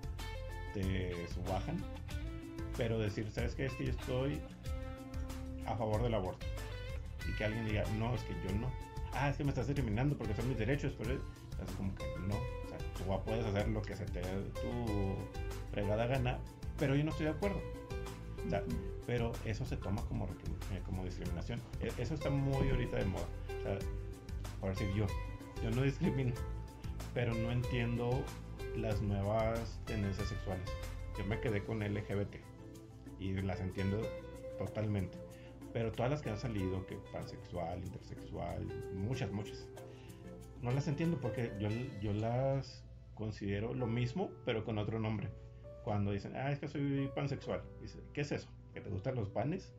te 0.72 1.12
subajan. 1.34 1.76
Pero 2.76 2.98
decir, 2.98 3.30
¿sabes 3.30 3.54
qué? 3.54 3.66
Es 3.66 3.74
que 3.74 3.86
yo 3.86 3.90
estoy 3.90 4.40
a 5.66 5.74
favor 5.76 6.02
del 6.02 6.14
aborto. 6.14 6.46
Y 7.28 7.36
que 7.36 7.44
alguien 7.44 7.66
diga, 7.66 7.84
no, 7.98 8.14
es 8.14 8.22
que 8.22 8.32
yo 8.48 8.54
no. 8.58 8.70
Ah, 9.12 9.28
es 9.28 9.36
que 9.36 9.42
me 9.44 9.50
estás 9.50 9.66
discriminando 9.66 10.16
porque 10.16 10.34
son 10.34 10.48
mis 10.48 10.56
derechos, 10.58 10.94
pero 10.96 11.14
es 11.14 11.20
como 11.76 11.94
que 11.96 12.04
no. 12.26 12.36
O 12.36 12.68
sea, 12.68 12.78
tú 12.96 13.24
puedes 13.24 13.44
hacer 13.44 13.68
lo 13.68 13.82
que 13.82 13.96
se 13.96 14.06
te 14.06 14.20
dé 14.20 14.42
tu 14.62 15.16
fregada 15.72 16.06
gana, 16.06 16.38
pero 16.78 16.94
yo 16.94 17.04
no 17.04 17.10
estoy 17.10 17.26
de 17.26 17.32
acuerdo. 17.32 17.60
Pero 19.06 19.32
eso 19.44 19.66
se 19.66 19.76
toma 19.76 20.02
como, 20.06 20.26
eh, 20.26 20.80
como 20.86 21.04
discriminación. 21.04 21.60
E- 21.80 21.92
Eso 21.98 22.14
está 22.14 22.30
muy 22.30 22.70
ahorita 22.70 22.96
de 22.96 23.04
moda. 23.04 23.26
O 23.58 23.62
sea, 23.62 23.78
por 24.60 24.70
decir 24.70 24.88
yo, 24.94 25.06
yo 25.62 25.70
no 25.70 25.82
discrimino, 25.82 26.32
pero 27.14 27.34
no 27.34 27.50
entiendo 27.50 28.24
las 28.76 29.00
nuevas 29.02 29.80
tendencias 29.86 30.28
sexuales. 30.28 30.68
Yo 31.18 31.24
me 31.24 31.40
quedé 31.40 31.64
con 31.64 31.80
LGBT 31.80 32.36
y 33.18 33.32
las 33.42 33.60
entiendo 33.60 34.00
totalmente. 34.58 35.18
Pero 35.72 35.92
todas 35.92 36.10
las 36.10 36.22
que 36.22 36.30
han 36.30 36.38
salido, 36.38 36.84
que 36.86 36.96
pansexual, 37.12 37.82
intersexual, 37.84 38.66
muchas, 38.94 39.30
muchas, 39.30 39.68
no 40.62 40.70
las 40.72 40.88
entiendo 40.88 41.18
porque 41.20 41.52
yo, 41.58 41.68
yo 42.00 42.12
las 42.12 42.84
considero 43.14 43.74
lo 43.74 43.86
mismo, 43.86 44.30
pero 44.44 44.64
con 44.64 44.78
otro 44.78 44.98
nombre. 44.98 45.28
Cuando 45.84 46.12
dicen, 46.12 46.36
ah, 46.36 46.50
es 46.50 46.58
que 46.58 46.68
soy 46.68 47.10
pansexual, 47.14 47.62
¿qué 48.12 48.20
es 48.20 48.32
eso? 48.32 48.48
¿Que 48.74 48.80
te 48.80 48.90
gustan 48.90 49.14
los 49.14 49.30
panes? 49.30 49.72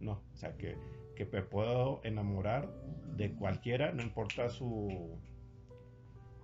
No, 0.00 0.22
o 0.32 0.36
sea, 0.36 0.56
que, 0.56 0.76
que 1.14 1.26
me 1.26 1.42
puedo 1.42 2.00
enamorar 2.04 2.72
de 3.16 3.32
cualquiera, 3.34 3.92
no 3.92 4.02
importa 4.02 4.48
su, 4.48 5.18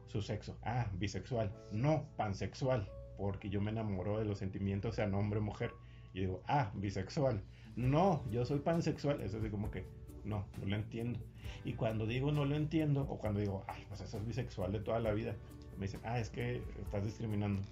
su 0.09 0.23
sexo. 0.23 0.59
Ah, 0.63 0.91
bisexual. 0.95 1.53
No, 1.71 2.09
pansexual, 2.17 2.89
porque 3.17 3.49
yo 3.51 3.61
me 3.61 3.71
enamoro 3.71 4.19
de 4.19 4.25
los 4.25 4.39
sentimientos, 4.39 4.97
sean 4.97 5.15
hombre 5.15 5.39
o 5.39 5.43
mujer. 5.43 5.73
Y 6.13 6.21
digo, 6.21 6.43
ah, 6.49 6.73
bisexual. 6.75 7.43
No, 7.77 8.25
yo 8.31 8.45
soy 8.45 8.59
pansexual. 8.59 9.21
Eso 9.21 9.39
es 9.39 9.51
como 9.51 9.71
que, 9.71 9.87
no, 10.25 10.47
no 10.59 10.67
lo 10.67 10.77
entiendo. 10.77 11.21
Y 11.65 11.75
cuando 11.75 12.07
digo 12.07 12.33
no 12.33 12.45
lo 12.45 12.57
entiendo, 12.57 13.03
o 13.03 13.19
cuando 13.19 13.41
digo, 13.41 13.65
ay, 13.69 13.85
pues 13.89 14.01
eso 14.01 14.19
es 14.19 14.27
bisexual 14.27 14.73
de 14.73 14.81
toda 14.81 15.01
la 15.01 15.13
vida, 15.13 15.35
me 15.77 15.87
dicen, 15.87 16.01
ah, 16.05 16.19
es 16.19 16.31
que 16.31 16.63
estás 16.83 17.05
discriminando. 17.05 17.63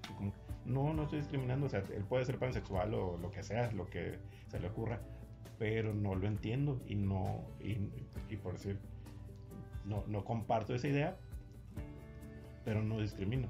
No, 0.64 0.94
no 0.94 1.04
estoy 1.04 1.20
discriminando. 1.20 1.66
O 1.66 1.68
sea, 1.68 1.82
él 1.94 2.04
puede 2.04 2.24
ser 2.24 2.38
pansexual 2.38 2.94
o 2.94 3.18
lo 3.18 3.30
que 3.30 3.42
sea, 3.42 3.72
lo 3.72 3.86
que 3.86 4.18
se 4.48 4.60
le 4.60 4.68
ocurra, 4.68 5.00
pero 5.58 5.94
no 5.94 6.14
lo 6.14 6.26
entiendo 6.26 6.80
y 6.86 6.94
no, 6.94 7.44
y, 7.60 7.78
y 8.28 8.36
por 8.36 8.54
decir, 8.54 8.78
no, 9.84 10.04
no 10.06 10.24
comparto 10.24 10.74
esa 10.74 10.88
idea, 10.88 11.16
pero 12.66 12.82
no 12.82 13.00
discrimino. 13.00 13.48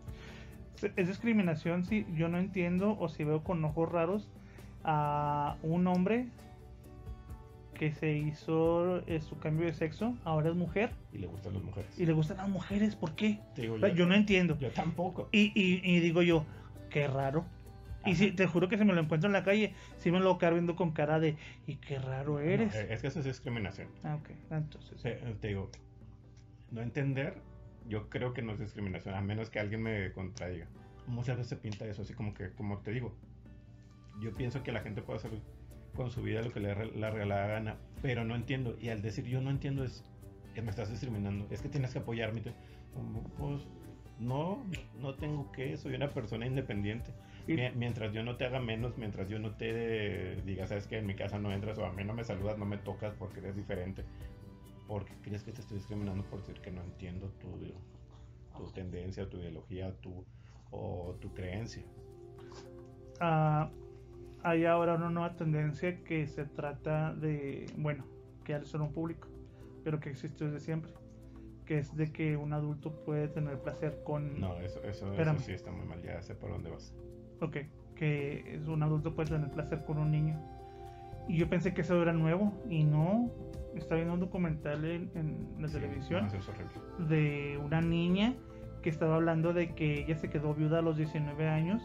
Es 0.95 1.09
discriminación 1.09 1.85
si 1.85 2.07
yo 2.15 2.29
no 2.29 2.39
entiendo 2.39 2.97
o 3.01 3.09
si 3.09 3.25
veo 3.25 3.43
con 3.43 3.65
ojos 3.65 3.91
raros 3.91 4.29
a 4.85 5.57
un 5.63 5.87
hombre 5.89 6.27
que 7.75 7.93
se 7.93 8.13
hizo 8.13 8.99
eh, 9.07 9.21
su 9.21 9.39
cambio 9.39 9.67
de 9.67 9.73
sexo, 9.73 10.15
ahora 10.25 10.51
es 10.51 10.55
mujer 10.55 10.91
Y 11.13 11.19
le 11.19 11.27
gustan 11.27 11.55
las 11.55 11.63
mujeres. 11.63 11.99
y 11.99 12.05
le 12.07 12.13
gustan 12.13 12.37
las 12.37 12.49
mujeres, 12.49 12.95
¿por 12.95 13.15
qué? 13.15 13.41
Digo 13.57 13.79
yo, 13.79 13.89
Yo 13.89 14.07
no 14.07 14.15
entiendo. 14.15 14.59
yo 14.59 14.71
tampoco. 14.71 15.29
Y, 15.33 15.51
y- 15.55 15.81
y 15.83 16.01
digo 16.01 16.21
yo, 16.23 16.45
qué 16.91 17.07
raro. 17.09 17.45
Y 18.05 18.15
si 18.15 18.31
te 18.31 18.47
juro 18.47 18.69
que 18.69 18.79
si 18.79 18.85
me 18.85 18.93
lo 18.93 19.01
encuentro 19.01 19.27
en 19.29 19.33
la 19.33 19.43
calle, 19.43 19.75
sí 19.99 20.13
me 20.13 20.21
lo 20.21 20.27
voy 20.27 20.37
a 20.37 20.39
quedar 20.39 20.53
viendo 20.53 20.77
con 20.77 20.93
cara 20.93 21.19
de, 21.19 21.37
y 21.67 21.77
qué 21.77 21.99
raro 21.99 22.39
eres. 22.39 22.73
No, 22.75 22.81
eh, 22.81 22.87
es 22.91 23.01
que 23.01 23.09
eso 23.09 23.19
es 23.19 23.25
discriminación. 23.25 23.89
Ah, 24.05 24.15
ok. 24.17 24.31
Entonces, 24.53 25.03
Te, 25.03 25.13
te 25.41 25.49
digo, 25.49 25.71
no 26.71 26.83
entender, 26.83 27.35
yo 27.89 28.09
creo 28.09 28.33
que 28.33 28.43
no 28.43 28.53
es 28.53 28.59
discriminación, 28.59 29.15
a 29.15 29.21
menos 29.21 29.51
que 29.51 29.61
alguien 29.61 29.83
me 29.83 30.13
contradiga. 30.13 30.67
Muchas 31.07 31.37
veces 31.37 31.51
se 31.51 31.57
pinta 31.57 31.87
eso 31.87 32.03
así 32.03 32.15
como 32.15 32.35
que, 32.35 32.51
como 32.51 32.79
te 32.79 32.91
digo, 32.91 33.15
yo 34.21 34.33
pienso 34.33 34.63
que 34.63 34.73
la 34.73 34.81
gente 34.81 35.03
puede 35.03 35.19
hacer 35.19 35.31
con 35.95 36.11
su 36.11 36.23
vida 36.23 36.43
lo 36.43 36.53
que 36.53 36.61
le 36.61 36.75
la 36.97 37.11
regalada 37.11 37.47
gana, 37.47 37.77
pero 38.03 38.25
no 38.25 38.35
entiendo. 38.35 38.77
Y 38.81 38.89
al 38.89 39.03
decir 39.03 39.25
yo 39.25 39.41
no 39.41 39.51
entiendo 39.51 39.85
es 39.85 40.05
que 40.55 40.63
me 40.63 40.71
estás 40.71 40.91
discriminando, 40.91 41.47
es 41.51 41.63
que 41.63 41.69
tienes 41.69 41.93
que 41.93 42.01
apoyarme. 42.01 42.43
Pues 43.39 43.63
no, 44.19 44.65
no 45.01 45.15
tengo 45.15 45.53
que, 45.53 45.77
soy 45.77 45.95
una 45.95 46.11
persona 46.11 46.47
independiente. 46.47 47.13
Mientras 47.47 48.13
yo 48.13 48.25
no 48.25 48.37
te 48.37 48.45
haga 48.45 48.59
menos, 48.59 48.99
mientras 48.99 49.29
yo 49.29 49.39
no 49.39 49.53
te 49.53 50.43
diga, 50.43 50.67
sabes 50.67 50.87
que 50.89 50.99
en 50.99 51.07
mi 51.07 51.15
casa 51.15 51.39
no 51.39 51.53
entras 51.53 51.79
o 51.79 51.87
a 51.87 51.93
mí 51.93 52.03
no 52.03 52.13
me 52.13 52.25
saludas, 52.25 52.59
no 52.59 52.65
me 52.65 52.79
tocas 52.79 53.15
porque 53.15 53.39
eres 53.39 53.55
diferente. 53.55 54.03
Porque 54.87 55.15
crees 55.23 55.43
que 55.43 55.53
te 55.53 55.61
estoy 55.61 55.79
discriminando 55.79 56.25
por 56.25 56.41
decir 56.41 56.61
que 56.61 56.71
no 56.71 56.83
entiendo 56.83 57.29
tu, 57.41 57.49
tu 58.57 58.71
tendencia, 58.73 59.29
tu 59.29 59.39
ideología, 59.39 59.93
tu, 60.01 60.25
o 60.71 61.17
tu 61.21 61.33
creencia. 61.35 61.85
Ah, 63.21 63.71
hay 64.43 64.65
ahora 64.65 64.95
una 64.95 65.11
nueva 65.11 65.35
tendencia 65.35 66.05
que 66.05 66.27
se 66.27 66.45
trata 66.45 67.15
de, 67.15 67.67
bueno, 67.77 68.05
que 68.45 68.53
ya 68.53 68.65
son 68.65 68.83
un 68.83 68.93
público, 68.93 69.29
pero 69.83 69.99
que 69.99 70.11
existe 70.11 70.45
desde 70.45 70.61
siempre, 70.61 70.93
que 71.65 71.79
es 71.79 71.97
de 71.97 72.13
que 72.13 72.37
un 72.37 72.53
adulto 72.53 72.93
puede 73.05 73.27
tener 73.29 73.59
placer 73.61 74.03
con... 74.05 74.41
No, 74.41 74.61
eso, 74.61 74.81
eso, 74.85 75.13
eso 75.13 75.39
sí 75.41 75.53
está 75.53 75.73
muy 75.73 75.87
mal, 75.87 76.01
ya 76.03 76.23
sé 76.23 76.35
por 76.35 76.51
dónde 76.51 76.71
vas. 76.71 76.95
Ok, 77.41 77.57
que 77.97 78.55
es 78.55 78.69
un 78.69 78.83
adulto 78.83 79.15
puede 79.15 79.31
tener 79.31 79.51
placer 79.51 79.85
con 79.85 79.99
un 79.99 80.13
niño. 80.13 80.41
Y 81.29 81.39
yo 81.39 81.49
pensé 81.49 81.75
que 81.75 81.81
eso 81.81 82.01
era 82.01 82.13
nuevo, 82.13 82.53
y 82.71 82.85
no. 82.85 83.33
Estaba 83.77 83.97
viendo 83.97 84.15
un 84.15 84.21
documental 84.21 84.85
en, 84.85 85.11
en 85.15 85.47
la 85.61 85.69
Sí, 85.69 85.75
televisión 85.75 86.27
no, 86.99 87.07
de 87.09 87.59
una 87.63 87.81
niña 87.81 88.35
que 88.83 88.89
estaba 88.91 89.17
hablando 89.17 89.53
de 89.53 89.75
que 89.75 90.05
ella 90.05 90.17
se 90.17 90.31
quedó 90.31 90.55
viuda 90.55 90.79
a 90.79 90.83
los 90.83 90.97
19 90.97 91.49
años 91.49 91.83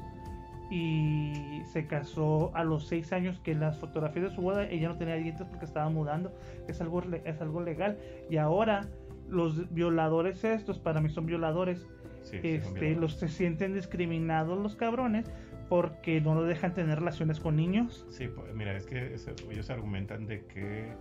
y 0.70 1.62
se 1.66 1.86
casó 1.88 2.52
a 2.56 2.64
los 2.64 2.88
6 2.88 3.12
años 3.12 3.40
que 3.42 3.56
las 3.56 3.78
fotografías 3.78 4.30
de 4.30 4.36
su 4.36 4.42
boda 4.42 4.64
ella 4.66 4.88
no 4.88 4.98
tenía 4.98 5.16
dientes 5.16 5.46
porque 5.48 5.66
estaba 5.66 5.90
mudando. 5.90 6.34
Es 6.68 6.80
algo 6.80 7.02
es 7.26 7.42
algo 7.42 7.62
legal. 7.62 7.98
Y 8.30 8.38
ahora 8.38 8.88
los 9.28 9.74
violadores 9.74 10.44
estos 10.44 10.80
para 10.80 11.02
mí 11.02 11.10
son 11.10 11.26
violadores 11.26 11.88
Sí, 12.24 12.38
sí, 12.42 12.42
son 12.42 12.42
este 12.44 12.70
violadores. 12.72 12.98
los 13.00 13.14
se 13.16 13.28
sienten 13.28 13.74
discriminados 13.74 14.58
los 14.60 14.76
cabrones 14.76 15.30
porque 15.70 16.22
no 16.22 16.36
lo 16.36 16.44
dejan 16.44 16.74
tener 16.74 17.00
relaciones 17.00 17.40
con 17.40 17.56
niños. 17.56 18.06
Sí, 18.10 18.28
pues, 18.28 18.54
mira, 18.54 18.76
es 18.76 18.86
que 18.86 19.16
ellos 19.50 19.70
argumentan 19.70 20.28
de 20.28 20.46
que, 20.46 20.92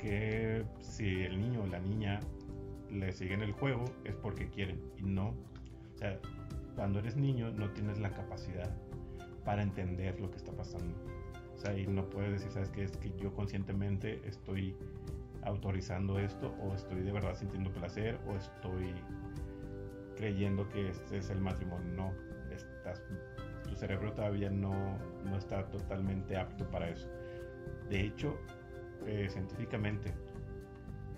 que 0.00 0.64
si 0.80 1.22
el 1.22 1.40
niño 1.40 1.62
o 1.62 1.66
la 1.66 1.78
niña 1.78 2.20
le 2.90 3.12
siguen 3.12 3.42
el 3.42 3.52
juego 3.52 3.84
es 4.04 4.14
porque 4.16 4.48
quieren 4.48 4.80
y 4.96 5.02
no. 5.02 5.28
O 5.94 5.98
sea, 5.98 6.18
cuando 6.74 6.98
eres 6.98 7.16
niño 7.16 7.50
no 7.50 7.70
tienes 7.70 7.98
la 7.98 8.10
capacidad 8.10 8.70
para 9.44 9.62
entender 9.62 10.18
lo 10.20 10.30
que 10.30 10.38
está 10.38 10.52
pasando. 10.52 10.94
O 11.54 11.58
sea, 11.58 11.76
y 11.78 11.86
no 11.86 12.08
puedes 12.08 12.32
decir, 12.32 12.50
¿sabes 12.50 12.70
qué? 12.70 12.84
Es 12.84 12.96
que 12.96 13.12
yo 13.18 13.34
conscientemente 13.34 14.22
estoy 14.26 14.74
autorizando 15.42 16.18
esto 16.18 16.54
o 16.62 16.74
estoy 16.74 17.02
de 17.02 17.12
verdad 17.12 17.34
sintiendo 17.34 17.70
placer 17.72 18.18
o 18.26 18.36
estoy 18.36 18.94
creyendo 20.16 20.68
que 20.68 20.88
este 20.88 21.18
es 21.18 21.30
el 21.30 21.40
matrimonio. 21.40 21.92
No, 21.94 22.12
estás, 22.50 23.02
tu 23.68 23.74
cerebro 23.76 24.12
todavía 24.12 24.50
no, 24.50 24.98
no 25.24 25.36
está 25.36 25.64
totalmente 25.70 26.36
apto 26.36 26.64
para 26.70 26.88
eso. 26.88 27.08
De 27.88 28.00
hecho, 28.00 28.38
eh, 29.06 29.26
científicamente, 29.30 30.12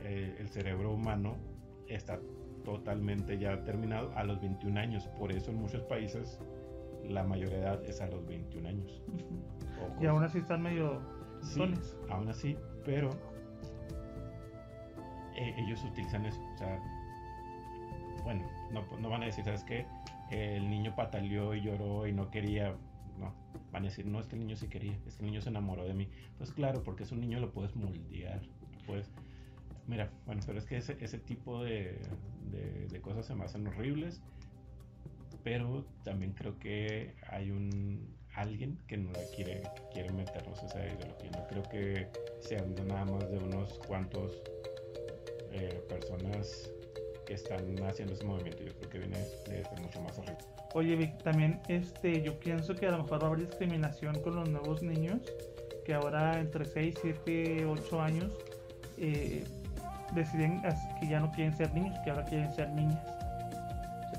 eh, 0.00 0.36
el 0.38 0.48
cerebro 0.48 0.92
humano 0.92 1.36
está 1.88 2.18
totalmente 2.64 3.38
ya 3.38 3.64
terminado 3.64 4.12
a 4.16 4.24
los 4.24 4.40
21 4.40 4.78
años. 4.80 5.08
Por 5.18 5.32
eso 5.32 5.50
en 5.50 5.56
muchos 5.58 5.82
países 5.82 6.40
la 7.04 7.24
mayoría 7.24 7.56
de 7.58 7.62
edad 7.62 7.84
es 7.84 8.00
a 8.00 8.06
los 8.06 8.24
21 8.26 8.68
años. 8.68 9.02
Y 10.00 10.06
aún 10.06 10.22
así 10.22 10.38
están 10.38 10.62
medio 10.62 11.00
Sí, 11.42 11.54
sones. 11.58 11.96
aún 12.08 12.28
así, 12.28 12.56
pero 12.84 13.10
eh, 15.36 15.54
ellos 15.58 15.82
utilizan 15.84 16.24
eso. 16.26 16.40
O 16.54 16.58
sea, 16.58 16.80
bueno, 18.22 18.46
no, 18.70 18.84
no 18.98 19.08
van 19.10 19.22
a 19.22 19.26
decir, 19.26 19.44
¿sabes 19.44 19.64
qué? 19.64 19.86
El 20.30 20.70
niño 20.70 20.94
pataleó 20.94 21.54
y 21.54 21.62
lloró 21.62 22.06
y 22.06 22.12
no 22.12 22.30
quería. 22.30 22.74
No, 23.18 23.32
van 23.72 23.84
a 23.84 23.88
decir, 23.88 24.06
no, 24.06 24.20
es 24.20 24.26
que 24.26 24.36
el 24.36 24.42
niño 24.42 24.56
sí 24.56 24.68
quería, 24.68 24.98
es 25.06 25.16
que 25.16 25.24
el 25.24 25.30
niño 25.30 25.40
se 25.40 25.48
enamoró 25.48 25.84
de 25.84 25.94
mí. 25.94 26.08
Pues 26.38 26.52
claro, 26.52 26.82
porque 26.82 27.04
es 27.04 27.12
un 27.12 27.20
niño, 27.20 27.40
lo 27.40 27.52
puedes 27.52 27.74
moldear. 27.74 28.42
Puedes. 28.86 29.10
Mira, 29.86 30.10
bueno, 30.26 30.42
pero 30.46 30.58
es 30.58 30.66
que 30.66 30.76
ese, 30.76 30.96
ese 31.00 31.18
tipo 31.18 31.64
de, 31.64 31.98
de, 32.50 33.00
cosas 33.00 33.26
se 33.26 33.34
me 33.34 33.44
hacen 33.44 33.66
horribles. 33.66 34.20
Pero 35.42 35.84
también 36.04 36.32
creo 36.34 36.58
que 36.58 37.14
hay 37.28 37.50
un 37.50 38.14
alguien 38.34 38.78
que 38.86 38.96
no 38.96 39.10
la 39.12 39.24
quiere, 39.34 39.62
quiere 39.92 40.12
meternos 40.12 40.62
esa 40.62 40.78
ideología. 40.86 41.30
No 41.32 41.46
creo 41.48 41.62
que 41.64 42.08
sean 42.40 42.74
nada 42.86 43.04
más 43.04 43.28
de 43.30 43.38
unos 43.38 43.78
cuantos 43.80 44.40
eh, 45.50 45.82
personas 45.88 46.70
que 47.32 47.36
están 47.36 47.82
haciendo 47.88 48.12
ese 48.12 48.24
movimiento. 48.24 48.62
Yo 48.62 48.74
creo 48.74 48.90
que 48.90 48.98
viene 48.98 49.18
de 49.18 49.64
ser 49.64 49.80
mucho 49.80 50.00
más 50.02 50.18
horrible. 50.18 50.44
Oye, 50.74 50.96
Vic, 50.96 51.22
también 51.22 51.60
este, 51.68 52.22
yo 52.22 52.38
pienso 52.38 52.74
que 52.74 52.86
a 52.86 52.90
lo 52.90 52.98
mejor 52.98 53.22
va 53.22 53.28
a 53.28 53.30
haber 53.30 53.46
discriminación 53.46 54.20
con 54.20 54.36
los 54.36 54.48
nuevos 54.50 54.82
niños, 54.82 55.20
que 55.86 55.94
ahora 55.94 56.38
entre 56.38 56.66
6, 56.66 56.94
7, 57.00 57.64
8 57.64 58.02
años 58.02 58.32
eh, 58.98 59.44
deciden 60.14 60.60
que 61.00 61.08
ya 61.08 61.20
no 61.20 61.30
quieren 61.32 61.56
ser 61.56 61.72
niños, 61.72 61.98
que 62.04 62.10
ahora 62.10 62.24
quieren 62.26 62.52
ser 62.54 62.68
niñas. 62.70 63.00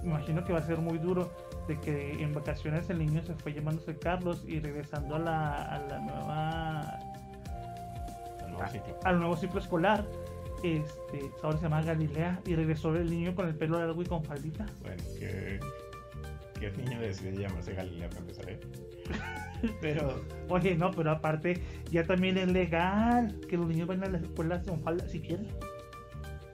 Me 0.02 0.10
imagino 0.10 0.44
que 0.44 0.52
va 0.52 0.60
a 0.60 0.66
ser 0.66 0.80
muy 0.80 0.98
duro 0.98 1.32
de 1.68 1.80
que 1.80 2.14
en 2.14 2.34
vacaciones 2.34 2.90
el 2.90 2.98
niño 2.98 3.22
se 3.24 3.36
fue 3.36 3.54
llamándose 3.54 3.96
Carlos 4.00 4.44
y 4.48 4.60
regresando 4.60 5.16
a 5.16 5.20
la, 5.20 5.64
a 5.66 5.80
la 5.88 6.00
nueva 6.00 7.00
El 8.44 8.52
nuevo 8.54 8.72
ciclo. 8.72 9.00
al 9.04 9.20
nuevo 9.20 9.38
ciclo 9.38 9.60
escolar, 9.60 10.04
este, 10.64 11.30
ahora 11.44 11.58
se 11.58 11.64
llama 11.64 11.82
Galilea 11.82 12.42
y 12.46 12.56
regresó 12.56 12.96
el 12.96 13.10
niño 13.10 13.36
con 13.36 13.48
el 13.48 13.56
pelo 13.56 13.78
largo 13.80 14.02
y 14.02 14.06
con 14.06 14.24
faldita. 14.24 14.66
Bueno, 14.82 15.04
que, 15.20 15.60
que 16.60 16.68
el 16.68 16.78
niño 16.78 17.00
decide 17.02 17.42
llamarse 17.42 17.74
Galilea 17.74 18.10
para 18.10 18.22
empezar, 18.22 18.50
¿eh? 18.50 18.60
Pero 19.82 20.22
Oye, 20.50 20.76
no, 20.76 20.92
pero 20.92 21.12
aparte 21.12 21.62
ya 21.90 22.04
también 22.06 22.38
es 22.38 22.48
legal 22.52 23.40
que 23.50 23.56
los 23.58 23.68
niños 23.68 23.88
vayan 23.88 24.04
a 24.06 24.10
las 24.10 24.24
escuelas 24.24 24.66
con 24.68 24.82
falda 24.82 25.08
si 25.08 25.22
quieren. 25.22 25.48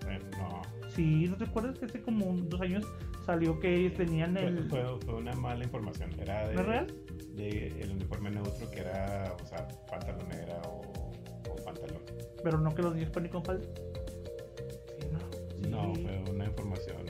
bueno, 0.03 0.25
no. 0.37 0.61
Sí, 0.89 1.27
¿no 1.27 1.35
te 1.37 1.45
acuerdas 1.45 1.77
que 1.79 1.85
hace 1.85 2.01
como 2.01 2.33
dos 2.37 2.61
años 2.61 2.85
salió 3.25 3.59
que 3.59 3.73
ellos 3.75 3.93
tenían 3.95 4.35
el... 4.37 4.69
fue- 4.69 4.99
fue 5.05 5.15
una 5.15 5.33
mala 5.33 5.63
información. 5.63 6.11
Era 6.19 6.47
de, 6.47 6.55
¿No 6.55 6.61
es 6.61 6.67
real? 6.67 6.87
de 7.35 7.67
el 7.81 7.91
uniforme 7.91 8.29
neutro 8.31 8.69
que 8.71 8.79
era, 8.79 9.35
o 9.41 9.45
sea, 9.47 9.67
pantalonera 9.89 10.61
o, 10.67 10.81
o 11.49 11.55
pantalón. 11.63 12.01
Pero 12.43 12.57
no 12.59 12.73
que 12.75 12.81
los 12.81 12.93
niños 12.95 13.11
ir 13.15 13.29
con 13.29 13.43
falda. 13.43 13.65
No. 15.87 15.95
Fue 15.95 16.31
una 16.31 16.45
información 16.45 17.05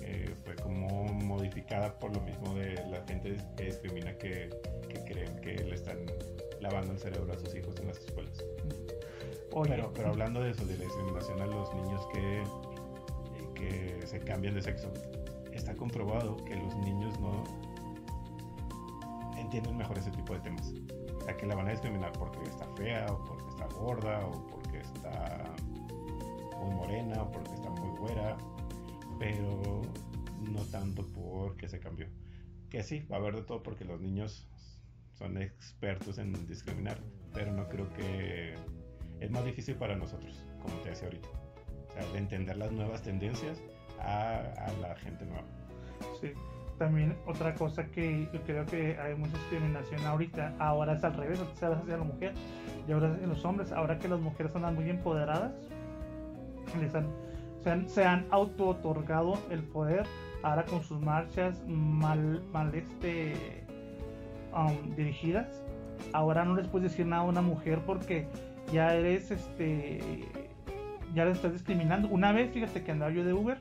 que 0.00 0.34
fue 0.44 0.54
como 0.56 1.04
modificada 1.04 1.98
por 1.98 2.14
lo 2.14 2.20
mismo 2.22 2.54
de 2.54 2.74
la 2.90 3.04
gente 3.06 3.36
que 3.56 3.64
discrimina 3.64 4.16
que, 4.18 4.50
que 4.88 5.04
creen 5.04 5.40
que 5.40 5.54
le 5.64 5.74
están 5.74 5.98
lavando 6.60 6.92
el 6.92 6.98
cerebro 6.98 7.32
a 7.32 7.38
sus 7.38 7.54
hijos 7.54 7.78
en 7.80 7.88
las 7.88 7.98
escuelas. 7.98 8.44
Oye, 9.52 9.70
Pero, 9.70 9.92
pero 9.92 10.08
hablando 10.08 10.40
de 10.40 10.50
eso, 10.50 10.64
de 10.64 10.78
la 10.78 10.84
discriminación 10.84 11.40
a 11.40 11.46
los 11.46 11.74
niños 11.74 12.06
que, 12.12 12.42
que 13.54 14.06
se 14.06 14.18
cambian 14.20 14.54
de 14.54 14.62
sexo, 14.62 14.90
está 15.52 15.74
comprobado 15.74 16.36
que 16.44 16.56
los 16.56 16.74
niños 16.76 17.18
no 17.20 17.44
entienden 19.36 19.76
mejor 19.76 19.98
ese 19.98 20.10
tipo 20.10 20.32
de 20.34 20.40
temas. 20.40 20.72
O 21.18 21.20
sea, 21.24 21.36
que 21.36 21.46
la 21.46 21.54
van 21.54 21.68
a 21.68 21.70
discriminar 21.72 22.12
porque 22.12 22.42
está 22.44 22.66
fea, 22.76 23.06
o 23.10 23.24
porque 23.24 23.48
está 23.48 23.66
gorda, 23.76 24.26
o 24.26 24.46
porque 24.46 24.78
está 24.80 25.44
muy 26.60 26.74
morena, 26.74 27.22
o 27.22 27.30
porque 27.30 27.52
está 27.52 27.61
muy 28.02 28.10
güera, 28.10 28.36
pero 29.18 29.82
no 30.50 30.60
tanto 30.70 31.06
porque 31.14 31.68
se 31.68 31.78
cambió. 31.78 32.06
Que 32.70 32.82
sí, 32.82 33.06
va 33.10 33.16
a 33.16 33.20
haber 33.20 33.36
de 33.36 33.42
todo 33.42 33.62
porque 33.62 33.84
los 33.84 34.00
niños 34.00 34.48
son 35.12 35.36
expertos 35.40 36.18
en 36.18 36.32
discriminar, 36.46 36.98
pero 37.34 37.52
no 37.52 37.68
creo 37.68 37.92
que 37.92 38.54
es 39.20 39.30
más 39.30 39.44
difícil 39.44 39.76
para 39.76 39.94
nosotros, 39.94 40.44
como 40.60 40.74
te 40.80 40.90
decía 40.90 41.06
ahorita. 41.08 41.28
O 41.88 41.92
sea, 41.92 42.12
de 42.12 42.18
entender 42.18 42.56
las 42.56 42.72
nuevas 42.72 43.02
tendencias 43.02 43.60
a, 44.00 44.38
a 44.38 44.72
la 44.80 44.96
gente 44.96 45.24
nueva. 45.26 45.44
sí. 46.20 46.32
También 46.78 47.16
otra 47.26 47.54
cosa 47.54 47.86
que 47.92 48.28
yo 48.32 48.42
creo 48.42 48.66
que 48.66 48.98
hay 48.98 49.14
mucha 49.14 49.36
discriminación 49.38 50.04
ahorita, 50.04 50.56
ahora 50.58 50.94
es 50.94 51.04
al 51.04 51.14
revés, 51.14 51.38
antes 51.38 51.62
era 51.62 51.76
hacia 51.78 51.96
la 51.98 52.02
mujer 52.02 52.34
y 52.88 52.92
ahora 52.92 53.08
es 53.08 53.14
hacia 53.16 53.26
los 53.28 53.44
hombres. 53.44 53.70
Ahora 53.70 53.98
que 54.00 54.08
las 54.08 54.18
mujeres 54.18 54.50
son 54.52 54.74
muy 54.74 54.90
empoderadas, 54.90 55.52
les 56.80 56.92
han- 56.94 57.12
se 57.62 57.70
han, 57.70 57.88
se 57.88 58.04
han 58.04 58.26
auto 58.30 58.68
otorgado 58.68 59.38
el 59.50 59.62
poder 59.62 60.06
ahora 60.42 60.64
con 60.64 60.82
sus 60.82 61.00
marchas 61.00 61.62
mal, 61.66 62.42
mal 62.52 62.74
este, 62.74 63.64
um, 64.54 64.94
dirigidas. 64.96 65.62
Ahora 66.12 66.44
no 66.44 66.56
les 66.56 66.66
puedes 66.66 66.90
decir 66.90 67.06
nada 67.06 67.22
a 67.22 67.26
una 67.26 67.42
mujer 67.42 67.80
porque 67.86 68.26
ya 68.72 68.94
eres 68.94 69.30
este 69.30 70.28
ya 71.14 71.24
le 71.24 71.32
estás 71.32 71.52
discriminando. 71.52 72.08
Una 72.08 72.32
vez, 72.32 72.50
fíjate 72.52 72.82
que 72.82 72.90
andaba 72.90 73.12
yo 73.12 73.24
de 73.24 73.32
Uber, 73.32 73.58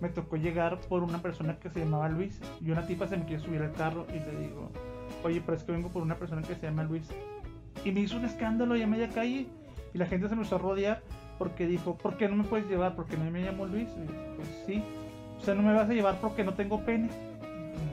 me 0.00 0.08
tocó 0.08 0.36
llegar 0.36 0.80
por 0.88 1.02
una 1.02 1.18
persona 1.18 1.58
que 1.58 1.68
se 1.70 1.80
llamaba 1.80 2.08
Luis 2.08 2.40
y 2.60 2.70
una 2.70 2.86
tipa 2.86 3.06
se 3.06 3.16
me 3.16 3.24
quiere 3.24 3.42
subir 3.42 3.62
al 3.62 3.72
carro 3.72 4.06
y 4.08 4.18
le 4.18 4.40
digo, 4.40 4.70
oye, 5.22 5.42
pero 5.44 5.56
es 5.56 5.64
que 5.64 5.72
vengo 5.72 5.88
por 5.90 6.02
una 6.02 6.16
persona 6.16 6.42
que 6.42 6.54
se 6.54 6.62
llama 6.62 6.84
Luis. 6.84 7.08
Y 7.84 7.92
me 7.92 8.00
hizo 8.00 8.16
un 8.16 8.24
escándalo 8.24 8.76
y 8.76 8.82
a 8.82 8.86
media 8.86 9.08
calle 9.08 9.46
y 9.92 9.98
la 9.98 10.06
gente 10.06 10.28
se 10.28 10.34
me 10.34 10.42
empezó 10.42 10.56
a 10.56 10.58
rodear 10.58 11.02
porque 11.38 11.66
dijo, 11.66 11.96
¿por 11.96 12.16
qué 12.16 12.28
no 12.28 12.36
me 12.36 12.44
puedes 12.44 12.68
llevar? 12.68 12.94
Porque 12.94 13.16
no 13.16 13.30
me 13.30 13.40
llamo 13.40 13.66
Luis. 13.66 13.88
Y 13.90 14.36
pues 14.36 14.48
sí. 14.66 14.82
O 15.38 15.40
sea, 15.40 15.54
no 15.54 15.62
me 15.62 15.72
vas 15.72 15.88
a 15.88 15.94
llevar 15.94 16.20
porque 16.20 16.44
no 16.44 16.54
tengo 16.54 16.84
pene. 16.84 17.08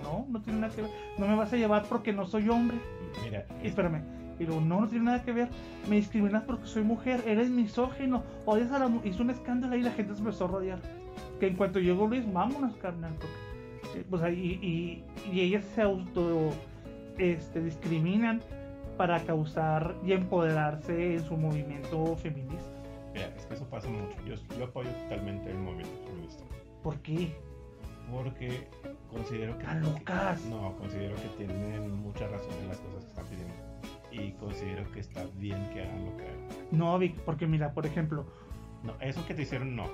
no, 0.04 0.26
no 0.30 0.42
tiene 0.42 0.60
nada 0.60 0.74
que 0.74 0.82
ver. 0.82 0.92
No 1.18 1.28
me 1.28 1.36
vas 1.36 1.54
a 1.54 1.58
llevar 1.58 1.84
porque 1.88 2.12
no 2.12 2.26
soy 2.26 2.50
hombre. 2.50 2.78
Mira, 3.24 3.46
Y 3.64 3.68
espérame. 3.68 4.02
Y 4.40 4.46
luego, 4.46 4.62
no, 4.62 4.82
no 4.82 4.88
tiene 4.88 5.06
nada 5.06 5.24
que 5.24 5.32
ver. 5.32 5.48
Me 5.90 5.98
discriminas 5.98 6.44
porque 6.44 6.66
soy 6.66 6.84
mujer. 6.84 7.24
Eres 7.26 7.50
misógino. 7.50 8.24
Odias 8.46 8.72
a 8.72 8.80
la 8.80 8.88
mu-". 8.88 9.02
Hizo 9.06 9.24
un 9.24 9.30
escándalo 9.30 9.76
y 9.76 9.82
la 9.82 9.92
gente 9.92 10.14
se 10.14 10.20
empezó 10.20 10.46
a 10.46 10.48
rodear. 10.48 10.80
Que 11.40 11.48
en 11.48 11.56
cuanto 11.56 11.80
llegó 11.80 12.08
Luis, 12.08 12.32
vámonos, 12.32 12.76
carnal. 12.78 13.14
Porque, 13.14 14.00
eh, 14.00 14.06
pues 14.10 14.22
ahí, 14.24 14.60
y, 14.62 15.04
y 15.32 15.42
ellas 15.42 15.64
se 15.76 15.82
auto 15.82 16.52
este, 17.18 17.62
discriminan 17.62 18.42
para 18.98 19.20
causar 19.22 19.96
y 20.06 20.14
empoderarse 20.14 21.16
en 21.16 21.24
su 21.24 21.38
movimiento 21.38 22.16
feminista. 22.16 22.75
Eso 23.52 23.66
pasa 23.70 23.88
mucho. 23.90 24.16
Yo, 24.26 24.36
yo 24.58 24.66
apoyo 24.66 24.90
totalmente 24.92 25.50
el 25.52 25.58
movimiento 25.58 25.98
feminista. 26.08 26.44
¿Por 26.84 27.00
qué? 27.02 27.36
Porque 28.12 28.68
considero 29.10 29.58
que. 29.58 29.66
Locas. 29.82 30.44
No, 30.46 30.76
considero 30.78 31.16
que 31.16 31.28
tienen 31.38 31.92
mucha 32.02 32.28
razón 32.28 32.52
en 32.62 32.68
las 32.68 32.78
cosas 32.78 33.04
que 33.04 33.10
están 33.10 33.26
pidiendo. 33.26 33.54
Y 34.12 34.32
considero 34.34 34.90
que 34.92 35.00
está 35.02 35.26
bien 35.38 35.70
que 35.74 35.82
hagan 35.82 36.06
lo 36.06 36.16
que 36.18 36.24
hagan. 36.24 36.48
No, 36.72 36.98
Vic, 37.00 37.16
porque 37.22 37.48
mira, 37.48 37.74
por 37.74 37.86
ejemplo, 37.86 38.26
No, 38.84 38.94
eso 39.02 39.26
que 39.26 39.34
te 39.34 39.42
hicieron 39.42 39.76
no. 39.76 39.86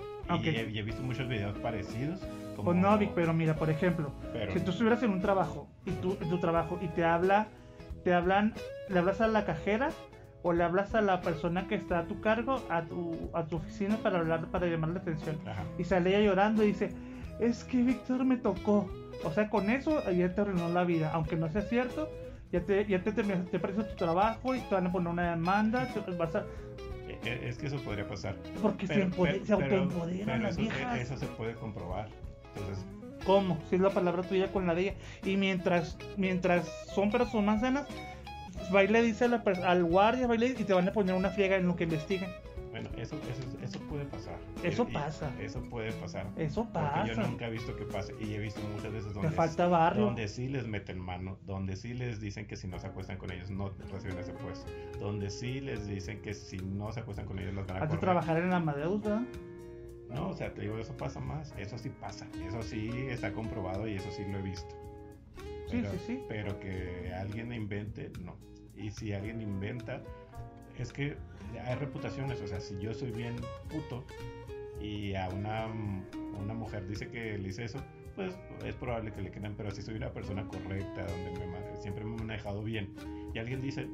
Y 0.42 0.48
he, 0.50 0.70
y 0.70 0.78
he 0.80 0.84
visto 0.84 1.02
muchos 1.02 1.28
videos 1.28 1.58
parecidos. 1.60 2.20
Como... 2.56 2.66
pues 2.66 2.78
no, 2.78 2.98
Vic, 2.98 3.12
pero 3.16 3.34
mira, 3.34 3.56
por 3.56 3.70
ejemplo, 3.70 4.12
pero- 4.34 4.52
si 4.54 4.60
tú 4.60 4.72
estuvieras 4.72 5.02
en 5.04 5.12
un 5.12 5.22
trabajo 5.22 5.68
y 5.86 5.92
tú 5.92 6.18
en 6.22 6.30
tu 6.30 6.38
trabajo 6.40 6.78
y 6.82 6.88
te 6.90 7.04
habla, 7.06 7.48
te 8.04 8.14
hablan, 8.14 8.54
le 8.90 9.00
hablas 9.00 9.22
a 9.22 9.28
la 9.28 9.46
cajera 9.46 9.90
o 10.44 10.54
le 10.54 10.64
hablas 10.64 10.96
a 10.96 11.02
la 11.02 11.22
persona 11.22 11.68
que 11.68 11.76
está 11.76 12.00
a 12.00 12.06
tu 12.06 12.20
cargo, 12.22 12.62
a 12.70 12.84
tu, 12.84 13.30
a 13.34 13.44
tu 13.46 13.58
oficina 13.58 13.98
para 13.98 14.20
hablar, 14.20 14.48
para 14.48 14.68
llamar 14.68 14.90
la 14.92 15.00
atención. 15.00 15.38
Ajá. 15.48 15.64
Y 15.78 15.84
sale 15.84 16.10
ella 16.12 16.26
llorando 16.26 16.64
y 16.64 16.68
dice, 16.68 16.92
es 17.40 17.64
que 17.64 17.78
Víctor 17.82 18.26
me 18.26 18.38
tocó. 18.38 18.90
O 19.24 19.32
sea, 19.32 19.50
con 19.50 19.70
eso 19.70 20.02
ya 20.12 20.34
te 20.34 20.42
arruinó 20.42 20.70
la 20.70 20.84
vida, 20.84 21.12
aunque 21.14 21.36
no 21.36 21.48
sea 21.50 21.62
cierto. 21.62 22.10
Ya 22.52 22.62
te, 22.62 22.86
ya 22.86 23.02
te, 23.02 23.14
terminaste- 23.14 23.50
te 23.52 23.60
parece 23.60 23.84
tu 23.84 23.96
trabajo 23.96 24.54
y 24.56 24.60
te 24.62 24.76
van 24.76 24.88
a 24.88 24.92
poner 24.92 25.08
una 25.10 25.30
demanda. 25.32 25.88
te- 25.94 26.12
vas 26.18 26.36
a- 26.36 26.46
E- 27.08 27.20
e- 27.24 27.48
Es 27.50 27.58
que 27.58 27.68
eso 27.68 27.78
podría 27.78 28.08
pasar. 28.08 28.36
porque 28.62 28.88
se, 28.88 28.94
Pero- 28.96 29.12
se 29.46 29.56
pero- 29.56 29.56
autoempoderan 29.56 30.26
pero 30.26 30.38
las 30.40 30.52
eso, 30.54 30.62
viejas. 30.62 31.00
eso 31.00 31.18
se 31.18 31.28
puede 31.28 31.54
comprobar. 31.56 32.08
Entonces, 32.56 32.86
¿Cómo? 33.26 33.60
Si 33.70 33.76
es 33.76 33.82
la 33.82 33.92
palabra 33.92 34.24
tuya 34.24 34.52
con 34.52 34.66
la 34.66 34.74
de 34.74 34.82
ella. 34.82 34.94
Y 35.24 35.38
mientras, 35.38 35.96
mientras 36.18 36.68
son 36.96 37.12
personas 37.12 37.62
sanas, 37.62 37.86
va 38.74 38.84
y 38.84 38.88
le 38.88 39.02
dice 39.04 39.26
a 39.26 39.28
la 39.28 39.44
pers- 39.44 39.64
al 39.64 39.84
guardia, 39.84 40.28
va 40.28 40.36
y, 40.36 40.38
le- 40.38 40.48
y 40.50 40.54
te 40.64 40.74
van 40.74 40.88
a 40.88 40.94
poner 40.94 41.16
una 41.16 41.30
friega 41.30 41.56
en 41.58 41.68
lo 41.68 41.76
que 41.76 41.84
investigan. 41.86 42.30
bueno, 42.72 42.90
eso, 42.98 43.16
eso, 43.30 43.44
eso 43.62 43.80
puede 43.90 44.06
pasar. 44.06 44.38
Eso 44.64 44.86
Y- 44.88 44.92
y 44.92 44.94
pasa. 44.94 45.30
Eso 45.42 45.62
puede 45.64 45.92
pasar. 45.92 46.26
Eso 46.38 46.64
Porque 46.72 47.10
yo 47.10 47.16
pasa. 47.16 47.28
nunca 47.30 47.48
he 47.48 47.52
visto 47.52 47.76
que 47.76 47.84
pase. 47.84 48.16
Y 48.22 48.34
he 48.34 48.40
visto 48.40 48.62
muchas 48.74 48.94
veces 48.94 49.14
donde, 49.14 49.30
falta 49.32 49.68
barrio. 49.68 50.06
donde 50.06 50.28
sí 50.30 50.48
les 50.48 50.66
meten 50.68 50.98
mano. 50.98 51.38
Donde 51.46 51.76
sí 51.76 51.94
les 51.94 52.22
dicen 52.22 52.48
que 52.48 52.56
si 52.56 52.68
no 52.70 52.80
se 52.80 52.88
acuestan 52.88 53.18
con 53.18 53.30
ellos 53.32 53.50
no 53.50 53.72
reciben 53.92 54.18
ese 54.20 54.32
puesto. 54.34 54.72
Donde 55.00 55.30
sí 55.30 55.60
les 55.60 55.86
dicen 55.88 56.22
que 56.22 56.34
si 56.34 56.58
no 56.60 56.92
se 56.94 57.02
acuestan 57.02 57.26
con 57.26 57.40
ellos 57.40 57.54
los 57.54 57.68
van 57.68 57.78
a 57.78 57.80
Has 57.82 57.90
de 57.90 57.98
correr. 57.98 58.00
trabajar 58.02 58.38
en 58.38 58.54
Amadeus, 58.54 59.02
¿verdad? 59.02 59.22
No, 60.10 60.30
o 60.30 60.34
sea, 60.34 60.54
te 60.54 60.62
digo, 60.62 60.78
eso 60.78 60.96
pasa 60.96 61.20
más. 61.20 61.54
Eso 61.58 61.78
sí 61.78 61.90
pasa. 61.90 62.26
Eso 62.48 62.62
sí 62.62 62.90
está 63.10 63.34
comprobado 63.34 63.86
y 63.88 63.96
eso 63.96 64.10
sí 64.12 64.24
lo 64.32 64.40
he 64.40 64.42
visto. 64.42 64.76
Sí, 65.68 65.78
Pero, 65.82 65.92
sí, 65.92 65.98
sí. 66.08 66.20
pero 66.28 66.60
que 66.60 67.12
alguien 67.14 67.54
invente, 67.54 68.12
no. 68.22 68.36
Y 68.82 68.92
si 68.92 69.14
alguien 69.14 69.42
inventa, 69.42 70.02
es 70.78 70.92
que 70.92 71.18
hay 71.66 71.76
reputaciones. 71.76 72.42
O 72.42 72.48
sea, 72.48 72.60
si 72.60 72.78
yo 72.80 72.94
soy 72.94 73.12
bien 73.12 73.36
puto 73.70 74.04
y 74.80 75.14
a 75.16 75.30
una, 75.30 75.68
una 76.40 76.54
mujer 76.54 76.88
dice 76.88 77.10
que 77.10 77.38
le 77.38 77.50
hice 77.50 77.66
eso, 77.66 77.80
pues 78.16 78.38
es 78.66 78.76
probable 78.76 79.12
que 79.12 79.22
le 79.22 79.32
crean. 79.32 79.54
Pero 79.56 79.72
si 79.72 79.82
soy 79.82 79.96
una 79.96 80.12
persona 80.12 80.46
correcta, 80.48 81.06
donde 81.06 81.48
me, 81.48 81.82
siempre 81.82 82.04
me 82.04 82.16
he 82.16 82.20
manejado 82.20 82.64
bien, 82.64 82.94
y 83.34 83.40
alguien 83.40 83.62
dice, 83.62 83.88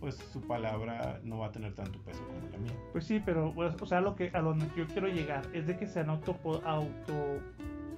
pues 0.00 0.16
su 0.16 0.40
palabra 0.40 1.20
no 1.24 1.38
va 1.38 1.46
a 1.46 1.52
tener 1.52 1.74
tanto 1.74 1.98
peso 2.00 2.24
como 2.26 2.48
la 2.50 2.58
mía. 2.58 2.72
Pues 2.92 3.04
sí, 3.04 3.20
pero 3.24 3.52
pues, 3.54 3.74
o 3.80 3.86
sea, 3.86 4.00
lo 4.00 4.16
que 4.16 4.30
a 4.32 4.40
donde 4.40 4.66
yo 4.76 4.86
quiero 4.86 5.08
llegar 5.08 5.44
es 5.52 5.66
de 5.66 5.76
que 5.76 5.86
se 5.86 6.00
han 6.00 6.10
auto, 6.10 6.38
auto 6.64 7.40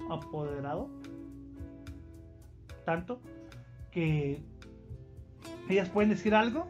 apoderado 0.09 0.89
tanto 2.83 3.21
que 3.91 4.41
ellas 5.71 5.89
pueden 5.89 6.09
decir 6.09 6.33
algo 6.35 6.67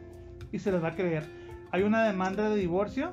y 0.52 0.58
se 0.58 0.72
les 0.72 0.82
va 0.82 0.88
a 0.88 0.94
creer. 0.94 1.24
Hay 1.70 1.82
una 1.82 2.04
demanda 2.06 2.48
de 2.50 2.56
divorcio 2.56 3.12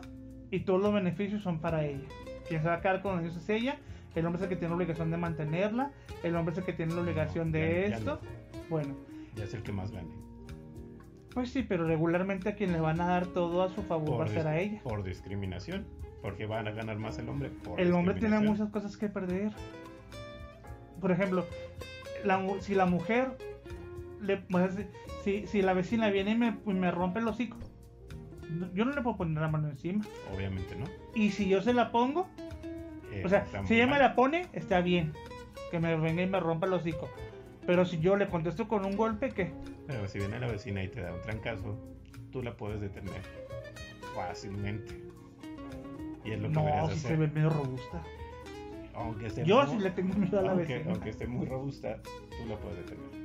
y 0.51 0.61
todos 0.61 0.81
los 0.81 0.93
beneficios 0.93 1.41
son 1.43 1.59
para 1.59 1.85
ella. 1.85 2.07
Quien 2.47 2.61
se 2.61 2.67
va 2.67 2.75
a 2.75 2.81
quedar 2.81 3.01
con 3.01 3.13
los 3.13 3.21
niños 3.21 3.37
es 3.37 3.49
ella. 3.49 3.77
El 4.15 4.25
hombre 4.25 4.37
es 4.39 4.43
el 4.43 4.49
que 4.49 4.55
tiene 4.55 4.69
la 4.69 4.75
obligación 4.75 5.11
de 5.11 5.17
mantenerla. 5.17 5.91
El 6.23 6.35
hombre 6.35 6.53
es 6.53 6.57
el 6.59 6.65
que 6.65 6.73
tiene 6.73 6.93
la 6.95 7.01
obligación 7.01 7.51
No, 7.51 7.57
de 7.57 7.81
ya- 7.83 7.89
ya 7.89 7.97
esto. 7.97 8.19
Bueno, 8.69 8.95
Ya 9.35 9.43
es 9.45 9.53
el 9.53 9.61
que 9.63 9.71
más 9.71 9.91
gane. 9.91 10.09
pues 11.33 11.51
sí, 11.51 11.63
pero 11.63 11.85
regularmente 11.87 12.49
a 12.49 12.55
quien 12.55 12.71
le 12.73 12.79
van 12.79 12.99
a 12.99 13.07
dar 13.07 13.27
todo 13.27 13.61
a 13.63 13.69
su 13.69 13.83
favor 13.83 14.19
va 14.21 14.25
a 14.25 14.27
ser 14.27 14.47
a 14.47 14.59
ella. 14.59 14.81
por 14.83 15.03
discriminación. 15.03 15.85
Porque 16.21 16.45
van 16.47 16.67
a 16.67 16.71
ganar 16.71 16.97
más 16.97 17.17
el 17.17 17.29
hombre. 17.29 17.49
Por 17.49 17.79
El 17.79 17.93
hombre 17.93 18.15
tiene 18.15 18.39
muchas 18.39 18.69
cosas 18.71 18.97
que 18.97 19.07
perder. 19.07 19.53
Por 20.99 21.11
ejemplo, 21.11 21.45
la 22.25 22.45
si 22.59 22.75
la 22.75 22.85
mujer, 22.85 23.37
le, 24.21 24.37
pues, 24.37 24.75
si, 25.23 25.47
si 25.47 25.61
la 25.61 25.73
vecina 25.73 26.09
viene 26.09 26.31
y 26.31 26.35
me, 26.37 26.57
me 26.65 26.91
rompe 26.91 27.19
el 27.19 27.27
hocico, 27.27 27.57
yo 28.73 28.85
no 28.85 28.91
le 28.93 29.01
puedo 29.01 29.17
poner 29.17 29.41
la 29.41 29.47
mano 29.47 29.69
encima. 29.69 30.03
Obviamente 30.35 30.75
no. 30.75 30.85
Y 31.15 31.29
si 31.31 31.47
yo 31.49 31.61
se 31.61 31.73
la 31.73 31.91
pongo, 31.91 32.27
Eh, 33.11 33.23
o 33.25 33.29
sea, 33.29 33.45
si 33.65 33.75
ella 33.75 33.87
me 33.87 33.97
la 33.99 34.15
pone, 34.15 34.47
está 34.53 34.81
bien. 34.81 35.13
Que 35.71 35.79
me 35.79 35.95
venga 35.97 36.21
y 36.21 36.27
me 36.27 36.39
rompa 36.39 36.67
el 36.67 36.73
hocico. 36.73 37.09
Pero 37.65 37.85
si 37.85 37.99
yo 37.99 38.15
le 38.15 38.27
contesto 38.27 38.67
con 38.67 38.85
un 38.85 38.95
golpe, 38.97 39.29
¿qué? 39.29 39.51
Pero 39.87 40.07
si 40.07 40.19
viene 40.19 40.39
la 40.39 40.47
vecina 40.47 40.83
y 40.83 40.87
te 40.89 41.01
da 41.01 41.13
un 41.13 41.21
trancazo, 41.21 41.77
tú 42.31 42.41
la 42.43 42.55
puedes 42.55 42.81
detener 42.81 43.21
fácilmente. 44.15 44.93
Y 46.25 46.31
es 46.31 46.39
lo 46.41 46.49
que 46.49 46.53
No, 46.55 46.63
si 46.63 46.93
hacer. 46.93 46.97
se 46.97 47.15
ve 47.15 47.27
medio 47.27 47.49
robusta. 47.49 48.03
Aunque 48.95 49.27
esté 49.27 49.45
Yo 49.45 49.63
muy- 49.65 49.77
sí 49.77 49.83
le 49.83 49.91
tengo 49.91 50.13
miedo 50.15 50.39
a 50.39 50.41
la 50.41 50.51
aunque, 50.51 50.73
vecina. 50.73 50.91
aunque 50.93 51.09
esté 51.09 51.27
muy 51.27 51.45
robusta, 51.45 51.97
tú 52.03 52.45
la 52.49 52.57
puedes 52.57 52.77
detener. 52.85 53.18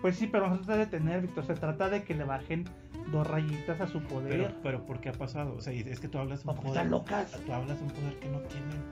Pues 0.00 0.16
sí, 0.16 0.26
pero 0.26 0.48
no 0.48 0.56
se 0.56 0.62
trata 0.64 0.78
de 0.78 0.84
detener, 0.86 1.20
Víctor. 1.22 1.44
Se 1.46 1.54
trata 1.54 1.88
de 1.90 2.04
que 2.04 2.14
le 2.14 2.24
bajen 2.24 2.64
dos 3.12 3.26
rayitas 3.26 3.80
a 3.80 3.86
su 3.86 4.00
poder. 4.02 4.30
Pero, 4.30 4.54
pero 4.62 4.86
¿por 4.86 5.00
qué 5.00 5.10
ha 5.10 5.12
pasado? 5.12 5.54
O 5.56 5.60
sea, 5.60 5.72
es 5.72 6.00
que 6.00 6.08
tú 6.08 6.18
hablas 6.18 6.44
un 6.44 6.54
poder. 6.56 6.68
están 6.68 6.90
locas. 6.90 7.32
Tú 7.44 7.52
hablas 7.52 7.80
un 7.80 7.88
poder 7.88 8.18
que 8.18 8.28
no 8.28 8.38
tienen. 8.40 8.82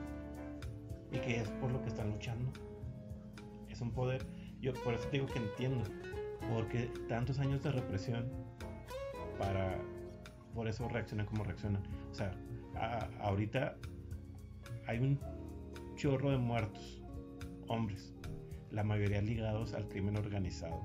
Y 1.10 1.18
que 1.18 1.40
es 1.40 1.48
por 1.52 1.70
lo 1.72 1.80
que 1.82 1.88
están 1.88 2.10
luchando. 2.10 2.52
Es 3.70 3.80
un 3.80 3.90
poder. 3.92 4.26
Yo 4.60 4.74
por 4.84 4.92
eso 4.94 5.04
te 5.08 5.12
digo 5.18 5.26
que 5.26 5.38
entiendo. 5.38 5.84
Porque 6.52 6.90
tantos 7.08 7.38
años 7.38 7.62
de 7.62 7.72
represión 7.72 8.26
para. 9.38 9.78
Por 10.54 10.68
eso 10.68 10.88
reaccionan 10.88 11.26
como 11.26 11.44
reaccionan. 11.44 11.82
O 12.10 12.14
sea, 12.14 12.32
a- 12.76 13.08
ahorita 13.22 13.76
hay 14.86 14.98
un 14.98 15.18
chorro 15.94 16.30
de 16.30 16.38
muertos. 16.38 17.02
Hombres. 17.68 18.12
La 18.70 18.84
mayoría 18.84 19.22
ligados 19.22 19.72
al 19.72 19.88
crimen 19.88 20.16
organizado. 20.18 20.82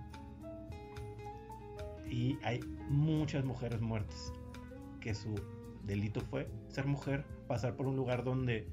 Y 2.09 2.37
hay 2.43 2.59
muchas 2.89 3.45
mujeres 3.45 3.81
muertas. 3.81 4.31
Que 4.99 5.13
su 5.13 5.35
delito 5.83 6.21
fue 6.21 6.47
ser 6.69 6.85
mujer, 6.85 7.25
pasar 7.47 7.75
por 7.75 7.87
un 7.87 7.95
lugar 7.95 8.23
donde 8.23 8.67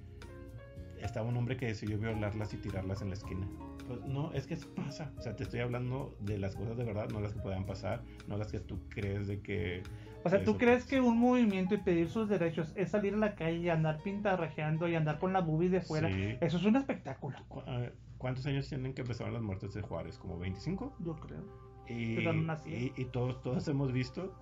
estaba 1.01 1.27
un 1.29 1.37
hombre 1.37 1.57
que 1.57 1.67
decidió 1.67 1.99
violarlas 1.99 2.53
y 2.55 2.59
tirarlas 2.59 3.03
en 3.03 3.09
la 3.09 3.15
esquina. 3.15 3.47
Pues 3.89 4.05
no, 4.05 4.33
es 4.33 4.47
que 4.47 4.55
eso 4.55 4.69
pasa. 4.75 5.13
O 5.19 5.23
sea, 5.23 5.35
te 5.35 5.43
estoy 5.43 5.61
hablando 5.61 6.15
de 6.21 6.39
las 6.39 6.55
cosas 6.55 6.77
de 6.77 6.85
verdad, 6.85 7.09
no 7.11 7.21
las 7.21 7.33
que 7.33 7.41
puedan 7.41 7.65
pasar, 7.67 8.03
no 8.29 8.37
las 8.37 8.53
que 8.53 8.61
tú 8.61 8.79
crees 8.89 9.27
de 9.27 9.41
que... 9.41 9.83
O 10.23 10.29
sea, 10.29 10.45
¿tú 10.45 10.59
crees 10.59 10.83
pasa. 10.85 10.91
que 10.91 11.01
un 11.01 11.19
movimiento 11.19 11.75
y 11.75 11.79
pedir 11.79 12.11
sus 12.11 12.29
derechos 12.29 12.73
es 12.77 12.91
salir 12.91 13.15
a 13.15 13.17
la 13.17 13.35
calle 13.35 13.57
y 13.57 13.69
andar 13.71 14.03
pintarrajeando 14.03 14.87
y 14.87 14.95
andar 14.95 15.19
con 15.19 15.33
la 15.33 15.41
boobies 15.41 15.73
de 15.73 15.81
fuera? 15.81 16.09
Sí. 16.09 16.37
Eso 16.41 16.59
es 16.59 16.65
un 16.65 16.77
espectáculo, 16.77 17.39
Cu- 17.49 17.63
ver, 17.67 17.95
¿Cuántos 18.19 18.45
años 18.45 18.69
tienen 18.69 18.93
que 18.93 19.01
empezaron 19.01 19.33
las 19.33 19.43
muertes 19.43 19.73
de 19.73 19.81
Juárez? 19.81 20.19
¿Como 20.19 20.39
25? 20.39 20.95
yo 21.01 21.17
creo. 21.17 21.70
Y, 21.91 22.27
así. 22.49 22.93
y, 22.97 23.03
y 23.03 23.05
todos, 23.07 23.43
todos 23.43 23.67
hemos 23.69 23.93
visto, 23.93 24.33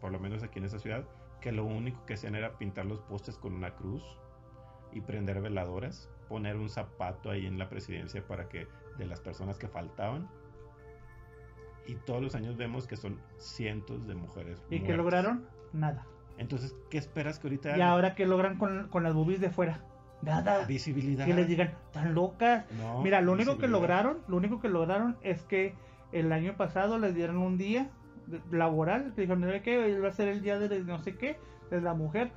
por 0.00 0.12
lo 0.12 0.18
menos 0.18 0.42
aquí 0.42 0.58
en 0.58 0.64
esta 0.64 0.78
ciudad, 0.78 1.04
que 1.40 1.52
lo 1.52 1.64
único 1.64 2.04
que 2.06 2.14
hacían 2.14 2.34
era 2.34 2.58
pintar 2.58 2.86
los 2.86 3.00
postes 3.00 3.36
con 3.36 3.52
una 3.54 3.74
cruz 3.76 4.02
y 4.92 5.00
prender 5.00 5.40
veladoras, 5.40 6.10
poner 6.28 6.56
un 6.56 6.68
zapato 6.68 7.30
ahí 7.30 7.46
en 7.46 7.58
la 7.58 7.68
presidencia 7.68 8.26
para 8.26 8.48
que 8.48 8.66
de 8.98 9.06
las 9.06 9.20
personas 9.20 9.58
que 9.58 9.68
faltaban. 9.68 10.28
Y 11.86 11.94
todos 11.94 12.20
los 12.20 12.34
años 12.34 12.56
vemos 12.56 12.86
que 12.86 12.96
son 12.96 13.20
cientos 13.38 14.08
de 14.08 14.14
mujeres. 14.14 14.60
¿Y 14.70 14.80
qué 14.80 14.94
muertas. 14.94 14.96
lograron? 14.96 15.46
Nada. 15.72 16.06
Entonces, 16.38 16.74
¿qué 16.90 16.98
esperas 16.98 17.38
que 17.38 17.46
ahorita 17.46 17.70
¿Y 17.70 17.72
hagan? 17.74 17.88
ahora 17.88 18.14
qué 18.14 18.26
logran 18.26 18.58
con, 18.58 18.88
con 18.88 19.02
las 19.04 19.14
boobies 19.14 19.40
de 19.40 19.50
fuera? 19.50 19.84
Nada. 20.22 20.64
visibilidad? 20.66 21.26
Que 21.26 21.34
les 21.34 21.46
digan, 21.46 21.74
tan 21.92 22.14
locas. 22.14 22.64
No, 22.72 23.02
Mira, 23.02 23.20
lo 23.20 23.32
único 23.32 23.58
que 23.58 23.68
lograron, 23.68 24.18
lo 24.28 24.36
único 24.36 24.60
que 24.60 24.68
lograron 24.68 25.16
es 25.22 25.42
que 25.42 25.74
el 26.12 26.32
año 26.32 26.56
pasado 26.56 26.98
les 26.98 27.14
dieron 27.14 27.38
un 27.38 27.58
día 27.58 27.90
de- 28.26 28.40
laboral, 28.50 29.12
que 29.14 29.22
dijeron, 29.22 29.42
¿sabe 29.42 29.62
qué? 29.62 29.98
Va 30.00 30.08
a 30.08 30.12
ser 30.12 30.28
el 30.28 30.42
día 30.42 30.58
de 30.58 30.80
no 30.84 30.98
sé 30.98 31.16
qué, 31.16 31.38
de 31.70 31.80
la 31.80 31.94
mujer. 31.94 32.30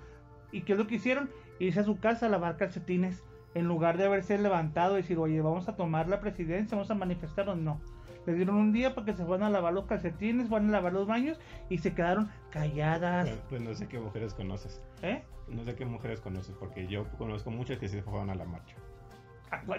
¿Y 0.51 0.61
qué 0.61 0.73
es 0.73 0.79
lo 0.79 0.87
que 0.87 0.95
hicieron? 0.95 1.29
Irse 1.59 1.79
a 1.81 1.83
su 1.83 1.99
casa 1.99 2.25
a 2.25 2.29
lavar 2.29 2.57
calcetines 2.57 3.23
en 3.55 3.65
lugar 3.67 3.97
de 3.97 4.05
haberse 4.05 4.37
levantado 4.37 4.97
y 4.97 5.01
decir, 5.01 5.17
oye, 5.17 5.41
vamos 5.41 5.67
a 5.67 5.75
tomar 5.75 6.07
la 6.07 6.19
presidencia, 6.19 6.75
vamos 6.77 6.91
a 6.91 6.95
manifestarnos, 6.95 7.57
no. 7.57 7.79
Les 8.25 8.35
dieron 8.35 8.55
un 8.55 8.71
día 8.71 8.93
para 8.93 9.05
que 9.05 9.13
se 9.13 9.25
fueran 9.25 9.47
a 9.47 9.49
lavar 9.49 9.73
los 9.73 9.85
calcetines, 9.85 10.49
fueran 10.49 10.69
a 10.69 10.71
lavar 10.73 10.93
los 10.93 11.07
baños 11.07 11.39
y 11.69 11.79
se 11.79 11.93
quedaron 11.95 12.29
calladas. 12.51 13.27
Pues, 13.29 13.41
pues 13.49 13.61
no 13.61 13.73
sé 13.73 13.87
qué 13.87 13.99
mujeres 13.99 14.33
conoces. 14.33 14.81
¿Eh? 15.01 15.23
No 15.47 15.63
sé 15.63 15.75
qué 15.75 15.85
mujeres 15.85 16.19
conoces, 16.21 16.55
porque 16.59 16.85
yo 16.87 17.05
conozco 17.17 17.49
muchas 17.49 17.79
que 17.79 17.87
sí 17.87 18.01
fueron 18.01 18.29
a 18.29 18.35
la 18.35 18.45
marcha. 18.45 18.75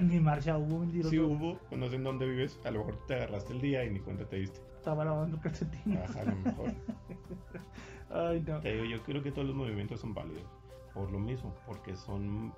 Ni 0.01 0.21
marcha 0.21 0.57
hubo, 0.59 0.79
mentiroso. 0.81 1.11
Sí 1.11 1.19
hubo, 1.19 1.59
no 1.71 1.89
sé 1.89 1.97
en 1.97 2.05
dónde 2.05 2.27
vives, 2.29 2.59
a 2.65 2.71
lo 2.71 2.81
mejor 2.81 3.07
te 3.07 3.15
agarraste 3.15 3.53
el 3.53 3.61
día 3.61 3.85
y 3.85 3.91
ni 3.91 4.01
cuenta 4.01 4.25
te 4.29 4.37
diste. 4.37 4.61
Estaba 4.77 5.05
lavando 5.05 5.39
calcetines. 5.41 6.11
Ajá, 6.11 6.21
a 6.21 6.25
lo 6.25 6.37
mejor. 6.37 6.71
Ay, 8.11 8.43
no. 8.47 8.61
Te 8.61 8.73
digo, 8.73 8.85
yo 8.85 9.03
creo 9.03 9.23
que 9.23 9.31
todos 9.31 9.47
los 9.47 9.57
movimientos 9.57 10.01
son 10.01 10.15
válidos. 10.15 10.51
Por 10.95 11.11
lo 11.13 11.19
mismo, 11.21 11.55
porque 11.67 11.95
son 11.95 12.53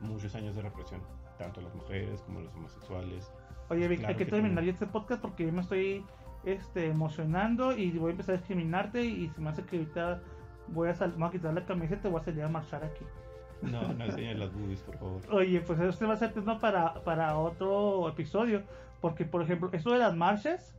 muchos 0.00 0.34
años 0.34 0.54
de 0.56 0.62
represión. 0.62 1.00
Tanto 1.38 1.60
las 1.60 1.74
mujeres 1.74 2.20
como 2.22 2.40
los 2.40 2.54
homosexuales. 2.54 3.30
Oye, 3.68 3.88
Vic, 3.88 3.98
Claro 4.00 4.12
hay 4.12 4.16
que 4.18 4.24
que 4.24 4.30
terminar 4.30 4.64
este 4.64 4.86
podcast 4.86 5.20
porque 5.20 5.44
yo 5.46 5.52
me 5.52 5.60
estoy 5.60 6.04
este, 6.44 6.86
emocionando 6.88 7.76
y 7.76 7.90
voy 7.98 8.08
a 8.08 8.10
empezar 8.12 8.34
a 8.36 8.38
discriminarte 8.38 9.04
y 9.04 9.28
se 9.30 9.40
me 9.40 9.50
hace 9.50 9.64
que 9.64 9.78
ahorita 9.78 10.22
voy 10.68 10.88
a, 10.88 10.94
sal- 10.94 11.14
voy 11.18 11.28
a 11.28 11.30
quitar 11.30 11.52
la 11.54 11.64
camiseta 11.66 12.08
y 12.08 12.10
voy 12.10 12.20
a 12.20 12.24
salir 12.24 12.42
a 12.42 12.48
marchar 12.48 12.84
aquí. 12.84 13.04
No, 13.70 13.92
no 13.92 14.04
enseñes 14.04 14.38
las 14.38 14.52
boobies, 14.52 14.80
por 14.80 14.98
favor. 14.98 15.22
Oye, 15.30 15.60
pues 15.60 15.80
este 15.80 16.06
va 16.06 16.14
a 16.14 16.16
ser 16.16 16.32
tema 16.32 16.58
para, 16.58 17.02
para 17.04 17.36
otro 17.38 18.08
episodio 18.08 18.62
porque, 19.00 19.24
por 19.24 19.42
ejemplo, 19.42 19.68
esto 19.72 19.92
de 19.92 19.98
las 19.98 20.16
marchas, 20.16 20.74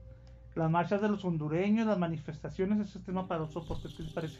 las 0.56 0.72
marchas 0.72 1.02
de 1.02 1.10
los 1.10 1.24
hondureños, 1.26 1.86
las 1.86 2.00
manifestaciones, 2.00 2.80
eso 2.80 2.98
es 2.98 3.06
tema 3.06 3.28
para 3.28 3.44
otro 3.44 3.64
podcast, 3.64 3.96
¿qué 3.96 4.04
les 4.04 4.14
parece? 4.14 4.40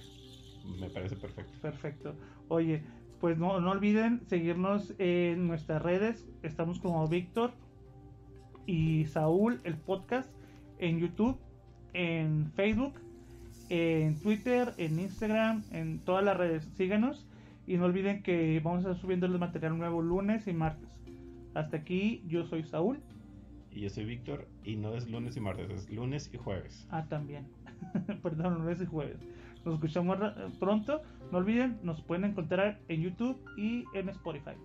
Me 0.80 0.90
parece 0.90 1.16
perfecto. 1.16 1.54
Perfecto. 1.62 2.16
Oye, 2.48 2.84
pues 3.20 3.38
no, 3.38 3.60
no 3.60 3.72
olviden 3.72 4.22
seguirnos 4.28 4.94
en 4.98 5.48
nuestras 5.48 5.82
redes. 5.82 6.28
Estamos 6.42 6.80
como 6.80 7.08
Víctor 7.08 7.52
y 8.66 9.06
Saúl, 9.06 9.62
el 9.64 9.78
podcast, 9.78 10.30
en 10.80 11.00
YouTube, 11.00 11.38
en 11.94 12.52
Facebook, 12.56 12.94
en 13.70 14.20
Twitter, 14.20 14.74
en 14.78 15.00
Instagram, 15.00 15.64
en 15.72 16.00
todas 16.00 16.24
las 16.24 16.38
redes. 16.38 16.66
Síganos 16.76 17.26
y 17.68 17.78
no 17.78 17.86
olviden 17.86 18.22
que 18.24 18.60
vamos 18.64 18.86
a 18.86 18.90
estar 18.90 19.02
subiendo 19.02 19.26
el 19.26 19.38
material 19.40 19.78
nuevo 19.78 20.02
lunes 20.02 20.48
y 20.48 20.54
martes. 20.54 20.90
Hasta 21.54 21.78
aquí, 21.78 22.24
yo 22.28 22.46
soy 22.46 22.64
Saúl. 22.64 23.00
Y 23.72 23.82
yo 23.82 23.90
soy 23.90 24.06
Víctor, 24.06 24.48
y 24.64 24.76
no 24.76 24.96
es 24.96 25.10
lunes 25.10 25.36
y 25.36 25.42
martes, 25.42 25.70
es 25.70 25.90
lunes 25.90 26.30
y 26.34 26.38
jueves. 26.38 26.88
Ah, 26.92 27.06
también. 27.08 27.48
Perdón, 28.24 28.56
lunes 28.56 28.82
y 28.82 28.86
jueves. 28.86 29.20
Nos 29.66 29.76
escuchamos 29.76 30.18
pronto. 30.60 31.02
No 31.32 31.40
olviden, 31.40 31.80
nos 31.84 32.02
pueden 32.02 32.26
encontrar 32.26 32.80
en 32.88 33.02
YouTube 33.02 33.38
y 33.58 33.84
en 33.94 34.10
Spotify. 34.10 34.56